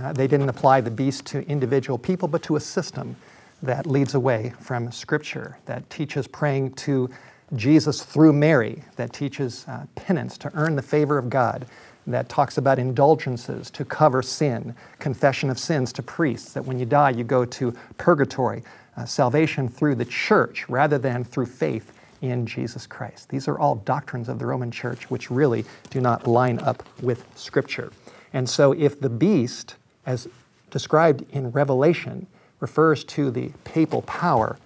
Uh, 0.00 0.12
they 0.12 0.26
didn't 0.26 0.48
apply 0.48 0.80
the 0.80 0.90
beast 0.90 1.24
to 1.26 1.46
individual 1.48 1.98
people 1.98 2.26
but 2.28 2.42
to 2.42 2.56
a 2.56 2.60
system 2.60 3.14
that 3.62 3.86
leads 3.86 4.14
away 4.14 4.52
from 4.60 4.90
Scripture, 4.92 5.56
that 5.66 5.88
teaches 5.90 6.26
praying 6.26 6.72
to 6.72 7.08
Jesus 7.54 8.02
through 8.02 8.32
Mary, 8.32 8.82
that 8.96 9.12
teaches 9.12 9.64
uh, 9.68 9.86
penance 9.94 10.36
to 10.38 10.50
earn 10.54 10.74
the 10.74 10.82
favor 10.82 11.16
of 11.16 11.30
God, 11.30 11.66
that 12.06 12.28
talks 12.28 12.58
about 12.58 12.78
indulgences 12.78 13.70
to 13.70 13.84
cover 13.84 14.22
sin, 14.22 14.74
confession 14.98 15.50
of 15.50 15.58
sins 15.58 15.92
to 15.94 16.02
priests, 16.02 16.52
that 16.52 16.64
when 16.64 16.78
you 16.78 16.86
die, 16.86 17.10
you 17.10 17.24
go 17.24 17.44
to 17.44 17.74
purgatory, 17.98 18.62
uh, 18.96 19.04
salvation 19.04 19.68
through 19.68 19.94
the 19.94 20.04
church 20.04 20.68
rather 20.68 20.98
than 20.98 21.24
through 21.24 21.46
faith 21.46 21.92
in 22.22 22.46
Jesus 22.46 22.86
Christ. 22.86 23.28
These 23.28 23.48
are 23.48 23.58
all 23.58 23.76
doctrines 23.76 24.28
of 24.28 24.38
the 24.38 24.46
Roman 24.46 24.70
church 24.70 25.10
which 25.10 25.30
really 25.30 25.64
do 25.90 26.00
not 26.00 26.26
line 26.26 26.58
up 26.60 26.82
with 27.02 27.24
Scripture. 27.34 27.92
And 28.32 28.48
so, 28.48 28.72
if 28.72 29.00
the 29.00 29.10
beast, 29.10 29.76
as 30.06 30.28
described 30.70 31.24
in 31.30 31.50
Revelation, 31.50 32.26
refers 32.60 33.04
to 33.04 33.30
the 33.30 33.50
papal 33.64 34.02
power, 34.02 34.58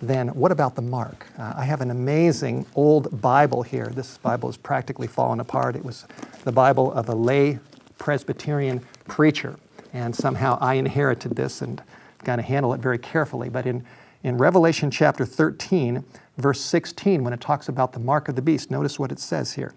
then 0.00 0.28
what 0.28 0.52
about 0.52 0.76
the 0.76 0.82
mark? 0.82 1.26
Uh, 1.38 1.54
I 1.56 1.64
have 1.64 1.80
an 1.80 1.90
amazing 1.90 2.66
old 2.74 3.20
Bible 3.20 3.62
here. 3.62 3.86
This 3.86 4.18
Bible 4.18 4.48
is 4.48 4.56
practically 4.56 5.06
fallen 5.06 5.40
apart. 5.40 5.74
It 5.74 5.84
was 5.84 6.06
the 6.44 6.52
Bible 6.52 6.92
of 6.92 7.08
a 7.08 7.14
lay 7.14 7.58
Presbyterian 7.98 8.80
preacher, 9.08 9.58
and 9.92 10.14
somehow 10.14 10.56
I 10.60 10.74
inherited 10.74 11.34
this 11.34 11.62
and 11.62 11.82
got 12.22 12.36
to 12.36 12.42
handle 12.42 12.72
it 12.74 12.80
very 12.80 12.98
carefully. 12.98 13.48
But 13.48 13.66
in, 13.66 13.84
in 14.22 14.38
Revelation 14.38 14.90
chapter 14.90 15.26
13, 15.26 16.04
verse 16.36 16.60
16, 16.60 17.24
when 17.24 17.32
it 17.32 17.40
talks 17.40 17.68
about 17.68 17.92
the 17.92 18.00
mark 18.00 18.28
of 18.28 18.36
the 18.36 18.42
beast, 18.42 18.70
notice 18.70 18.98
what 18.98 19.10
it 19.10 19.18
says 19.18 19.52
here. 19.54 19.74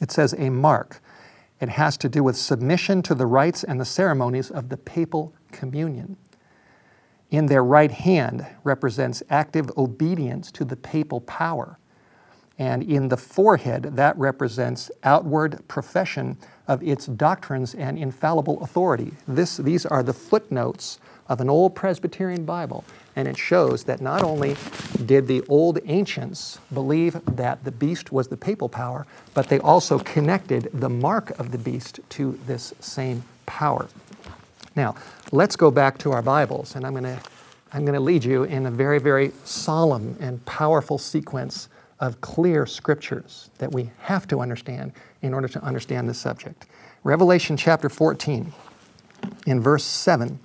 It 0.00 0.10
says, 0.10 0.34
a 0.38 0.50
mark. 0.50 1.00
It 1.60 1.68
has 1.68 1.96
to 1.98 2.08
do 2.08 2.24
with 2.24 2.36
submission 2.36 3.02
to 3.02 3.14
the 3.14 3.26
rites 3.26 3.62
and 3.62 3.78
the 3.78 3.84
ceremonies 3.84 4.50
of 4.50 4.68
the 4.68 4.76
papal 4.76 5.32
communion 5.52 6.16
in 7.32 7.46
their 7.46 7.64
right 7.64 7.90
hand 7.90 8.46
represents 8.62 9.22
active 9.30 9.70
obedience 9.76 10.52
to 10.52 10.64
the 10.64 10.76
papal 10.76 11.22
power. 11.22 11.78
And 12.58 12.82
in 12.82 13.08
the 13.08 13.16
forehead, 13.16 13.96
that 13.96 14.16
represents 14.18 14.90
outward 15.02 15.66
profession 15.66 16.36
of 16.68 16.82
its 16.82 17.06
doctrines 17.06 17.74
and 17.74 17.98
infallible 17.98 18.62
authority. 18.62 19.12
This, 19.26 19.56
these 19.56 19.86
are 19.86 20.02
the 20.02 20.12
footnotes 20.12 21.00
of 21.28 21.40
an 21.40 21.48
old 21.48 21.74
Presbyterian 21.74 22.44
Bible, 22.44 22.84
and 23.16 23.26
it 23.26 23.38
shows 23.38 23.84
that 23.84 24.02
not 24.02 24.22
only 24.22 24.54
did 25.06 25.26
the 25.26 25.42
old 25.48 25.78
ancients 25.86 26.58
believe 26.74 27.18
that 27.24 27.64
the 27.64 27.72
beast 27.72 28.12
was 28.12 28.28
the 28.28 28.36
papal 28.36 28.68
power, 28.68 29.06
but 29.32 29.48
they 29.48 29.58
also 29.60 29.98
connected 30.00 30.68
the 30.74 30.90
mark 30.90 31.30
of 31.38 31.50
the 31.50 31.58
beast 31.58 32.00
to 32.10 32.38
this 32.46 32.74
same 32.80 33.24
power. 33.46 33.88
Now, 34.74 34.94
let's 35.32 35.56
go 35.56 35.70
back 35.70 35.98
to 35.98 36.12
our 36.12 36.22
Bibles, 36.22 36.76
and 36.76 36.86
I'm 36.86 36.92
going 36.92 37.04
to 37.04 37.20
I'm 37.74 37.86
going 37.86 37.94
to 37.94 38.00
lead 38.00 38.22
you 38.22 38.44
in 38.44 38.66
a 38.66 38.70
very, 38.70 38.98
very 38.98 39.32
solemn 39.44 40.14
and 40.20 40.44
powerful 40.44 40.98
sequence 40.98 41.70
of 42.00 42.20
clear 42.20 42.66
scriptures 42.66 43.48
that 43.56 43.72
we 43.72 43.90
have 44.00 44.28
to 44.28 44.40
understand 44.40 44.92
in 45.22 45.32
order 45.32 45.48
to 45.48 45.62
understand 45.62 46.06
this 46.06 46.18
subject. 46.18 46.66
Revelation 47.02 47.56
chapter 47.56 47.88
14, 47.88 48.52
in 49.46 49.60
verse 49.60 49.84
7, 49.84 50.38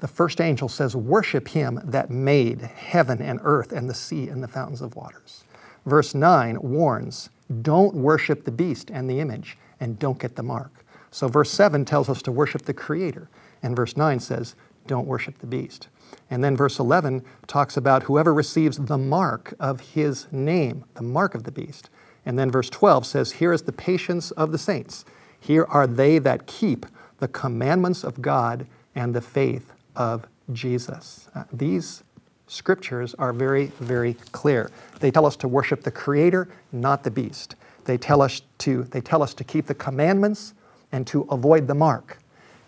the 0.00 0.08
first 0.08 0.40
angel 0.40 0.68
says, 0.68 0.96
Worship 0.96 1.46
him 1.46 1.80
that 1.84 2.10
made 2.10 2.60
heaven 2.62 3.22
and 3.22 3.38
earth 3.44 3.70
and 3.70 3.88
the 3.88 3.94
sea 3.94 4.28
and 4.28 4.42
the 4.42 4.48
fountains 4.48 4.80
of 4.80 4.96
waters. 4.96 5.44
Verse 5.86 6.12
9 6.12 6.58
warns, 6.60 7.30
Don't 7.62 7.94
worship 7.94 8.44
the 8.44 8.50
beast 8.50 8.90
and 8.90 9.08
the 9.08 9.20
image, 9.20 9.56
and 9.78 9.96
don't 10.00 10.18
get 10.18 10.34
the 10.34 10.42
mark. 10.42 10.72
So 11.12 11.28
verse 11.28 11.50
7 11.50 11.84
tells 11.84 12.08
us 12.08 12.20
to 12.22 12.32
worship 12.32 12.62
the 12.62 12.74
Creator. 12.74 13.28
And 13.62 13.74
verse 13.76 13.96
9 13.96 14.20
says, 14.20 14.54
don't 14.88 15.06
worship 15.06 15.38
the 15.38 15.46
beast. 15.46 15.86
And 16.30 16.42
then 16.42 16.56
verse 16.56 16.80
11 16.80 17.22
talks 17.46 17.76
about 17.76 18.02
whoever 18.04 18.34
receives 18.34 18.78
the 18.78 18.98
mark 18.98 19.54
of 19.60 19.80
his 19.80 20.26
name, 20.32 20.84
the 20.94 21.02
mark 21.02 21.34
of 21.34 21.44
the 21.44 21.52
beast. 21.52 21.90
And 22.26 22.38
then 22.38 22.50
verse 22.50 22.68
12 22.68 23.06
says, 23.06 23.32
Here 23.32 23.52
is 23.52 23.62
the 23.62 23.72
patience 23.72 24.32
of 24.32 24.50
the 24.50 24.58
saints. 24.58 25.04
Here 25.38 25.66
are 25.66 25.86
they 25.86 26.18
that 26.18 26.46
keep 26.46 26.86
the 27.20 27.28
commandments 27.28 28.02
of 28.02 28.20
God 28.20 28.66
and 28.94 29.14
the 29.14 29.20
faith 29.20 29.72
of 29.94 30.26
Jesus. 30.52 31.28
Uh, 31.34 31.44
these 31.52 32.02
scriptures 32.46 33.14
are 33.14 33.32
very, 33.32 33.66
very 33.78 34.14
clear. 34.32 34.70
They 35.00 35.10
tell 35.10 35.26
us 35.26 35.36
to 35.36 35.48
worship 35.48 35.82
the 35.82 35.90
Creator, 35.90 36.48
not 36.72 37.04
the 37.04 37.10
beast. 37.10 37.54
They 37.84 37.98
tell 37.98 38.22
us 38.22 38.42
to, 38.58 38.84
they 38.84 39.00
tell 39.00 39.22
us 39.22 39.34
to 39.34 39.44
keep 39.44 39.66
the 39.66 39.74
commandments 39.74 40.54
and 40.92 41.06
to 41.08 41.22
avoid 41.30 41.66
the 41.66 41.74
mark. 41.74 42.18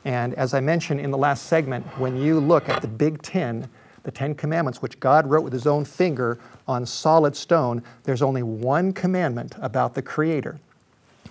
And 0.04 0.34
as 0.34 0.54
I 0.54 0.60
mentioned 0.60 1.00
in 1.00 1.10
the 1.10 1.18
last 1.18 1.44
segment, 1.44 1.86
when 1.98 2.16
you 2.16 2.40
look 2.40 2.68
at 2.68 2.80
the 2.80 2.88
Big 2.88 3.22
Ten, 3.22 3.68
the 4.02 4.10
Ten 4.10 4.34
Commandments, 4.34 4.80
which 4.80 4.98
God 4.98 5.26
wrote 5.26 5.44
with 5.44 5.52
his 5.52 5.66
own 5.66 5.84
finger 5.84 6.38
on 6.66 6.86
solid 6.86 7.36
stone, 7.36 7.82
there's 8.04 8.22
only 8.22 8.42
one 8.42 8.92
commandment 8.92 9.54
about 9.60 9.94
the 9.94 10.02
Creator, 10.02 10.58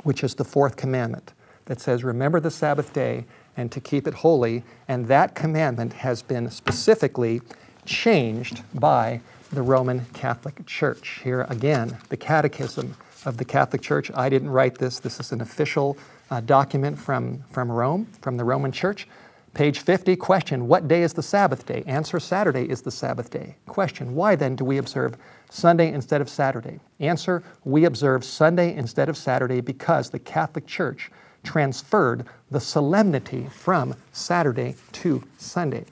which 0.04 0.24
is 0.24 0.36
the 0.36 0.44
fourth 0.46 0.76
commandment 0.76 1.34
that 1.66 1.80
says, 1.80 2.04
Remember 2.04 2.40
the 2.40 2.52
Sabbath 2.52 2.94
day 2.94 3.26
and 3.58 3.72
to 3.72 3.82
keep 3.82 4.08
it 4.08 4.14
holy. 4.14 4.64
And 4.88 5.08
that 5.08 5.36
commandment 5.36 5.94
has 5.94 6.22
been 6.22 6.50
specifically 6.50 7.42
changed 7.86 8.62
by 8.74 9.20
the 9.52 9.62
Roman 9.62 10.06
Catholic 10.14 10.66
Church. 10.66 11.22
Here 11.24 11.42
again, 11.50 11.98
the 12.10 12.18
Catechism 12.18 12.96
of 13.26 13.38
the 13.38 13.46
Catholic 13.46 13.82
Church. 13.82 14.12
I 14.16 14.30
didn't 14.30 14.50
write 14.50 14.78
this, 14.78 15.00
this 15.00 15.20
is 15.20 15.32
an 15.32 15.42
official 15.42 15.98
uh, 16.32 16.42
document 16.42 16.98
from, 16.98 17.44
from 17.50 17.72
Rome, 17.72 18.08
from 18.22 18.36
the 18.38 18.44
Roman 18.44 18.72
Church. 18.72 19.08
Page 19.54 19.80
50, 19.80 20.16
question 20.16 20.68
What 20.68 20.88
day 20.88 21.02
is 21.02 21.14
the 21.14 21.24
Sabbath 21.24 21.66
day? 21.66 21.84
Answer 21.88 22.20
Saturday 22.20 22.70
is 22.70 22.82
the 22.82 22.92
Sabbath 22.92 23.32
day. 23.32 23.56
Question 23.66 24.16
Why 24.16 24.36
then 24.36 24.56
do 24.56 24.64
we 24.64 24.78
observe 24.78 25.18
Sunday 25.50 25.92
instead 25.92 26.22
of 26.22 26.30
Saturday? 26.30 26.80
Answer 27.00 27.44
We 27.64 27.86
observe 27.86 28.24
Sunday 28.24 28.76
instead 28.76 29.10
of 29.10 29.18
Saturday 29.18 29.62
because 29.62 30.10
the 30.10 30.20
Catholic 30.20 30.68
Church 30.68 31.10
transferred 31.44 32.26
the 32.52 32.60
solemnity 32.60 33.48
from 33.52 33.96
Saturday 34.12 34.76
to 34.92 35.24
Sunday. 35.38 35.86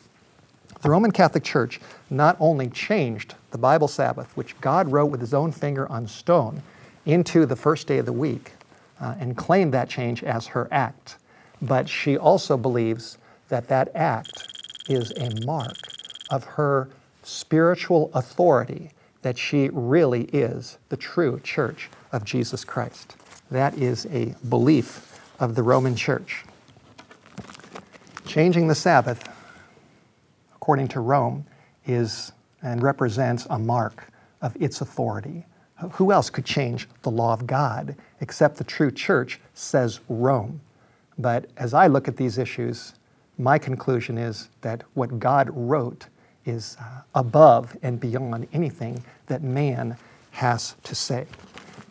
The 0.81 0.89
Roman 0.89 1.11
Catholic 1.11 1.43
Church 1.43 1.79
not 2.11 2.38
only 2.39 2.69
changed 2.69 3.33
the 3.49 3.57
Bible 3.57 3.88
Sabbath, 3.88 4.38
which 4.38 4.59
God 4.61 4.91
wrote 4.91 5.07
with 5.07 5.21
his 5.21 5.33
own 5.33 5.51
finger 5.51 5.91
on 5.91 6.07
stone, 6.07 6.61
into 7.05 7.45
the 7.45 7.55
first 7.55 7.88
day 7.88 7.97
of 7.97 8.05
the 8.05 8.13
week 8.13 8.51
uh, 8.99 9.15
and 9.19 9.37
claimed 9.37 9.73
that 9.73 9.89
change 9.89 10.23
as 10.23 10.47
her 10.47 10.67
act, 10.71 11.17
but 11.61 11.87
she 11.87 12.17
also 12.17 12.57
believes 12.57 13.17
that 13.49 13.67
that 13.67 13.89
act 13.95 14.83
is 14.89 15.11
a 15.11 15.45
mark 15.45 15.75
of 16.29 16.43
her 16.43 16.89
spiritual 17.23 18.09
authority, 18.13 18.91
that 19.21 19.37
she 19.37 19.69
really 19.73 20.23
is 20.25 20.77
the 20.89 20.97
true 20.97 21.39
church 21.43 21.89
of 22.11 22.23
Jesus 22.23 22.63
Christ. 22.63 23.15
That 23.51 23.77
is 23.77 24.05
a 24.07 24.35
belief 24.49 25.19
of 25.39 25.55
the 25.55 25.63
Roman 25.63 25.95
church. 25.95 26.43
Changing 28.25 28.67
the 28.67 28.75
Sabbath, 28.75 29.27
according 30.55 30.89
to 30.89 30.99
Rome, 30.99 31.45
is 31.85 32.31
and 32.61 32.81
represents 32.81 33.47
a 33.49 33.59
mark 33.59 34.09
of 34.41 34.55
its 34.61 34.81
authority. 34.81 35.45
Who 35.93 36.11
else 36.11 36.29
could 36.29 36.45
change 36.45 36.87
the 37.03 37.11
law 37.11 37.33
of 37.33 37.45
God 37.45 37.95
except 38.22 38.57
the 38.57 38.63
true 38.63 38.91
church, 38.91 39.39
says 39.53 39.99
Rome. 40.09 40.61
But 41.18 41.47
as 41.57 41.74
I 41.74 41.88
look 41.88 42.07
at 42.07 42.18
these 42.18 42.38
issues, 42.38 42.93
my 43.38 43.57
conclusion 43.57 44.18
is 44.18 44.49
that 44.61 44.84
what 44.93 45.20
God 45.20 45.49
wrote 45.51 46.07
is 46.45 46.78
uh, 46.80 47.01
above 47.15 47.76
and 47.84 47.99
beyond 47.99 48.47
anything 48.53 49.03
that 49.28 49.43
man 49.43 49.97
has 50.32 50.76
to 50.84 50.95
say. 50.95 51.26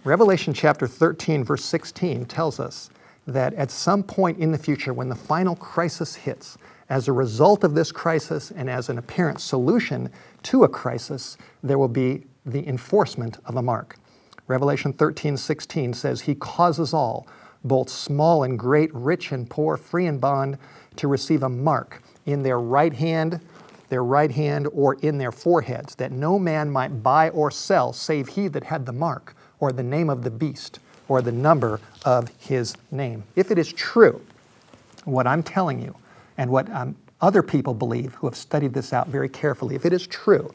Revelation 0.04 0.54
chapter 0.54 0.86
13, 0.86 1.44
verse 1.44 1.64
16 1.64 2.26
tells 2.26 2.60
us 2.60 2.90
that 3.26 3.52
at 3.54 3.70
some 3.70 4.02
point 4.02 4.38
in 4.38 4.52
the 4.52 4.58
future, 4.58 4.92
when 4.92 5.08
the 5.08 5.16
final 5.16 5.56
crisis 5.56 6.14
hits, 6.14 6.56
as 6.88 7.08
a 7.08 7.12
result 7.12 7.64
of 7.64 7.74
this 7.74 7.90
crisis 7.90 8.52
and 8.52 8.70
as 8.70 8.88
an 8.88 8.98
apparent 8.98 9.40
solution 9.40 10.08
to 10.44 10.64
a 10.64 10.68
crisis, 10.68 11.36
there 11.62 11.78
will 11.78 11.88
be 11.88 12.24
the 12.44 12.66
enforcement 12.68 13.38
of 13.46 13.56
a 13.56 13.62
mark. 13.62 13.96
Revelation 14.48 14.92
13, 14.92 15.36
16 15.36 15.94
says, 15.94 16.20
He 16.20 16.34
causes 16.34 16.94
all, 16.94 17.26
both 17.64 17.88
small 17.88 18.44
and 18.44 18.58
great, 18.58 18.94
rich 18.94 19.32
and 19.32 19.48
poor, 19.48 19.76
free 19.76 20.06
and 20.06 20.20
bond, 20.20 20.58
to 20.96 21.08
receive 21.08 21.42
a 21.42 21.48
mark 21.48 22.02
in 22.26 22.42
their 22.42 22.60
right 22.60 22.92
hand, 22.92 23.40
their 23.88 24.04
right 24.04 24.30
hand, 24.30 24.68
or 24.72 24.94
in 24.94 25.18
their 25.18 25.32
foreheads, 25.32 25.94
that 25.96 26.12
no 26.12 26.38
man 26.38 26.70
might 26.70 27.02
buy 27.02 27.30
or 27.30 27.50
sell 27.50 27.92
save 27.92 28.28
he 28.28 28.48
that 28.48 28.64
had 28.64 28.86
the 28.86 28.92
mark, 28.92 29.34
or 29.58 29.72
the 29.72 29.82
name 29.82 30.08
of 30.08 30.22
the 30.22 30.30
beast, 30.30 30.78
or 31.08 31.22
the 31.22 31.32
number 31.32 31.80
of 32.04 32.28
his 32.38 32.76
name. 32.90 33.24
If 33.34 33.50
it 33.50 33.58
is 33.58 33.72
true, 33.72 34.20
what 35.04 35.26
I'm 35.26 35.42
telling 35.42 35.80
you, 35.80 35.94
and 36.38 36.50
what 36.50 36.70
um, 36.70 36.96
other 37.20 37.42
people 37.42 37.74
believe 37.74 38.14
who 38.14 38.26
have 38.26 38.36
studied 38.36 38.74
this 38.74 38.92
out 38.92 39.08
very 39.08 39.28
carefully, 39.28 39.74
if 39.74 39.86
it 39.86 39.92
is 39.92 40.06
true 40.06 40.52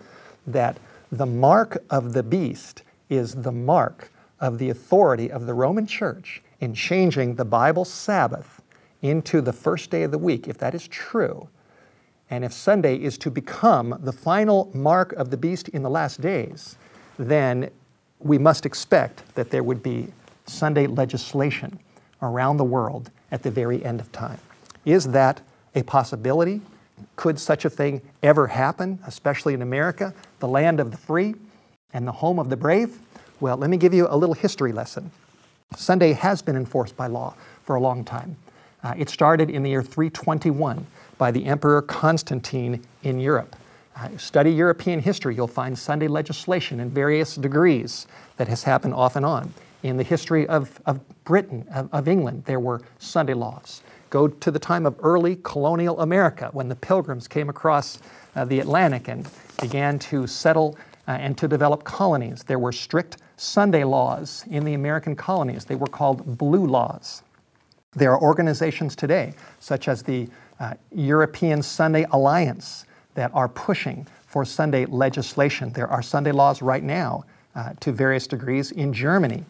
that 0.48 0.78
the 1.12 1.26
mark 1.26 1.78
of 1.90 2.14
the 2.14 2.24
beast 2.24 2.84
is 3.12 3.36
the 3.36 3.52
mark 3.52 4.12
of 4.40 4.58
the 4.58 4.70
authority 4.70 5.30
of 5.30 5.46
the 5.46 5.54
Roman 5.54 5.86
Church 5.86 6.42
in 6.60 6.74
changing 6.74 7.36
the 7.36 7.46
Bible 7.46 7.86
Sabbath 7.86 8.62
into 9.02 9.42
the 9.42 9.54
first 9.54 9.92
day 9.92 10.04
of 10.04 10.12
the 10.12 10.18
week, 10.18 10.48
if 10.48 10.58
that 10.58 10.74
is 10.74 10.88
true, 10.88 11.48
and 12.30 12.46
if 12.46 12.54
Sunday 12.54 12.96
is 12.96 13.18
to 13.18 13.30
become 13.30 14.00
the 14.02 14.14
final 14.14 14.72
mark 14.74 15.12
of 15.14 15.30
the 15.30 15.38
beast 15.38 15.68
in 15.70 15.84
the 15.84 15.90
last 15.90 16.22
days, 16.22 16.78
then 17.20 17.70
we 18.20 18.38
must 18.38 18.66
expect 18.66 19.36
that 19.36 19.50
there 19.50 19.64
would 19.64 19.84
be 19.84 20.08
Sunday 20.46 20.88
legislation 20.88 21.78
around 22.22 22.58
the 22.58 22.64
world 22.64 23.12
at 23.32 23.44
the 23.44 23.52
very 23.52 23.84
end 23.84 24.00
of 24.00 24.12
time. 24.12 24.40
Is 24.86 25.08
that 25.10 25.42
a 25.76 25.84
possibility? 25.84 26.62
Could 27.16 27.40
such 27.40 27.66
a 27.66 27.70
thing 27.70 28.02
ever 28.24 28.48
happen, 28.48 29.00
especially 29.06 29.54
in 29.54 29.62
America, 29.62 30.14
the 30.40 30.48
land 30.48 30.80
of 30.80 30.92
the 30.92 30.98
free 30.98 31.36
and 31.94 32.08
the 32.08 32.12
home 32.12 32.40
of 32.40 32.50
the 32.50 32.58
brave? 32.58 32.98
Well, 33.40 33.58
let 33.58 33.70
me 33.70 33.78
give 33.78 33.94
you 33.94 34.08
a 34.10 34.16
little 34.16 34.36
history 34.36 34.72
lesson. 34.72 35.12
Sunday 35.76 36.14
has 36.14 36.42
been 36.42 36.56
enforced 36.56 36.96
by 36.98 37.08
law 37.08 37.34
for 37.64 37.76
a 37.76 37.80
long 37.80 38.04
time. 38.04 38.36
Uh, 38.84 38.94
it 38.98 39.10
started 39.10 39.50
in 39.50 39.64
the 39.64 39.70
year 39.70 39.84
321 39.84 40.86
by 41.18 41.32
the 41.32 41.46
Emperor 41.46 41.82
Constantine 41.82 42.84
in 43.04 43.20
Europe. 43.20 43.56
Uh, 43.96 44.10
study 44.18 44.52
European 44.52 45.00
history, 45.00 45.36
you'll 45.36 45.48
find 45.48 45.78
Sunday 45.78 46.08
legislation 46.08 46.80
in 46.80 46.90
various 46.90 47.36
degrees 47.36 48.08
that 48.38 48.48
has 48.48 48.64
happened 48.64 48.94
off 48.94 49.16
and 49.16 49.26
on. 49.26 49.54
In 49.84 49.98
the 49.98 50.04
history 50.04 50.48
of, 50.48 50.80
of 50.86 51.00
Britain, 51.24 51.66
of, 51.74 51.94
of 51.94 52.08
England, 52.08 52.44
there 52.46 52.60
were 52.60 52.82
Sunday 53.00 53.34
laws. 53.34 53.82
Go 54.10 54.28
to 54.28 54.52
the 54.52 54.60
time 54.60 54.86
of 54.86 54.96
early 55.04 55.38
colonial 55.44 56.00
America 56.02 56.50
when 56.54 56.70
the 56.70 56.76
pilgrims 56.76 57.28
came 57.28 57.50
across 57.50 58.00
uh, 58.36 58.46
the 58.46 58.60
Atlantic 58.60 59.08
and 59.08 59.28
began 59.60 60.00
to 60.00 60.28
settle 60.28 60.78
uh, 61.12 61.16
and 61.16 61.38
to 61.38 61.46
develop 61.46 61.84
colonies. 61.84 62.44
There 62.44 62.58
were 62.58 62.72
strict 62.72 63.18
Sunday 63.36 63.84
laws 63.84 64.46
in 64.50 64.64
the 64.64 64.76
American 64.76 65.14
colonies. 65.14 65.66
They 65.66 65.76
were 65.76 65.88
called 65.88 66.38
blue 66.38 66.66
laws. 66.66 67.24
There 67.94 68.14
are 68.14 68.22
organizations 68.22 68.96
today, 68.96 69.34
such 69.60 69.90
as 69.90 70.04
the 70.04 70.30
uh, 70.62 70.76
European 70.94 71.62
Sunday 71.62 72.06
Alliance, 72.12 72.86
that 73.16 73.30
are 73.34 73.50
pushing 73.50 74.08
for 74.26 74.46
Sunday 74.46 74.86
legislation. 74.86 75.74
There 75.74 75.90
are 75.90 76.02
Sunday 76.02 76.32
laws 76.32 76.62
right 76.62 76.84
now 76.84 77.26
uh, 77.56 77.74
to 77.82 77.92
various 77.92 78.26
degrees 78.26 78.72
in 78.72 78.94
Germany. 78.94 79.44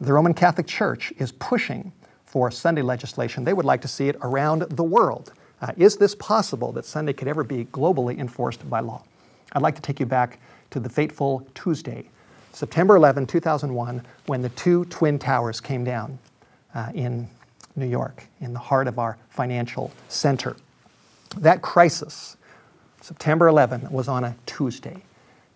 The 0.00 0.12
Roman 0.12 0.34
Catholic 0.34 0.66
Church 0.66 1.12
is 1.18 1.30
pushing 1.30 1.92
for 2.26 2.50
Sunday 2.50 2.82
legislation. 2.82 3.44
They 3.44 3.52
would 3.52 3.64
like 3.64 3.82
to 3.82 3.88
see 3.88 4.08
it 4.08 4.16
around 4.22 4.62
the 4.62 4.82
world. 4.82 5.32
Uh, 5.62 5.70
is 5.76 5.96
this 5.96 6.16
possible 6.16 6.72
that 6.72 6.84
Sunday 6.84 7.12
could 7.12 7.28
ever 7.28 7.44
be 7.44 7.66
globally 7.66 8.18
enforced 8.18 8.68
by 8.68 8.80
law? 8.80 9.04
I'd 9.52 9.62
like 9.62 9.76
to 9.76 9.82
take 9.82 10.00
you 10.00 10.06
back 10.06 10.40
to 10.74 10.80
the 10.80 10.88
fateful 10.88 11.46
Tuesday, 11.54 12.04
September 12.52 12.96
11, 12.96 13.28
2001, 13.28 14.04
when 14.26 14.42
the 14.42 14.48
two 14.50 14.84
Twin 14.86 15.20
Towers 15.20 15.60
came 15.60 15.84
down 15.84 16.18
uh, 16.74 16.90
in 16.92 17.28
New 17.76 17.86
York, 17.86 18.24
in 18.40 18.52
the 18.52 18.58
heart 18.58 18.88
of 18.88 18.98
our 18.98 19.16
financial 19.28 19.92
center. 20.08 20.56
That 21.38 21.62
crisis, 21.62 22.36
September 23.00 23.46
11, 23.46 23.88
was 23.88 24.08
on 24.08 24.24
a 24.24 24.34
Tuesday. 24.46 25.00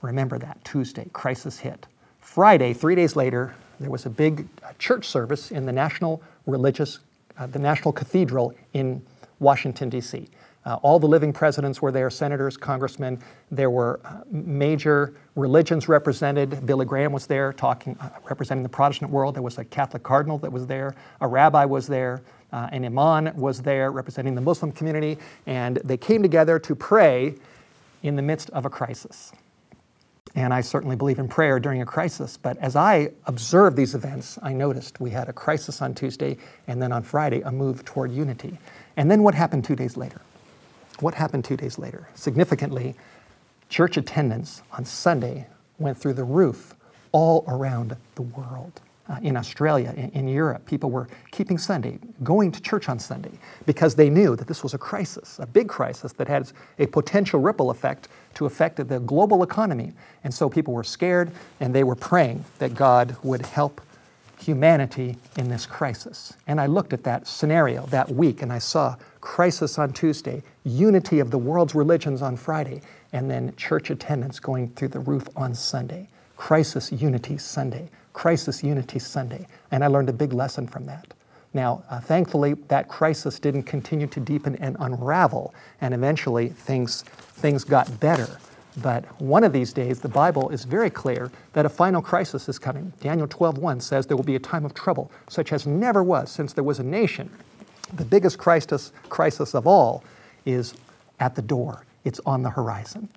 Remember 0.02 0.38
that, 0.38 0.64
Tuesday, 0.64 1.08
crisis 1.12 1.58
hit. 1.58 1.88
Friday, 2.20 2.72
three 2.72 2.94
days 2.94 3.16
later, 3.16 3.56
there 3.80 3.90
was 3.90 4.06
a 4.06 4.10
big 4.10 4.46
uh, 4.62 4.70
church 4.78 5.04
service 5.04 5.50
in 5.50 5.66
the 5.66 5.72
National 5.72 6.22
Religious, 6.46 7.00
uh, 7.38 7.48
the 7.48 7.58
National 7.58 7.90
Cathedral 7.90 8.54
in 8.72 9.02
Washington, 9.40 9.88
D.C. 9.88 10.28
Uh, 10.68 10.74
all 10.82 10.98
the 10.98 11.08
living 11.08 11.32
presidents 11.32 11.80
were 11.80 11.90
there, 11.90 12.10
senators, 12.10 12.58
congressmen. 12.58 13.18
There 13.50 13.70
were 13.70 14.00
uh, 14.04 14.20
major 14.30 15.14
religions 15.34 15.88
represented. 15.88 16.66
Billy 16.66 16.84
Graham 16.84 17.10
was 17.10 17.26
there 17.26 17.54
talking, 17.54 17.96
uh, 18.00 18.10
representing 18.28 18.64
the 18.64 18.68
Protestant 18.68 19.10
world. 19.10 19.34
There 19.34 19.42
was 19.42 19.56
a 19.56 19.64
Catholic 19.64 20.02
cardinal 20.02 20.36
that 20.40 20.52
was 20.52 20.66
there. 20.66 20.94
A 21.22 21.26
rabbi 21.26 21.64
was 21.64 21.86
there. 21.86 22.20
Uh, 22.52 22.68
an 22.70 22.84
imam 22.84 23.34
was 23.34 23.62
there 23.62 23.90
representing 23.90 24.34
the 24.34 24.42
Muslim 24.42 24.70
community. 24.70 25.16
And 25.46 25.78
they 25.84 25.96
came 25.96 26.20
together 26.20 26.58
to 26.58 26.74
pray 26.74 27.36
in 28.02 28.16
the 28.16 28.22
midst 28.22 28.50
of 28.50 28.66
a 28.66 28.70
crisis. 28.70 29.32
And 30.34 30.52
I 30.52 30.60
certainly 30.60 30.96
believe 30.96 31.18
in 31.18 31.28
prayer 31.28 31.58
during 31.58 31.80
a 31.80 31.86
crisis. 31.86 32.36
But 32.36 32.58
as 32.58 32.76
I 32.76 33.12
observed 33.24 33.74
these 33.74 33.94
events, 33.94 34.38
I 34.42 34.52
noticed 34.52 35.00
we 35.00 35.08
had 35.08 35.30
a 35.30 35.32
crisis 35.32 35.80
on 35.80 35.94
Tuesday, 35.94 36.36
and 36.66 36.82
then 36.82 36.92
on 36.92 37.02
Friday, 37.02 37.40
a 37.40 37.50
move 37.50 37.86
toward 37.86 38.12
unity. 38.12 38.58
And 38.98 39.10
then 39.10 39.22
what 39.22 39.34
happened 39.34 39.64
two 39.64 39.74
days 39.74 39.96
later? 39.96 40.20
What 41.00 41.14
happened 41.14 41.44
two 41.44 41.56
days 41.56 41.78
later? 41.78 42.08
Significantly, 42.14 42.96
church 43.68 43.96
attendance 43.96 44.62
on 44.72 44.84
Sunday 44.84 45.46
went 45.78 45.96
through 45.96 46.14
the 46.14 46.24
roof 46.24 46.74
all 47.12 47.44
around 47.46 47.96
the 48.16 48.22
world. 48.22 48.80
Uh, 49.08 49.16
in 49.22 49.38
Australia, 49.38 49.94
in, 49.96 50.10
in, 50.10 50.28
Europe, 50.28 50.66
people 50.66 50.90
were 50.90 51.08
keeping 51.30 51.56
Sunday, 51.56 51.98
going 52.22 52.52
to 52.52 52.60
church 52.60 52.90
on 52.90 52.98
Sunday, 52.98 53.30
because 53.64 53.94
they 53.94 54.10
knew 54.10 54.36
that 54.36 54.46
this 54.46 54.62
was 54.62 54.74
a 54.74 54.78
crisis, 54.78 55.38
a 55.38 55.46
big 55.46 55.66
crisis 55.66 56.12
that 56.12 56.28
had 56.28 56.52
a 56.78 56.86
potential 56.86 57.40
ripple 57.40 57.70
effect 57.70 58.08
to 58.34 58.44
affect 58.44 58.76
the 58.86 59.00
global 59.00 59.42
economy. 59.42 59.94
And 60.24 60.34
so 60.34 60.50
people 60.50 60.74
were 60.74 60.84
scared 60.84 61.30
and 61.60 61.74
they 61.74 61.84
were 61.84 61.94
praying 61.94 62.44
that 62.58 62.74
God 62.74 63.16
would 63.22 63.46
help 63.46 63.80
humanity 64.38 65.16
in 65.38 65.48
this 65.48 65.64
crisis. 65.64 66.34
And 66.46 66.60
I 66.60 66.66
looked 66.66 66.92
at 66.92 67.02
that 67.04 67.26
scenario 67.26 67.86
that 67.86 68.10
week 68.10 68.42
and 68.42 68.52
I 68.52 68.58
saw 68.58 68.96
crisis 69.28 69.78
on 69.78 69.92
Tuesday, 69.92 70.42
unity 70.64 71.20
of 71.20 71.30
the 71.30 71.36
world's 71.36 71.74
religions 71.74 72.22
on 72.22 72.34
Friday, 72.34 72.80
and 73.12 73.30
then 73.30 73.54
church 73.56 73.90
attendance 73.90 74.40
going 74.40 74.70
through 74.70 74.88
the 74.88 74.98
roof 74.98 75.28
on 75.36 75.54
Sunday. 75.54 76.08
Crisis, 76.38 76.90
unity, 76.90 77.36
Sunday. 77.36 77.90
Crisis, 78.14 78.64
unity, 78.64 78.98
Sunday. 78.98 79.46
And 79.70 79.84
I 79.84 79.88
learned 79.88 80.08
a 80.08 80.14
big 80.14 80.32
lesson 80.32 80.66
from 80.66 80.86
that. 80.86 81.12
Now, 81.52 81.84
uh, 81.90 82.00
thankfully, 82.00 82.54
that 82.68 82.88
crisis 82.88 83.38
didn't 83.38 83.64
continue 83.64 84.06
to 84.06 84.18
deepen 84.18 84.56
and 84.56 84.78
unravel, 84.80 85.54
and 85.82 85.92
eventually 85.92 86.48
things, 86.48 87.02
things 87.02 87.64
got 87.64 88.00
better. 88.00 88.38
But 88.78 89.04
one 89.20 89.44
of 89.44 89.52
these 89.52 89.74
days, 89.74 90.00
the 90.00 90.08
Bible 90.08 90.48
is 90.48 90.64
very 90.64 90.90
clear 90.90 91.30
that 91.52 91.66
a 91.66 91.68
final 91.68 92.00
crisis 92.00 92.48
is 92.48 92.58
coming. 92.58 92.94
Daniel 93.00 93.28
12:1 93.28 93.82
says 93.82 94.06
there 94.06 94.16
will 94.16 94.24
be 94.24 94.36
a 94.36 94.40
time 94.40 94.64
of 94.64 94.72
trouble, 94.72 95.10
such 95.28 95.52
as 95.52 95.66
never 95.66 96.02
was 96.02 96.30
since 96.30 96.54
there 96.54 96.64
was 96.64 96.78
a 96.78 96.84
nation. 96.84 97.28
The 97.94 98.04
biggest 98.04 98.38
crisis, 98.38 98.92
crisis 99.08 99.54
of 99.54 99.66
all 99.66 100.04
is 100.44 100.74
at 101.20 101.34
the 101.34 101.42
door. 101.42 101.84
It's 102.04 102.20
on 102.26 102.42
the 102.42 102.50
horizon. 102.50 103.08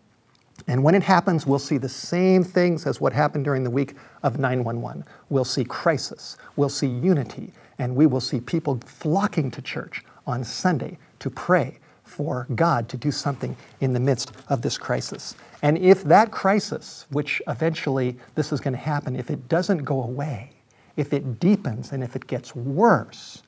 And 0.68 0.84
when 0.84 0.96
it 0.96 1.04
happens, 1.04 1.46
we'll 1.48 1.60
see 1.60 1.78
the 1.78 1.90
same 1.90 2.44
things 2.44 2.86
as 2.86 3.02
what 3.02 3.14
happened 3.14 3.46
during 3.46 3.64
the 3.64 3.70
week 3.70 3.96
of 4.24 4.40
911. 4.40 5.04
We'll 5.30 5.46
see 5.46 5.64
crisis, 5.64 6.38
we'll 6.56 6.70
see 6.70 6.88
unity, 6.88 7.52
and 7.80 7.96
we 7.96 8.06
will 8.06 8.22
see 8.22 8.40
people 8.40 8.80
flocking 8.86 9.50
to 9.52 9.62
church 9.62 10.04
on 10.28 10.44
Sunday 10.44 10.98
to 11.20 11.30
pray 11.30 11.80
for 12.04 12.46
God 12.56 12.90
to 12.90 12.98
do 12.98 13.10
something 13.12 13.56
in 13.80 13.94
the 13.94 14.00
midst 14.00 14.34
of 14.50 14.62
this 14.62 14.78
crisis. 14.78 15.36
And 15.62 15.78
if 15.78 16.04
that 16.04 16.32
crisis, 16.32 17.06
which 17.10 17.42
eventually 17.48 18.18
this 18.36 18.52
is 18.52 18.60
going 18.60 18.74
to 18.74 18.80
happen, 18.80 19.16
if 19.16 19.30
it 19.30 19.48
doesn't 19.48 19.80
go 19.80 20.04
away, 20.04 20.52
if 20.98 21.14
it 21.14 21.40
deepens 21.40 21.92
and 21.92 22.04
if 22.04 22.16
it 22.16 22.28
gets 22.28 22.56
worse, 22.56 23.42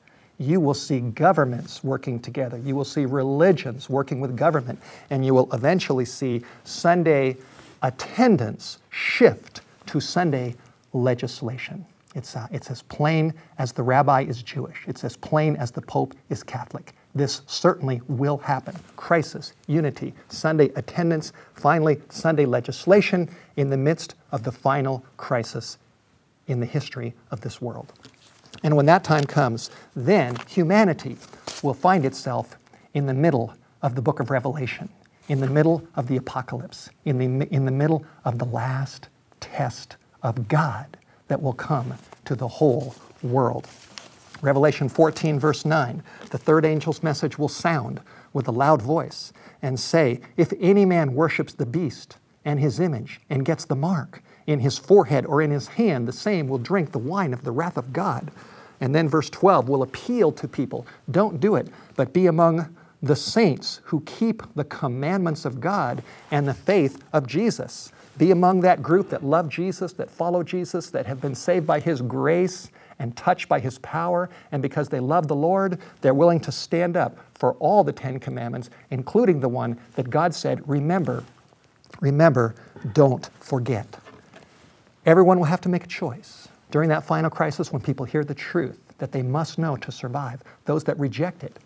you 0.44 0.60
will 0.60 0.74
see 0.74 1.00
governments 1.00 1.82
working 1.82 2.20
together. 2.20 2.58
You 2.58 2.76
will 2.76 2.84
see 2.84 3.06
religions 3.06 3.88
working 3.88 4.20
with 4.20 4.36
government. 4.36 4.80
And 5.10 5.24
you 5.24 5.34
will 5.34 5.52
eventually 5.52 6.04
see 6.04 6.42
Sunday 6.64 7.36
attendance 7.82 8.78
shift 8.90 9.62
to 9.86 10.00
Sunday 10.00 10.54
legislation. 10.92 11.84
It's, 12.14 12.36
uh, 12.36 12.46
it's 12.52 12.70
as 12.70 12.82
plain 12.82 13.34
as 13.58 13.72
the 13.72 13.82
rabbi 13.82 14.22
is 14.22 14.42
Jewish, 14.42 14.84
it's 14.86 15.02
as 15.02 15.16
plain 15.16 15.56
as 15.56 15.72
the 15.72 15.82
Pope 15.82 16.14
is 16.30 16.42
Catholic. 16.44 16.92
This 17.14 17.42
certainly 17.46 18.00
will 18.08 18.38
happen. 18.38 18.76
Crisis, 18.96 19.52
unity, 19.66 20.14
Sunday 20.28 20.70
attendance, 20.76 21.32
finally, 21.54 22.00
Sunday 22.10 22.46
legislation 22.46 23.28
in 23.56 23.68
the 23.68 23.76
midst 23.76 24.14
of 24.32 24.42
the 24.44 24.52
final 24.52 25.04
crisis 25.16 25.78
in 26.46 26.60
the 26.60 26.66
history 26.66 27.14
of 27.30 27.40
this 27.40 27.60
world. 27.60 27.92
And 28.64 28.76
when 28.76 28.86
that 28.86 29.04
time 29.04 29.24
comes, 29.24 29.70
then 29.94 30.36
humanity 30.48 31.18
will 31.62 31.74
find 31.74 32.06
itself 32.06 32.56
in 32.94 33.04
the 33.04 33.14
middle 33.14 33.54
of 33.82 33.94
the 33.94 34.00
book 34.00 34.20
of 34.20 34.30
Revelation, 34.30 34.88
in 35.28 35.40
the 35.40 35.46
middle 35.46 35.86
of 35.96 36.08
the 36.08 36.16
apocalypse, 36.16 36.88
in 37.04 37.18
the, 37.18 37.46
in 37.54 37.66
the 37.66 37.70
middle 37.70 38.06
of 38.24 38.38
the 38.38 38.46
last 38.46 39.08
test 39.38 39.96
of 40.22 40.48
God 40.48 40.96
that 41.28 41.42
will 41.42 41.52
come 41.52 41.92
to 42.24 42.34
the 42.34 42.48
whole 42.48 42.94
world. 43.22 43.68
Revelation 44.40 44.88
14, 44.88 45.38
verse 45.38 45.66
9 45.66 46.02
the 46.30 46.38
third 46.38 46.64
angel's 46.64 47.02
message 47.02 47.38
will 47.38 47.48
sound 47.48 48.00
with 48.32 48.48
a 48.48 48.52
loud 48.52 48.80
voice 48.80 49.32
and 49.62 49.78
say, 49.78 50.20
If 50.38 50.52
any 50.58 50.86
man 50.86 51.14
worships 51.14 51.52
the 51.52 51.66
beast 51.66 52.16
and 52.46 52.58
his 52.58 52.80
image 52.80 53.20
and 53.28 53.44
gets 53.44 53.66
the 53.66 53.76
mark 53.76 54.22
in 54.46 54.60
his 54.60 54.78
forehead 54.78 55.26
or 55.26 55.40
in 55.42 55.50
his 55.50 55.68
hand, 55.68 56.08
the 56.08 56.12
same 56.12 56.48
will 56.48 56.58
drink 56.58 56.92
the 56.92 56.98
wine 56.98 57.32
of 57.32 57.44
the 57.44 57.52
wrath 57.52 57.76
of 57.76 57.92
God. 57.92 58.30
And 58.84 58.94
then 58.94 59.08
verse 59.08 59.30
12 59.30 59.70
will 59.70 59.82
appeal 59.82 60.30
to 60.32 60.46
people 60.46 60.86
don't 61.10 61.40
do 61.40 61.56
it, 61.56 61.68
but 61.96 62.12
be 62.12 62.26
among 62.26 62.76
the 63.02 63.16
saints 63.16 63.80
who 63.84 64.02
keep 64.02 64.42
the 64.54 64.64
commandments 64.64 65.46
of 65.46 65.58
God 65.58 66.02
and 66.30 66.46
the 66.46 66.52
faith 66.52 67.02
of 67.14 67.26
Jesus. 67.26 67.92
Be 68.18 68.30
among 68.30 68.60
that 68.60 68.82
group 68.82 69.08
that 69.08 69.24
love 69.24 69.48
Jesus, 69.48 69.94
that 69.94 70.10
follow 70.10 70.42
Jesus, 70.42 70.90
that 70.90 71.06
have 71.06 71.18
been 71.18 71.34
saved 71.34 71.66
by 71.66 71.80
His 71.80 72.02
grace 72.02 72.70
and 72.98 73.16
touched 73.16 73.48
by 73.48 73.58
His 73.58 73.78
power. 73.78 74.28
And 74.52 74.60
because 74.60 74.90
they 74.90 75.00
love 75.00 75.28
the 75.28 75.34
Lord, 75.34 75.78
they're 76.02 76.12
willing 76.12 76.40
to 76.40 76.52
stand 76.52 76.94
up 76.94 77.16
for 77.32 77.54
all 77.54 77.84
the 77.84 77.92
Ten 77.92 78.20
Commandments, 78.20 78.68
including 78.90 79.40
the 79.40 79.48
one 79.48 79.80
that 79.94 80.10
God 80.10 80.34
said, 80.34 80.62
Remember, 80.68 81.24
remember, 82.02 82.54
don't 82.92 83.30
forget. 83.40 83.86
Everyone 85.06 85.38
will 85.38 85.46
have 85.46 85.62
to 85.62 85.70
make 85.70 85.84
a 85.84 85.88
choice 85.88 86.43
during 86.74 86.88
that 86.88 87.04
final 87.04 87.30
crisis 87.30 87.72
when 87.72 87.80
people 87.80 88.04
hear 88.04 88.24
the 88.24 88.34
truth 88.34 88.80
that 88.98 89.12
they 89.12 89.22
must 89.22 89.58
know 89.58 89.76
to 89.76 89.92
survive. 89.92 90.42
Those 90.64 90.82
that 90.82 90.98
reject 90.98 91.44
it, 91.44 91.56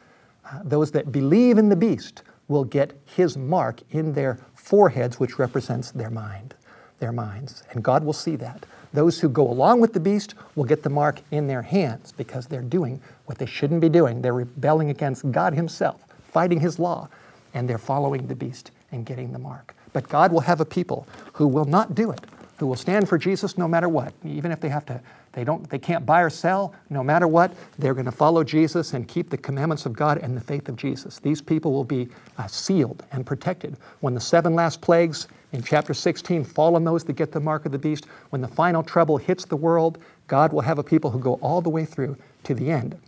uh, 0.45 0.61
those 0.63 0.91
that 0.91 1.11
believe 1.11 1.57
in 1.57 1.71
the 1.71 1.77
beast, 1.77 2.25
will 2.47 2.65
get 2.65 2.93
his 3.07 3.35
mark 3.35 3.81
in 3.93 4.13
their 4.13 4.39
foreheads, 4.55 5.19
which 5.19 5.39
represents 5.39 5.93
their 5.93 6.11
mind, 6.11 6.55
their 6.99 7.11
minds. 7.11 7.63
And 7.71 7.83
God 7.83 8.05
will 8.05 8.13
see 8.13 8.37
that. 8.37 8.67
Those 8.93 9.19
who 9.19 9.31
go 9.31 9.51
along 9.51 9.81
with 9.81 9.95
the 9.95 10.01
beast 10.01 10.35
will 10.55 10.65
get 10.65 10.83
the 10.83 10.91
mark 10.91 11.23
in 11.31 11.47
their 11.47 11.63
hands 11.63 12.13
because 12.13 12.47
they're 12.47 12.61
doing 12.61 13.01
what 13.25 13.39
they 13.39 13.47
shouldn't 13.47 13.81
be 13.81 13.89
doing. 13.89 14.21
They're 14.21 14.35
rebelling 14.35 14.91
against 14.91 15.33
God 15.33 15.55
Himself, 15.55 16.05
fighting 16.23 16.61
His 16.61 16.79
law, 16.79 17.09
and 17.55 17.67
they're 17.67 17.79
following 17.79 18.27
the 18.27 18.37
beast 18.37 18.73
and 18.93 19.07
getting 19.07 19.33
the 19.33 19.39
mark. 19.39 19.75
But 19.95 20.07
God 20.07 20.33
will 20.33 20.41
have 20.41 20.61
a 20.61 20.67
people 20.67 21.07
who 21.33 21.49
will 21.49 21.65
not 21.65 21.95
do 21.95 22.11
it, 22.11 22.21
who 22.59 22.67
will 22.67 22.77
stand 22.77 23.09
for 23.09 23.19
Jesus 23.19 23.57
no 23.57 23.69
matter 23.69 23.89
what, 23.89 24.13
even 24.25 24.53
if 24.53 24.61
they 24.61 24.69
have 24.69 24.87
to 24.87 25.01
they 25.33 25.45
don't 25.45 25.69
they 25.71 25.79
can't 25.79 26.05
buy 26.05 26.21
or 26.23 26.31
sell 26.31 26.75
no 26.91 27.05
matter 27.05 27.29
what 27.29 27.53
they're 27.79 27.95
going 27.95 28.07
to 28.07 28.13
follow 28.13 28.43
jesus 28.43 28.93
and 28.95 29.07
keep 29.07 29.31
the 29.31 29.37
commandments 29.37 29.87
of 29.87 29.93
god 29.93 30.19
and 30.19 30.37
the 30.37 30.41
faith 30.41 30.69
of 30.69 30.77
jesus. 30.77 31.19
These 31.19 31.41
people 31.41 31.73
will 31.73 31.85
be 31.85 32.09
uh, 32.39 32.47
sealed 32.47 33.05
and 33.13 33.25
protected. 33.25 33.77
When 34.01 34.15
the 34.15 34.21
seven 34.21 34.55
last 34.55 34.81
plagues 34.81 35.29
in 35.53 35.63
chapter 35.63 35.95
16 35.95 36.45
fall 36.45 36.75
on 36.77 36.85
those 36.85 37.05
that 37.05 37.13
get 37.15 37.33
the 37.33 37.41
mark 37.41 37.67
of 37.67 37.73
the 37.73 37.79
beast 37.79 38.07
when 38.31 38.43
the 38.43 38.49
final 38.49 38.83
trouble 38.83 39.17
hits 39.17 39.45
the 39.45 39.57
world 39.57 39.99
god 40.27 40.53
will 40.53 40.61
have 40.61 40.79
a 40.79 40.83
people 40.83 41.11
who 41.11 41.21
go 41.21 41.35
all 41.35 41.61
the 41.61 41.71
way 41.71 41.85
through 41.85 42.17
to 42.43 42.55
the 42.55 42.71
end 42.71 42.99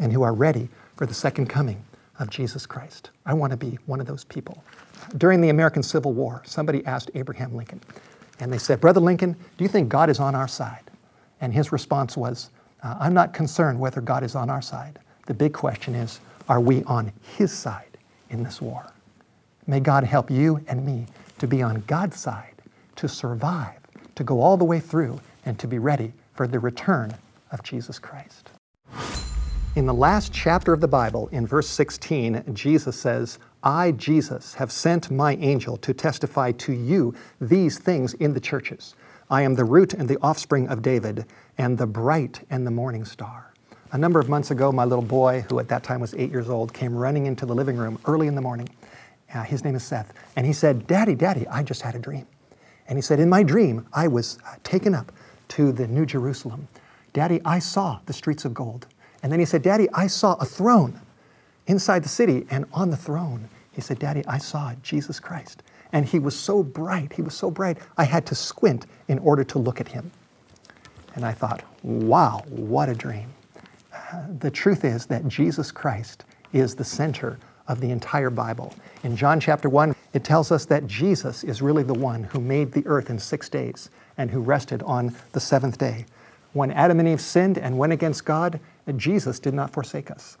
and 0.00 0.12
who 0.12 0.22
are 0.22 0.34
ready 0.34 0.68
for 0.96 1.06
the 1.06 1.14
second 1.14 1.46
coming 1.46 1.84
of 2.18 2.30
jesus 2.30 2.66
christ. 2.66 3.10
I 3.26 3.34
want 3.34 3.52
to 3.52 3.56
be 3.56 3.78
one 3.86 4.00
of 4.00 4.06
those 4.06 4.24
people. 4.24 4.64
During 5.16 5.40
the 5.40 5.50
american 5.50 5.82
civil 5.82 6.12
war 6.12 6.42
somebody 6.44 6.84
asked 6.84 7.10
abraham 7.14 7.54
lincoln 7.54 7.80
and 8.40 8.52
they 8.52 8.58
said, 8.58 8.80
Brother 8.80 9.00
Lincoln, 9.00 9.34
do 9.56 9.64
you 9.64 9.68
think 9.68 9.88
God 9.88 10.10
is 10.10 10.20
on 10.20 10.34
our 10.34 10.48
side? 10.48 10.90
And 11.40 11.52
his 11.52 11.72
response 11.72 12.16
was, 12.16 12.50
uh, 12.82 12.96
I'm 12.98 13.14
not 13.14 13.34
concerned 13.34 13.78
whether 13.78 14.00
God 14.00 14.22
is 14.22 14.34
on 14.34 14.50
our 14.50 14.62
side. 14.62 14.98
The 15.26 15.34
big 15.34 15.52
question 15.52 15.94
is, 15.94 16.20
are 16.48 16.60
we 16.60 16.82
on 16.84 17.12
his 17.36 17.52
side 17.52 17.98
in 18.30 18.42
this 18.42 18.60
war? 18.60 18.92
May 19.66 19.80
God 19.80 20.04
help 20.04 20.30
you 20.30 20.64
and 20.66 20.84
me 20.84 21.06
to 21.38 21.46
be 21.46 21.62
on 21.62 21.84
God's 21.86 22.18
side, 22.18 22.54
to 22.96 23.08
survive, 23.08 23.78
to 24.14 24.24
go 24.24 24.40
all 24.40 24.56
the 24.56 24.64
way 24.64 24.80
through, 24.80 25.20
and 25.44 25.58
to 25.58 25.66
be 25.66 25.78
ready 25.78 26.12
for 26.34 26.46
the 26.46 26.58
return 26.58 27.14
of 27.52 27.62
Jesus 27.62 27.98
Christ. 27.98 28.50
In 29.76 29.86
the 29.86 29.94
last 29.94 30.32
chapter 30.32 30.72
of 30.72 30.80
the 30.80 30.88
Bible, 30.88 31.28
in 31.28 31.46
verse 31.46 31.68
16, 31.68 32.42
Jesus 32.52 32.98
says, 32.98 33.38
I, 33.62 33.92
Jesus, 33.92 34.54
have 34.54 34.72
sent 34.72 35.10
my 35.10 35.36
angel 35.36 35.76
to 35.78 35.92
testify 35.92 36.52
to 36.52 36.72
you 36.72 37.14
these 37.40 37.78
things 37.78 38.14
in 38.14 38.32
the 38.32 38.40
churches. 38.40 38.94
I 39.28 39.42
am 39.42 39.54
the 39.54 39.64
root 39.64 39.92
and 39.94 40.08
the 40.08 40.18
offspring 40.22 40.68
of 40.68 40.82
David, 40.82 41.26
and 41.58 41.76
the 41.76 41.86
bright 41.86 42.40
and 42.48 42.66
the 42.66 42.70
morning 42.70 43.04
star. 43.04 43.52
A 43.92 43.98
number 43.98 44.18
of 44.18 44.28
months 44.28 44.50
ago, 44.50 44.72
my 44.72 44.84
little 44.84 45.04
boy, 45.04 45.44
who 45.50 45.58
at 45.58 45.68
that 45.68 45.82
time 45.82 46.00
was 46.00 46.14
eight 46.14 46.30
years 46.30 46.48
old, 46.48 46.72
came 46.72 46.94
running 46.94 47.26
into 47.26 47.44
the 47.44 47.54
living 47.54 47.76
room 47.76 47.98
early 48.06 48.28
in 48.28 48.34
the 48.34 48.40
morning. 48.40 48.68
Uh, 49.34 49.42
his 49.42 49.62
name 49.62 49.74
is 49.74 49.82
Seth. 49.82 50.12
And 50.36 50.46
he 50.46 50.52
said, 50.52 50.86
Daddy, 50.86 51.14
Daddy, 51.14 51.46
I 51.48 51.62
just 51.62 51.82
had 51.82 51.94
a 51.94 51.98
dream. 51.98 52.26
And 52.88 52.96
he 52.96 53.02
said, 53.02 53.20
In 53.20 53.28
my 53.28 53.42
dream, 53.42 53.86
I 53.92 54.08
was 54.08 54.38
uh, 54.46 54.56
taken 54.64 54.94
up 54.94 55.12
to 55.48 55.70
the 55.70 55.86
New 55.86 56.06
Jerusalem. 56.06 56.66
Daddy, 57.12 57.40
I 57.44 57.58
saw 57.58 58.00
the 58.06 58.12
streets 58.12 58.44
of 58.44 58.54
gold. 58.54 58.86
And 59.22 59.30
then 59.30 59.38
he 59.38 59.44
said, 59.44 59.62
Daddy, 59.62 59.88
I 59.92 60.06
saw 60.06 60.34
a 60.34 60.44
throne 60.44 61.00
inside 61.70 62.02
the 62.02 62.08
city, 62.08 62.44
and 62.50 62.64
on 62.72 62.90
the 62.90 62.96
throne, 62.96 63.48
he 63.70 63.80
said, 63.80 64.00
Daddy, 64.00 64.24
I 64.26 64.38
saw 64.38 64.74
Jesus 64.82 65.20
Christ. 65.20 65.62
And 65.92 66.04
he 66.04 66.18
was 66.18 66.36
so 66.36 66.64
bright, 66.64 67.12
he 67.12 67.22
was 67.22 67.34
so 67.34 67.48
bright, 67.48 67.78
I 67.96 68.04
had 68.04 68.26
to 68.26 68.34
squint 68.34 68.86
in 69.06 69.20
order 69.20 69.44
to 69.44 69.58
look 69.58 69.80
at 69.80 69.86
him. 69.86 70.10
And 71.14 71.24
I 71.24 71.32
thought, 71.32 71.62
wow, 71.82 72.42
what 72.48 72.88
a 72.88 72.94
dream. 72.94 73.32
Uh, 73.92 74.22
the 74.40 74.50
truth 74.50 74.84
is 74.84 75.06
that 75.06 75.28
Jesus 75.28 75.70
Christ 75.70 76.24
is 76.52 76.74
the 76.74 76.84
center 76.84 77.38
of 77.68 77.80
the 77.80 77.90
entire 77.90 78.30
Bible. 78.30 78.74
In 79.04 79.14
John 79.16 79.38
chapter 79.38 79.68
1, 79.68 79.94
it 80.12 80.24
tells 80.24 80.50
us 80.50 80.64
that 80.66 80.88
Jesus 80.88 81.44
is 81.44 81.62
really 81.62 81.84
the 81.84 81.94
one 81.94 82.24
who 82.24 82.40
made 82.40 82.72
the 82.72 82.84
earth 82.86 83.10
in 83.10 83.18
six 83.18 83.48
days 83.48 83.90
and 84.18 84.28
who 84.28 84.40
rested 84.40 84.82
on 84.82 85.14
the 85.32 85.40
seventh 85.40 85.78
day. 85.78 86.04
When 86.52 86.72
Adam 86.72 86.98
and 86.98 87.08
Eve 87.08 87.20
sinned 87.20 87.58
and 87.58 87.78
went 87.78 87.92
against 87.92 88.24
God, 88.24 88.58
Jesus 88.96 89.38
did 89.38 89.54
not 89.54 89.70
forsake 89.70 90.10
us. 90.10 90.36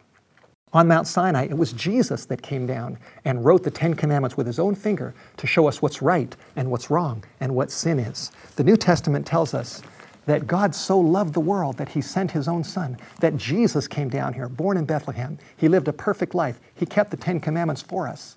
On 0.72 0.86
Mount 0.86 1.08
Sinai, 1.08 1.46
it 1.46 1.58
was 1.58 1.72
Jesus 1.72 2.26
that 2.26 2.42
came 2.42 2.64
down 2.64 2.96
and 3.24 3.44
wrote 3.44 3.64
the 3.64 3.72
Ten 3.72 3.94
Commandments 3.94 4.36
with 4.36 4.46
his 4.46 4.60
own 4.60 4.76
finger 4.76 5.14
to 5.36 5.46
show 5.46 5.66
us 5.66 5.82
what's 5.82 6.00
right 6.00 6.36
and 6.54 6.70
what's 6.70 6.90
wrong 6.90 7.24
and 7.40 7.56
what 7.56 7.72
sin 7.72 7.98
is. 7.98 8.30
The 8.54 8.62
New 8.62 8.76
Testament 8.76 9.26
tells 9.26 9.52
us 9.52 9.82
that 10.26 10.46
God 10.46 10.72
so 10.72 10.96
loved 10.96 11.34
the 11.34 11.40
world 11.40 11.76
that 11.78 11.88
he 11.88 12.00
sent 12.00 12.30
his 12.30 12.46
own 12.46 12.62
son, 12.62 12.98
that 13.18 13.36
Jesus 13.36 13.88
came 13.88 14.08
down 14.08 14.32
here, 14.32 14.48
born 14.48 14.76
in 14.76 14.84
Bethlehem. 14.84 15.38
He 15.56 15.68
lived 15.68 15.88
a 15.88 15.92
perfect 15.92 16.36
life. 16.36 16.60
He 16.76 16.86
kept 16.86 17.10
the 17.10 17.16
Ten 17.16 17.40
Commandments 17.40 17.82
for 17.82 18.06
us. 18.06 18.36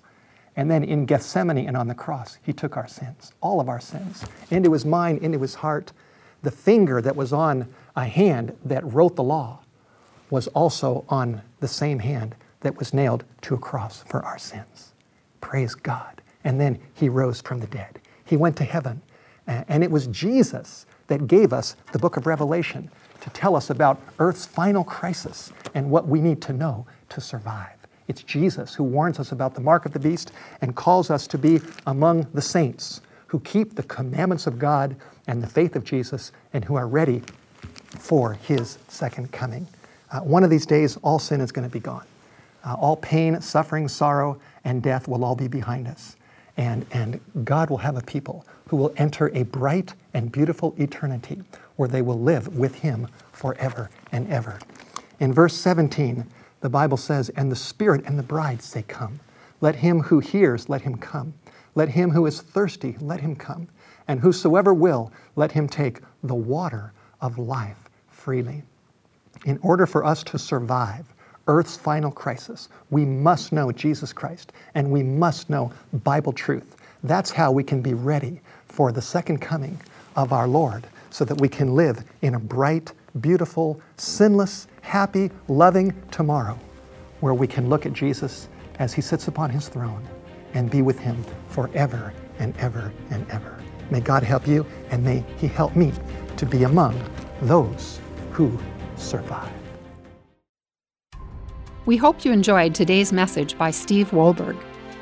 And 0.56 0.68
then 0.68 0.82
in 0.82 1.06
Gethsemane 1.06 1.68
and 1.68 1.76
on 1.76 1.86
the 1.86 1.94
cross, 1.94 2.38
he 2.42 2.52
took 2.52 2.76
our 2.76 2.88
sins, 2.88 3.32
all 3.40 3.60
of 3.60 3.68
our 3.68 3.80
sins, 3.80 4.24
into 4.50 4.72
his 4.72 4.84
mind, 4.84 5.20
into 5.20 5.38
his 5.38 5.54
heart. 5.54 5.92
The 6.42 6.50
finger 6.50 7.00
that 7.00 7.14
was 7.14 7.32
on 7.32 7.72
a 7.94 8.06
hand 8.06 8.56
that 8.64 8.84
wrote 8.92 9.14
the 9.14 9.22
law 9.22 9.60
was 10.34 10.48
also 10.48 11.04
on 11.08 11.40
the 11.60 11.68
same 11.68 12.00
hand 12.00 12.34
that 12.62 12.76
was 12.76 12.92
nailed 12.92 13.22
to 13.40 13.54
a 13.54 13.58
cross 13.58 14.02
for 14.08 14.20
our 14.24 14.36
sins. 14.36 14.92
Praise 15.40 15.76
God. 15.76 16.20
And 16.42 16.60
then 16.60 16.80
he 16.92 17.08
rose 17.08 17.40
from 17.40 17.60
the 17.60 17.68
dead. 17.68 18.00
He 18.24 18.36
went 18.36 18.56
to 18.56 18.64
heaven. 18.64 19.00
And 19.46 19.84
it 19.84 19.90
was 19.92 20.08
Jesus 20.08 20.86
that 21.06 21.28
gave 21.28 21.52
us 21.52 21.76
the 21.92 22.00
book 22.00 22.16
of 22.16 22.26
Revelation 22.26 22.90
to 23.20 23.30
tell 23.30 23.54
us 23.54 23.70
about 23.70 24.02
Earth's 24.18 24.44
final 24.44 24.82
crisis 24.82 25.52
and 25.72 25.88
what 25.88 26.08
we 26.08 26.20
need 26.20 26.42
to 26.42 26.52
know 26.52 26.84
to 27.10 27.20
survive. 27.20 27.76
It's 28.08 28.24
Jesus 28.24 28.74
who 28.74 28.82
warns 28.82 29.20
us 29.20 29.30
about 29.30 29.54
the 29.54 29.60
mark 29.60 29.86
of 29.86 29.92
the 29.92 30.00
beast 30.00 30.32
and 30.62 30.74
calls 30.74 31.10
us 31.10 31.28
to 31.28 31.38
be 31.38 31.60
among 31.86 32.26
the 32.34 32.42
saints 32.42 33.02
who 33.28 33.38
keep 33.38 33.76
the 33.76 33.84
commandments 33.84 34.48
of 34.48 34.58
God 34.58 34.96
and 35.28 35.40
the 35.40 35.46
faith 35.46 35.76
of 35.76 35.84
Jesus 35.84 36.32
and 36.52 36.64
who 36.64 36.74
are 36.74 36.88
ready 36.88 37.22
for 38.00 38.32
his 38.32 38.78
second 38.88 39.30
coming. 39.30 39.68
Uh, 40.14 40.20
one 40.20 40.44
of 40.44 40.50
these 40.50 40.64
days, 40.64 40.96
all 41.02 41.18
sin 41.18 41.40
is 41.40 41.50
going 41.50 41.68
to 41.68 41.72
be 41.72 41.80
gone. 41.80 42.06
Uh, 42.64 42.74
all 42.74 42.96
pain, 42.96 43.40
suffering, 43.40 43.88
sorrow, 43.88 44.38
and 44.62 44.80
death 44.80 45.08
will 45.08 45.24
all 45.24 45.34
be 45.34 45.48
behind 45.48 45.88
us. 45.88 46.14
And, 46.56 46.86
and 46.92 47.20
God 47.44 47.68
will 47.68 47.78
have 47.78 47.96
a 47.96 48.00
people 48.00 48.46
who 48.68 48.76
will 48.76 48.94
enter 48.96 49.28
a 49.34 49.42
bright 49.42 49.92
and 50.14 50.30
beautiful 50.30 50.72
eternity 50.78 51.42
where 51.74 51.88
they 51.88 52.00
will 52.00 52.20
live 52.20 52.56
with 52.56 52.76
Him 52.76 53.08
forever 53.32 53.90
and 54.12 54.30
ever. 54.30 54.60
In 55.18 55.32
verse 55.32 55.54
17, 55.54 56.24
the 56.60 56.68
Bible 56.68 56.96
says, 56.96 57.28
And 57.30 57.50
the 57.50 57.56
Spirit 57.56 58.04
and 58.06 58.16
the 58.16 58.22
bride 58.22 58.62
say, 58.62 58.84
Come. 58.86 59.18
Let 59.60 59.76
him 59.76 60.00
who 60.02 60.20
hears, 60.20 60.68
let 60.68 60.82
him 60.82 60.96
come. 60.96 61.34
Let 61.74 61.88
him 61.88 62.10
who 62.10 62.26
is 62.26 62.40
thirsty, 62.40 62.96
let 63.00 63.20
him 63.20 63.34
come. 63.34 63.68
And 64.06 64.20
whosoever 64.20 64.72
will, 64.74 65.10
let 65.34 65.52
him 65.52 65.68
take 65.68 66.00
the 66.22 66.34
water 66.34 66.92
of 67.20 67.38
life 67.38 67.88
freely. 68.08 68.62
In 69.44 69.58
order 69.62 69.86
for 69.86 70.04
us 70.04 70.22
to 70.24 70.38
survive 70.38 71.06
Earth's 71.46 71.76
final 71.76 72.10
crisis, 72.10 72.68
we 72.90 73.04
must 73.04 73.52
know 73.52 73.70
Jesus 73.70 74.12
Christ 74.12 74.52
and 74.74 74.90
we 74.90 75.02
must 75.02 75.50
know 75.50 75.72
Bible 75.92 76.32
truth. 76.32 76.76
That's 77.02 77.30
how 77.30 77.52
we 77.52 77.62
can 77.62 77.82
be 77.82 77.94
ready 77.94 78.40
for 78.66 78.92
the 78.92 79.02
second 79.02 79.40
coming 79.40 79.78
of 80.16 80.32
our 80.32 80.48
Lord 80.48 80.86
so 81.10 81.24
that 81.24 81.40
we 81.40 81.48
can 81.48 81.74
live 81.74 82.02
in 82.22 82.34
a 82.34 82.40
bright, 82.40 82.92
beautiful, 83.20 83.80
sinless, 83.96 84.66
happy, 84.80 85.30
loving 85.48 85.94
tomorrow 86.10 86.58
where 87.20 87.34
we 87.34 87.46
can 87.46 87.68
look 87.68 87.86
at 87.86 87.92
Jesus 87.92 88.48
as 88.78 88.92
he 88.92 89.00
sits 89.00 89.28
upon 89.28 89.50
his 89.50 89.68
throne 89.68 90.06
and 90.54 90.70
be 90.70 90.82
with 90.82 90.98
him 90.98 91.24
forever 91.48 92.12
and 92.38 92.56
ever 92.56 92.92
and 93.10 93.28
ever. 93.30 93.58
May 93.90 94.00
God 94.00 94.22
help 94.22 94.46
you 94.46 94.66
and 94.90 95.04
may 95.04 95.24
he 95.36 95.46
help 95.46 95.76
me 95.76 95.92
to 96.36 96.46
be 96.46 96.64
among 96.64 96.98
those 97.42 98.00
who 98.32 98.58
survive. 98.96 99.52
We 101.86 101.96
hope 101.96 102.24
you 102.24 102.32
enjoyed 102.32 102.74
today's 102.74 103.12
message 103.12 103.58
by 103.58 103.70
Steve 103.70 104.10
Wohlberg. 104.10 104.56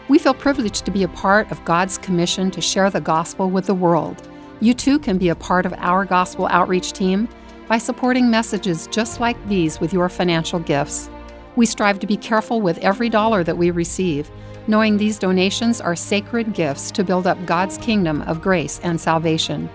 We 0.09 0.19
feel 0.19 0.35
privileged 0.35 0.85
to 0.85 0.91
be 0.91 1.05
a 1.05 1.09
part 1.09 1.51
of 1.53 1.65
God's 1.65 1.97
commission 1.99 2.51
to 2.51 2.61
share 2.61 2.91
the 2.91 3.01
gospel 3.01 3.51
with 3.51 3.67
the 3.67 3.75
world. 3.75 4.29
You 4.61 4.75
too 4.75 4.99
can 4.99 5.17
be 5.17 5.29
a 5.29 5.35
part 5.37 5.65
of 5.65 5.75
our 5.79 6.05
gospel 6.05 6.47
outreach 6.51 6.93
team 6.93 7.29
by 7.69 7.79
supporting 7.79 8.31
messages 8.31 8.89
just 8.89 9.21
like 9.21 9.37
these 9.49 9.81
with 9.81 9.93
your 9.93 10.09
financial 10.09 10.59
gifts. 10.59 11.09
We 11.55 11.67
strive 11.67 12.01
to 12.01 12.07
be 12.07 12.17
careful 12.17 12.61
with 12.61 12.79
every 12.79 13.09
dollar 13.09 13.45
that 13.45 13.59
we 13.59 13.71
receive, 13.71 14.31
knowing 14.67 14.97
these 14.97 15.19
donations 15.19 15.81
are 15.81 15.97
sacred 15.97 16.55
gifts 16.55 16.91
to 16.93 17.05
build 17.05 17.27
up 17.27 17.45
God's 17.47 17.79
kingdom 17.79 18.23
of 18.23 18.43
grace 18.43 18.81
and 18.83 19.01
salvation. 19.01 19.69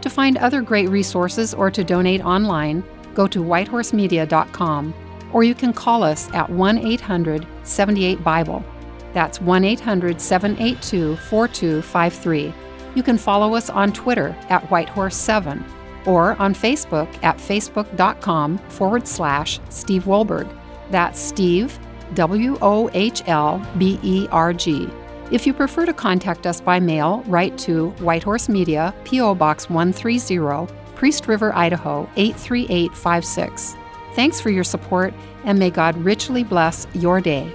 To 0.00 0.10
find 0.10 0.36
other 0.38 0.62
great 0.62 0.88
resources 0.88 1.54
or 1.54 1.70
to 1.70 1.84
donate 1.84 2.24
online, 2.24 2.84
go 3.14 3.26
to 3.26 3.42
whitehorsemedia.com 3.42 4.94
or 5.32 5.44
you 5.44 5.54
can 5.54 5.72
call 5.72 6.02
us 6.02 6.30
at 6.32 6.48
1 6.48 6.78
800 6.78 7.46
78 7.62 8.22
Bible. 8.22 8.64
That's 9.12 9.40
1 9.40 9.64
800 9.64 10.20
782 10.20 11.16
4253. 11.16 12.54
You 12.94 13.02
can 13.02 13.18
follow 13.18 13.54
us 13.54 13.70
on 13.70 13.92
Twitter 13.92 14.36
at 14.48 14.62
Whitehorse7 14.68 15.62
or 16.06 16.40
on 16.40 16.54
Facebook 16.54 17.08
at 17.24 17.38
facebook.com 17.38 18.58
forward 18.58 19.08
slash 19.08 19.60
Steve 19.70 20.04
Wohlberg. 20.04 20.48
That's 20.90 21.18
Steve, 21.18 21.78
W 22.14 22.58
O 22.62 22.90
H 22.92 23.22
L 23.26 23.66
B 23.78 23.98
E 24.02 24.28
R 24.30 24.52
G. 24.52 24.88
If 25.30 25.46
you 25.46 25.54
prefer 25.54 25.86
to 25.86 25.94
contact 25.94 26.46
us 26.46 26.60
by 26.60 26.78
mail, 26.78 27.24
write 27.26 27.56
to 27.58 27.90
Whitehorse 27.92 28.48
Media, 28.48 28.94
P.O. 29.04 29.34
Box 29.34 29.70
130, 29.70 30.72
Priest 31.04 31.28
River, 31.28 31.54
Idaho 31.54 32.08
83856. 32.16 33.76
Thanks 34.14 34.40
for 34.40 34.48
your 34.48 34.64
support, 34.64 35.12
and 35.44 35.58
may 35.58 35.68
God 35.68 35.98
richly 35.98 36.42
bless 36.42 36.86
your 36.94 37.20
day. 37.20 37.52